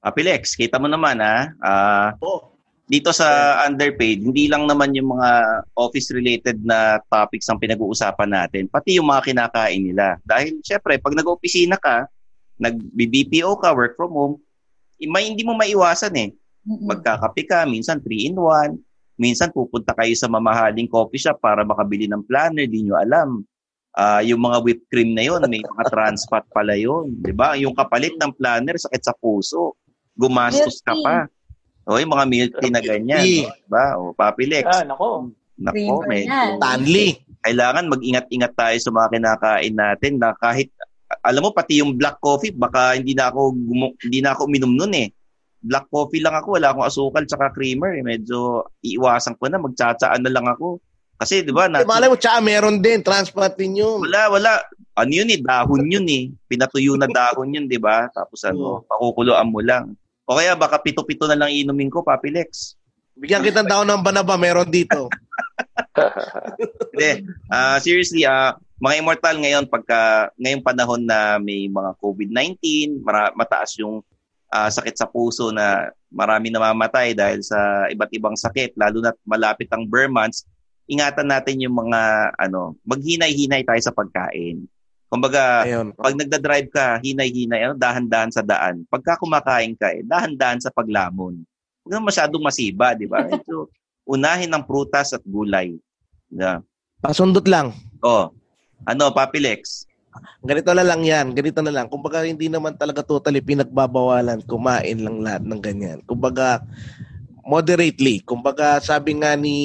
Apilex, 0.00 0.56
kita 0.56 0.80
mo 0.80 0.88
naman 0.88 1.20
ha. 1.20 1.52
Uh, 1.60 2.08
oh. 2.24 2.40
Dito 2.86 3.10
sa 3.10 3.58
underpaid, 3.66 4.22
hindi 4.22 4.46
lang 4.46 4.70
naman 4.70 4.94
yung 4.94 5.18
mga 5.18 5.30
office-related 5.74 6.62
na 6.62 7.02
topics 7.10 7.50
ang 7.50 7.58
pinag-uusapan 7.58 8.30
natin, 8.30 8.70
pati 8.70 8.94
yung 8.94 9.10
mga 9.10 9.26
kinakain 9.26 9.82
nila. 9.82 10.22
Dahil 10.22 10.62
syempre, 10.62 10.94
pag 11.02 11.18
nag-opisina 11.18 11.74
ka, 11.82 12.06
nag-BPO 12.60 13.60
ka, 13.60 13.72
work 13.76 13.96
from 13.96 14.12
home, 14.12 14.36
may 15.00 15.28
hindi 15.28 15.44
mo 15.44 15.52
maiwasan 15.52 16.14
eh 16.16 16.30
Magkakape 16.66 17.46
ka, 17.46 17.62
minsan 17.62 18.02
3-in-1. 18.02 18.74
Minsan 19.16 19.54
pupunta 19.54 19.94
kayo 19.94 20.12
sa 20.18 20.26
mamahaling 20.26 20.90
coffee 20.90 21.22
shop 21.22 21.38
para 21.38 21.62
makabili 21.62 22.10
ng 22.10 22.26
planner, 22.26 22.66
di 22.66 22.84
nyo 22.84 22.98
alam. 22.98 23.46
Uh, 23.96 24.20
yung 24.28 24.44
mga 24.44 24.60
whipped 24.60 24.86
cream 24.92 25.16
na 25.16 25.24
yon 25.24 25.40
may 25.48 25.64
mga 25.64 25.84
trans 25.88 26.28
fat 26.28 26.44
pala 26.52 26.76
yon, 26.76 27.16
'di 27.16 27.32
ba? 27.32 27.56
Yung 27.56 27.72
kapalit 27.72 28.12
ng 28.20 28.28
planner 28.36 28.76
sakit 28.76 29.00
sa 29.00 29.16
puso. 29.16 29.72
Gumastos 30.12 30.84
ka 30.84 30.92
pa. 31.00 31.24
O 31.88 31.96
yung 31.96 32.12
mga 32.12 32.28
milk 32.28 32.52
tea 32.60 32.68
na 32.68 32.84
ganyan, 32.84 33.24
'di 33.24 33.48
ba? 33.72 33.96
O 33.96 34.12
Papilex. 34.12 34.68
Ah, 34.68 34.84
nako. 34.84 35.32
Nako, 35.56 36.04
may 36.04 36.28
Stanley. 36.28 37.24
Kailangan 37.40 37.88
mag-ingat-ingat 37.88 38.52
tayo 38.52 38.76
sa 38.76 38.90
mga 38.92 39.08
kinakain 39.16 39.72
natin 39.72 40.12
na 40.20 40.36
kahit 40.36 40.68
alam 41.26 41.42
mo 41.42 41.50
pati 41.50 41.82
yung 41.82 41.98
black 41.98 42.22
coffee 42.22 42.54
baka 42.54 42.94
hindi 42.94 43.12
na 43.12 43.34
ako 43.34 43.50
gumu- 43.52 43.96
hindi 43.98 44.18
na 44.22 44.32
ako 44.32 44.46
uminom 44.46 44.72
noon 44.78 44.94
eh 44.94 45.08
black 45.66 45.90
coffee 45.90 46.22
lang 46.22 46.38
ako, 46.38 46.56
wala 46.56 46.70
akong 46.70 46.86
asukal 46.86 47.22
tsaka 47.26 47.50
creamer. 47.50 47.98
Eh. 47.98 48.04
Medyo 48.06 48.62
iiwasan 48.86 49.34
ko 49.36 49.50
na, 49.50 49.58
magtsatsaan 49.58 50.22
na 50.22 50.30
lang 50.30 50.46
ako. 50.46 50.78
Kasi, 51.18 51.42
di 51.42 51.50
ba? 51.50 51.66
Nat- 51.66 51.82
eh, 51.82 51.88
malay 51.88 52.06
mo, 52.06 52.16
tsaka 52.16 52.38
meron 52.38 52.78
din, 52.78 53.02
transplant 53.02 53.58
din 53.58 53.82
yun. 53.82 54.06
Wala, 54.06 54.30
wala. 54.30 54.50
Ano 54.96 55.12
yun 55.12 55.28
eh, 55.28 55.40
dahon 55.42 55.84
yun 55.90 56.06
eh. 56.06 56.30
Pinatuyo 56.46 56.94
na 56.96 57.10
dahon 57.10 57.52
yun, 57.52 57.66
di 57.66 57.76
ba? 57.76 58.06
Tapos 58.14 58.46
ano, 58.46 58.86
pakukuloan 58.86 59.50
mo 59.50 59.60
lang. 59.60 59.92
O 60.24 60.38
kaya 60.38 60.56
baka 60.56 60.80
pito-pito 60.80 61.26
na 61.28 61.36
lang 61.36 61.52
inumin 61.52 61.90
ko, 61.90 62.00
Papilex. 62.00 62.78
Bigyan 63.16 63.44
kita 63.44 63.64
daw 63.64 63.84
ng 63.84 64.04
banaba, 64.04 64.36
meron 64.36 64.68
dito. 64.68 65.08
Hindi. 66.92 67.12
uh, 67.48 67.76
seriously, 67.80 68.22
uh, 68.28 68.56
mga 68.76 69.00
immortal 69.00 69.36
ngayon, 69.40 69.64
pagka 69.68 70.30
ngayong 70.36 70.64
panahon 70.64 71.02
na 71.04 71.40
may 71.40 71.68
mga 71.68 71.96
COVID-19, 71.96 72.56
mara- 73.00 73.32
mataas 73.32 73.76
yung 73.80 74.04
uh, 74.52 74.70
sakit 74.70 74.94
sa 74.96 75.08
puso 75.08 75.48
na 75.50 75.90
marami 76.12 76.52
namamatay 76.52 77.16
dahil 77.16 77.40
sa 77.40 77.88
iba't 77.88 78.12
ibang 78.12 78.36
sakit, 78.36 78.76
lalo 78.76 79.00
na 79.00 79.12
malapit 79.24 79.68
ang 79.72 79.88
Burr 79.88 80.12
months, 80.12 80.44
ingatan 80.86 81.28
natin 81.28 81.64
yung 81.64 81.74
mga 81.74 82.32
ano, 82.38 82.76
maghinay-hinay 82.86 83.66
tayo 83.66 83.80
sa 83.82 83.94
pagkain. 83.96 84.68
Kumbaga, 85.06 85.62
Ayun. 85.62 85.94
pag 85.94 86.18
nagda-drive 86.18 86.68
ka, 86.70 86.86
hinay-hinay, 86.98 87.70
ano, 87.70 87.74
dahan-dahan 87.78 88.32
sa 88.34 88.42
daan. 88.42 88.82
Pagka 88.90 89.22
kumakain 89.22 89.78
ka, 89.78 89.94
eh, 89.94 90.02
dahan-dahan 90.02 90.58
sa 90.58 90.74
paglamon. 90.74 91.46
Huwag 91.86 91.92
na 91.94 92.02
masyadong 92.02 92.42
masiba, 92.42 92.92
di 92.98 93.06
ba? 93.06 93.22
So, 93.46 93.70
unahin 94.06 94.54
ng 94.54 94.64
prutas 94.64 95.12
at 95.12 95.20
gulay. 95.26 95.74
Yeah. 96.30 96.62
Pasundot 97.02 97.44
lang. 97.50 97.74
Oh. 98.00 98.30
Ano, 98.86 99.10
Papilex? 99.10 99.84
Ganito 100.46 100.72
na 100.72 100.86
lang 100.86 101.04
yan, 101.04 101.36
ganito 101.36 101.60
na 101.60 101.74
lang. 101.74 101.92
Kumbaga 101.92 102.24
hindi 102.24 102.48
naman 102.48 102.78
talaga 102.78 103.04
totally 103.04 103.44
pinagbabawalan 103.44 104.40
kumain 104.48 105.02
lang 105.02 105.20
lahat 105.20 105.42
ng 105.44 105.60
ganyan. 105.60 105.98
Kumbaga 106.08 106.64
moderately. 107.44 108.24
Kumbaga 108.24 108.80
sabi 108.80 109.20
nga 109.20 109.36
ni 109.36 109.58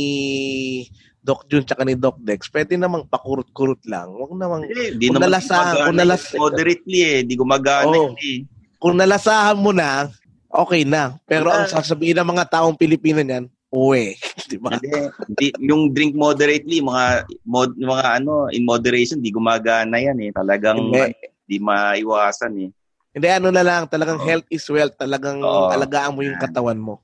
Doc 1.21 1.45
Jun 1.47 1.63
tsaka 1.63 1.85
ni 1.85 1.93
Doc 1.93 2.17
Dex, 2.19 2.49
pwede 2.49 2.75
namang 2.75 3.05
pakurut-kurut 3.05 3.79
lang. 3.85 4.09
Huwag 4.09 4.33
namang 4.35 4.65
eh, 4.67 4.97
di 4.97 5.07
kung 5.07 5.21
naman 5.21 5.29
nalasahan, 5.29 5.75
kung 5.85 5.97
nalas 5.97 6.23
moderately 6.33 6.99
eh, 7.05 7.19
di 7.21 7.33
gumagana 7.37 7.93
oh, 7.93 8.17
eh. 8.17 8.41
Kung 8.81 8.97
nalasahan 8.97 9.57
mo 9.61 9.69
na, 9.69 10.09
okay 10.49 10.81
na. 10.81 11.21
Pero 11.29 11.53
ang 11.53 11.69
sasabihin 11.69 12.17
ng 12.17 12.29
mga 12.33 12.57
taong 12.57 12.73
Pilipino 12.73 13.21
niyan, 13.21 13.45
uwi. 13.71 14.19
di 14.51 14.59
ba? 14.59 14.75
Hindi, 14.77 15.47
yung 15.63 15.95
drink 15.95 16.13
moderately, 16.13 16.83
mga 16.83 17.25
mod, 17.47 17.73
mga 17.79 18.05
ano, 18.21 18.51
in 18.51 18.67
moderation, 18.67 19.23
di 19.23 19.31
gumagana 19.31 19.97
yan 19.97 20.19
eh. 20.19 20.31
Talagang 20.35 20.91
hindi, 20.91 21.15
di 21.47 21.57
maiwasan 21.57 22.53
eh. 22.67 22.69
Hindi, 23.11 23.27
ano 23.27 23.49
na 23.51 23.63
lang, 23.63 23.87
talagang 23.87 24.19
oh. 24.19 24.27
health 24.27 24.47
is 24.51 24.63
wealth. 24.67 24.95
Talagang 24.99 25.43
oh. 25.43 25.71
alagaan 25.71 26.15
mo 26.15 26.21
yung 26.23 26.39
katawan 26.39 26.79
mo. 26.79 26.99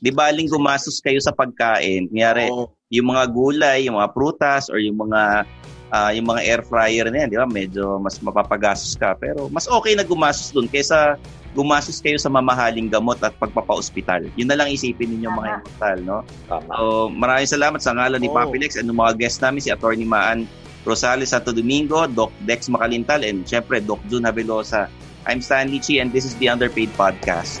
Di 0.00 0.08
baling 0.08 0.48
gumastos 0.48 1.00
kayo 1.00 1.20
sa 1.20 1.32
pagkain. 1.32 2.08
Kunyari, 2.08 2.48
oh. 2.48 2.72
yung 2.88 3.12
mga 3.12 3.24
gulay, 3.28 3.78
yung 3.88 4.00
mga 4.00 4.12
prutas, 4.16 4.72
or 4.72 4.80
yung 4.80 4.96
mga 4.96 5.44
uh, 5.90 6.10
yung 6.14 6.26
mga 6.30 6.40
air 6.46 6.60
fryer 6.64 7.06
na 7.10 7.26
yan, 7.26 7.28
di 7.30 7.38
ba? 7.38 7.46
Medyo 7.46 7.98
mas 8.00 8.18
mapapagastos 8.22 8.94
ka. 8.96 9.14
Pero 9.18 9.50
mas 9.52 9.66
okay 9.66 9.94
na 9.98 10.06
gumastos 10.06 10.54
dun 10.54 10.70
kaysa 10.70 11.18
gumastos 11.50 11.98
kayo 11.98 12.14
sa 12.14 12.30
mamahaling 12.30 12.86
gamot 12.86 13.18
at 13.26 13.34
pagpapa-ospital. 13.42 14.30
Yun 14.38 14.48
na 14.48 14.56
lang 14.58 14.70
isipin 14.70 15.10
ninyo 15.10 15.28
mga 15.34 15.48
immortal, 15.58 15.98
no? 16.06 16.18
Tama. 16.46 16.70
So, 16.70 16.84
maraming 17.10 17.50
salamat 17.50 17.80
sa 17.82 17.90
ngalan 17.90 18.22
ni 18.22 18.30
oh. 18.30 18.34
Papilex 18.38 18.78
and 18.78 18.86
mga 18.86 19.18
guest 19.18 19.42
namin, 19.42 19.58
si 19.58 19.70
Attorney 19.74 20.06
Maan 20.06 20.46
Rosales 20.86 21.34
Santo 21.34 21.52
Domingo, 21.52 22.06
Doc 22.06 22.32
Dex 22.46 22.70
Makalintal, 22.70 23.26
and 23.26 23.44
syempre, 23.44 23.82
Doc 23.82 24.00
Jun 24.08 24.24
Havelosa. 24.24 24.88
I'm 25.28 25.44
Stanley 25.44 25.82
Chi 25.82 26.00
and 26.00 26.08
this 26.14 26.24
is 26.24 26.32
the 26.40 26.48
Underpaid 26.48 26.88
Podcast. 26.96 27.60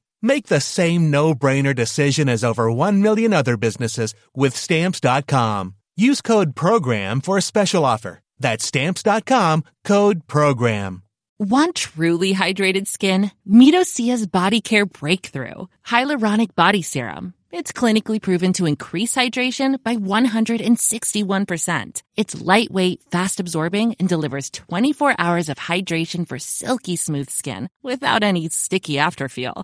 Make 0.21 0.47
the 0.47 0.61
same 0.61 1.11
no-brainer 1.11 1.75
decision 1.75 2.29
as 2.29 2.43
over 2.43 2.71
1 2.71 3.01
million 3.01 3.33
other 3.33 3.57
businesses 3.57 4.13
with 4.35 4.55
stamps.com. 4.55 5.75
Use 5.95 6.21
code 6.21 6.55
PROGRAM 6.55 7.21
for 7.21 7.37
a 7.37 7.41
special 7.41 7.85
offer. 7.85 8.19
That's 8.39 8.65
stamps.com, 8.65 9.63
code 9.83 10.27
PROGRAM. 10.27 11.03
Want 11.41 11.73
truly 11.73 12.35
hydrated 12.35 12.87
skin? 12.87 13.31
Meet 13.47 13.73
Osea's 13.73 14.27
Body 14.27 14.61
Care 14.61 14.85
Breakthrough 14.85 15.65
Hyaluronic 15.83 16.53
Body 16.53 16.83
Serum. 16.83 17.33
It's 17.49 17.71
clinically 17.71 18.21
proven 18.21 18.53
to 18.53 18.67
increase 18.67 19.15
hydration 19.15 19.83
by 19.83 19.95
161%. 19.95 22.03
It's 22.15 22.39
lightweight, 22.39 23.01
fast 23.11 23.39
absorbing, 23.39 23.95
and 23.99 24.07
delivers 24.07 24.51
24 24.51 25.15
hours 25.17 25.49
of 25.49 25.57
hydration 25.57 26.27
for 26.27 26.37
silky 26.37 26.95
smooth 26.95 27.31
skin 27.31 27.69
without 27.81 28.23
any 28.23 28.47
sticky 28.49 28.93
afterfeel. 28.93 29.63